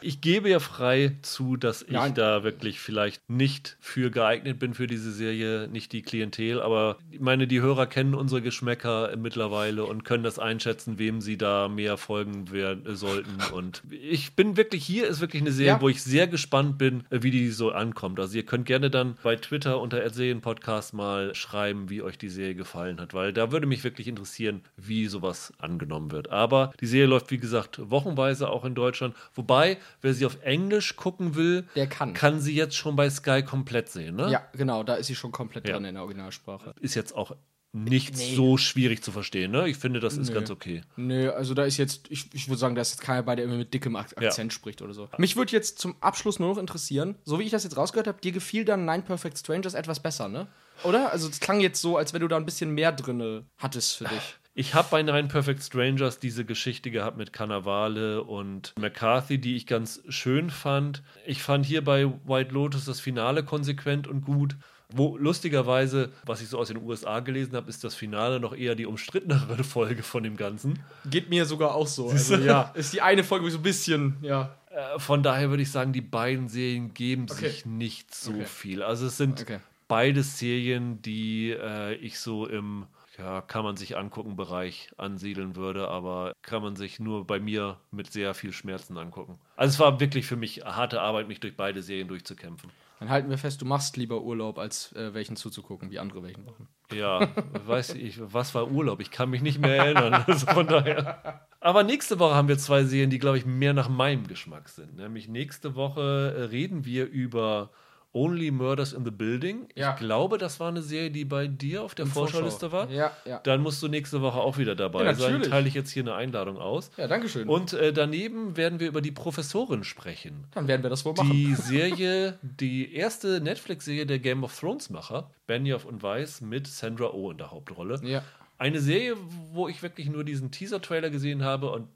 ich 0.00 0.20
gebe 0.20 0.48
ja 0.48 0.60
frei 0.60 1.16
zu, 1.22 1.56
dass 1.56 1.82
ich 1.82 1.92
Nein. 1.92 2.14
da 2.14 2.44
wirklich 2.44 2.80
vielleicht 2.80 3.28
nicht 3.28 3.76
für 3.80 4.10
geeignet 4.10 4.58
bin 4.58 4.74
für 4.74 4.86
diese 4.86 5.10
Serie, 5.12 5.68
nicht 5.68 5.92
die 5.92 6.02
Klientel, 6.02 6.60
aber 6.60 6.98
ich 7.10 7.20
meine, 7.20 7.46
die 7.46 7.60
Hörer 7.60 7.86
kennen 7.86 8.14
unsere 8.14 8.42
Geschmäcker 8.42 9.14
mittlerweile 9.16 9.84
und 9.84 10.04
können 10.04 10.22
das 10.22 10.38
einschätzen, 10.38 10.98
wem 10.98 11.20
sie 11.20 11.36
da 11.36 11.68
mehr 11.68 11.96
folgen 11.96 12.50
werden, 12.50 12.94
sollten. 12.94 13.38
Und 13.52 13.82
ich 13.90 14.34
bin 14.34 14.56
wirklich, 14.56 14.84
hier 14.84 15.06
ist 15.06 15.20
wirklich 15.20 15.42
eine 15.42 15.52
Serie, 15.52 15.72
ja. 15.72 15.80
wo 15.80 15.88
ich 15.88 16.02
sehr 16.02 16.26
gespannt 16.26 16.78
bin, 16.78 17.04
wie 17.10 17.30
die 17.30 17.48
so 17.50 17.72
ankommt. 17.72 18.20
Also 18.20 18.36
ihr 18.36 18.46
könnt 18.46 18.66
gerne 18.66 18.90
dann 18.90 19.16
bei 19.22 19.36
Twitter 19.36 19.80
unter 19.80 19.98
Erzählen 19.98 20.40
Podcast 20.40 20.94
mal 20.94 21.34
schreiben, 21.34 21.90
wie 21.90 22.02
euch 22.02 22.18
die 22.18 22.28
Serie 22.28 22.54
gefallen 22.54 23.00
hat, 23.00 23.14
weil 23.14 23.32
da 23.32 23.50
würde 23.50 23.66
mich 23.66 23.82
wirklich 23.84 24.08
interessieren, 24.08 24.62
wie 24.76 25.06
sowas 25.06 25.52
angenommen 25.58 26.10
wird. 26.10 26.30
Aber 26.30 26.72
die 26.82 26.86
Serie 26.88 27.06
läuft, 27.06 27.30
wie 27.30 27.38
gesagt, 27.38 27.78
wochenweise 27.90 28.50
auch 28.50 28.64
in 28.64 28.74
Deutschland. 28.74 29.14
Wobei, 29.34 29.78
wer 30.00 30.12
sie 30.14 30.26
auf 30.26 30.42
Englisch 30.42 30.96
gucken 30.96 31.36
will, 31.36 31.64
der 31.76 31.86
kann. 31.86 32.12
kann 32.12 32.40
sie 32.40 32.54
jetzt 32.54 32.74
schon 32.74 32.96
bei 32.96 33.08
Sky 33.08 33.44
komplett 33.44 33.88
sehen, 33.88 34.16
ne? 34.16 34.30
Ja, 34.30 34.42
genau, 34.52 34.82
da 34.82 34.96
ist 34.96 35.06
sie 35.06 35.14
schon 35.14 35.30
komplett 35.30 35.68
ja. 35.68 35.74
drin 35.74 35.84
in 35.84 35.94
der 35.94 36.02
Originalsprache. 36.02 36.74
Ist 36.80 36.96
jetzt 36.96 37.14
auch 37.14 37.36
nicht 37.72 38.16
nee. 38.16 38.34
so 38.34 38.56
schwierig 38.56 39.02
zu 39.04 39.12
verstehen, 39.12 39.52
ne? 39.52 39.68
Ich 39.68 39.76
finde, 39.76 40.00
das 40.00 40.16
ist 40.16 40.30
Nö. 40.30 40.34
ganz 40.34 40.50
okay. 40.50 40.82
Nö, 40.96 41.30
also 41.30 41.54
da 41.54 41.64
ist 41.64 41.76
jetzt, 41.76 42.10
ich, 42.10 42.28
ich 42.34 42.48
würde 42.48 42.58
sagen, 42.58 42.74
da 42.74 42.82
ist 42.82 42.90
jetzt 42.90 43.00
keiner 43.00 43.22
bei, 43.22 43.36
der 43.36 43.44
immer 43.44 43.56
mit 43.56 43.72
dickem 43.72 43.94
Akzent 43.94 44.36
ja. 44.36 44.50
spricht 44.50 44.82
oder 44.82 44.92
so. 44.92 45.08
Mich 45.18 45.36
würde 45.36 45.52
jetzt 45.52 45.78
zum 45.78 45.94
Abschluss 46.00 46.40
nur 46.40 46.48
noch 46.48 46.58
interessieren, 46.58 47.14
so 47.24 47.38
wie 47.38 47.44
ich 47.44 47.50
das 47.52 47.62
jetzt 47.62 47.76
rausgehört 47.76 48.08
habe, 48.08 48.20
dir 48.20 48.32
gefiel 48.32 48.64
dann 48.64 48.84
Nine 48.84 49.02
Perfect 49.02 49.38
Strangers 49.38 49.74
etwas 49.74 50.00
besser, 50.00 50.28
ne? 50.28 50.48
Oder? 50.82 51.12
Also 51.12 51.28
es 51.28 51.38
klang 51.38 51.60
jetzt 51.60 51.80
so, 51.80 51.96
als 51.96 52.12
wenn 52.12 52.22
du 52.22 52.28
da 52.28 52.36
ein 52.36 52.44
bisschen 52.44 52.70
mehr 52.70 52.90
drin 52.90 53.46
hattest 53.56 53.96
für 53.96 54.04
dich. 54.04 54.36
Ich 54.54 54.74
habe 54.74 54.88
bei 54.90 55.02
Nine 55.02 55.28
Perfect 55.28 55.62
Strangers 55.62 56.18
diese 56.18 56.44
Geschichte 56.44 56.90
gehabt 56.90 57.16
mit 57.16 57.32
Cannavale 57.32 58.22
und 58.22 58.74
McCarthy, 58.78 59.38
die 59.38 59.56
ich 59.56 59.66
ganz 59.66 60.02
schön 60.08 60.50
fand. 60.50 61.02
Ich 61.26 61.42
fand 61.42 61.64
hier 61.64 61.82
bei 61.82 62.12
White 62.26 62.52
Lotus 62.52 62.84
das 62.84 63.00
Finale 63.00 63.44
konsequent 63.44 64.06
und 64.06 64.26
gut. 64.26 64.56
Wo 64.94 65.16
lustigerweise, 65.16 66.10
was 66.26 66.42
ich 66.42 66.48
so 66.48 66.58
aus 66.58 66.68
den 66.68 66.76
USA 66.82 67.20
gelesen 67.20 67.56
habe, 67.56 67.70
ist 67.70 67.82
das 67.82 67.94
Finale 67.94 68.40
noch 68.40 68.54
eher 68.54 68.74
die 68.74 68.84
umstrittenere 68.84 69.64
Folge 69.64 70.02
von 70.02 70.22
dem 70.22 70.36
Ganzen. 70.36 70.80
Geht 71.06 71.30
mir 71.30 71.46
sogar 71.46 71.74
auch 71.74 71.86
so. 71.86 72.10
Also, 72.10 72.36
ja, 72.36 72.72
ist 72.74 72.92
die 72.92 73.00
eine 73.00 73.24
Folge 73.24 73.50
so 73.50 73.56
ein 73.56 73.62
bisschen, 73.62 74.18
ja. 74.20 74.54
Äh, 74.68 74.98
von 74.98 75.22
daher 75.22 75.48
würde 75.48 75.62
ich 75.62 75.70
sagen, 75.70 75.94
die 75.94 76.02
beiden 76.02 76.48
Serien 76.48 76.92
geben 76.92 77.26
okay. 77.30 77.48
sich 77.48 77.64
nicht 77.64 78.14
so 78.14 78.32
okay. 78.32 78.44
viel. 78.44 78.82
Also 78.82 79.06
es 79.06 79.16
sind 79.16 79.40
okay. 79.40 79.60
beide 79.88 80.22
Serien, 80.22 81.00
die 81.00 81.52
äh, 81.52 81.94
ich 81.94 82.18
so 82.18 82.46
im 82.46 82.84
ja, 83.18 83.40
kann 83.42 83.64
man 83.64 83.76
sich 83.76 83.96
angucken, 83.96 84.36
Bereich 84.36 84.90
ansiedeln 84.96 85.56
würde, 85.56 85.88
aber 85.88 86.32
kann 86.42 86.62
man 86.62 86.76
sich 86.76 86.98
nur 86.98 87.26
bei 87.26 87.40
mir 87.40 87.78
mit 87.90 88.10
sehr 88.10 88.34
viel 88.34 88.52
Schmerzen 88.52 88.96
angucken. 88.96 89.38
Also 89.56 89.74
es 89.74 89.80
war 89.80 90.00
wirklich 90.00 90.26
für 90.26 90.36
mich 90.36 90.64
harte 90.64 91.00
Arbeit, 91.00 91.28
mich 91.28 91.40
durch 91.40 91.56
beide 91.56 91.82
Serien 91.82 92.08
durchzukämpfen. 92.08 92.70
Dann 93.02 93.10
halten 93.10 93.30
wir 93.30 93.38
fest, 93.38 93.60
du 93.60 93.66
machst 93.66 93.96
lieber 93.96 94.22
Urlaub, 94.22 94.58
als 94.58 94.92
äh, 94.92 95.12
welchen 95.12 95.34
zuzugucken, 95.34 95.90
wie 95.90 95.98
andere 95.98 96.22
welchen 96.22 96.44
machen. 96.44 96.68
Ja, 96.92 97.28
weiß 97.66 97.94
ich, 97.94 98.20
was 98.20 98.54
war 98.54 98.70
Urlaub? 98.70 99.00
Ich 99.00 99.10
kann 99.10 99.28
mich 99.28 99.42
nicht 99.42 99.58
mehr 99.58 99.76
erinnern. 99.76 100.24
Also 100.28 100.46
von 100.46 100.68
daher. 100.68 101.48
Aber 101.58 101.82
nächste 101.82 102.18
Woche 102.20 102.36
haben 102.36 102.48
wir 102.48 102.58
zwei 102.58 102.84
Serien, 102.84 103.10
die, 103.10 103.18
glaube 103.18 103.38
ich, 103.38 103.44
mehr 103.44 103.74
nach 103.74 103.88
meinem 103.88 104.28
Geschmack 104.28 104.68
sind. 104.68 104.96
Nämlich 104.96 105.28
nächste 105.28 105.74
Woche 105.74 106.48
reden 106.52 106.84
wir 106.84 107.06
über 107.06 107.70
Only 108.14 108.50
Murders 108.50 108.92
in 108.92 109.04
the 109.04 109.10
Building. 109.10 109.68
Ja. 109.74 109.94
Ich 109.94 110.00
glaube, 110.00 110.36
das 110.36 110.60
war 110.60 110.68
eine 110.68 110.82
Serie, 110.82 111.10
die 111.10 111.24
bei 111.24 111.46
dir 111.46 111.82
auf 111.82 111.94
der 111.94 112.06
Vorschauliste 112.06 112.70
war. 112.70 112.90
Ja, 112.90 113.16
ja. 113.24 113.40
Dann 113.42 113.62
musst 113.62 113.82
du 113.82 113.88
nächste 113.88 114.20
Woche 114.20 114.38
auch 114.38 114.58
wieder 114.58 114.74
dabei 114.74 115.04
ja, 115.04 115.14
sein. 115.14 115.42
Teile 115.42 115.66
ich 115.66 115.74
jetzt 115.74 115.90
hier 115.90 116.02
eine 116.02 116.14
Einladung 116.14 116.58
aus. 116.58 116.90
Ja, 116.98 117.06
danke 117.06 117.28
schön. 117.30 117.48
Und 117.48 117.72
äh, 117.72 117.92
daneben 117.92 118.56
werden 118.56 118.80
wir 118.80 118.88
über 118.88 119.00
die 119.00 119.12
Professorin 119.12 119.82
sprechen. 119.82 120.44
Dann 120.52 120.68
werden 120.68 120.82
wir 120.82 120.90
das 120.90 121.06
wohl 121.06 121.14
machen. 121.14 121.30
Die 121.30 121.54
Serie, 121.56 122.38
die 122.42 122.94
erste 122.94 123.40
Netflix-Serie 123.40 124.04
der 124.04 124.18
Game 124.18 124.44
of 124.44 124.58
Thrones-Macher, 124.58 125.30
Benioff 125.46 125.86
und 125.86 126.02
Weiss, 126.02 126.42
mit 126.42 126.66
Sandra 126.66 127.12
Oh 127.12 127.30
in 127.30 127.38
der 127.38 127.50
Hauptrolle. 127.50 127.98
Ja. 128.04 128.22
Eine 128.58 128.80
Serie, 128.80 129.16
wo 129.52 129.68
ich 129.68 129.82
wirklich 129.82 130.10
nur 130.10 130.22
diesen 130.22 130.50
Teaser-Trailer 130.50 131.08
gesehen 131.08 131.42
habe 131.42 131.70
und 131.70 131.88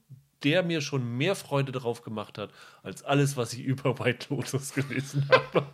der 0.46 0.62
mir 0.62 0.80
schon 0.80 1.16
mehr 1.16 1.34
Freude 1.34 1.72
darauf 1.72 2.04
gemacht 2.04 2.38
hat, 2.38 2.50
als 2.84 3.04
alles, 3.04 3.36
was 3.36 3.52
ich 3.52 3.60
über 3.64 3.98
White 3.98 4.28
Lotus 4.30 4.72
gelesen 4.72 5.28
habe. 5.28 5.66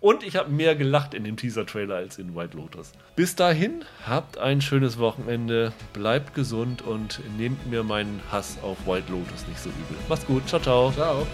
Und 0.00 0.24
ich 0.24 0.34
habe 0.34 0.50
mehr 0.50 0.74
gelacht 0.74 1.14
in 1.14 1.22
dem 1.22 1.36
Teaser-Trailer 1.36 1.94
als 1.94 2.18
in 2.18 2.34
White 2.34 2.56
Lotus. 2.56 2.90
Bis 3.14 3.36
dahin, 3.36 3.84
habt 4.04 4.36
ein 4.38 4.60
schönes 4.60 4.98
Wochenende, 4.98 5.72
bleibt 5.92 6.34
gesund 6.34 6.82
und 6.82 7.20
nehmt 7.38 7.70
mir 7.70 7.84
meinen 7.84 8.20
Hass 8.32 8.58
auf 8.62 8.84
White 8.84 9.12
Lotus 9.12 9.46
nicht 9.46 9.60
so 9.60 9.68
übel. 9.68 9.96
Macht's 10.08 10.26
gut, 10.26 10.48
ciao, 10.48 10.60
ciao. 10.60 10.90
Ciao. 10.90 11.24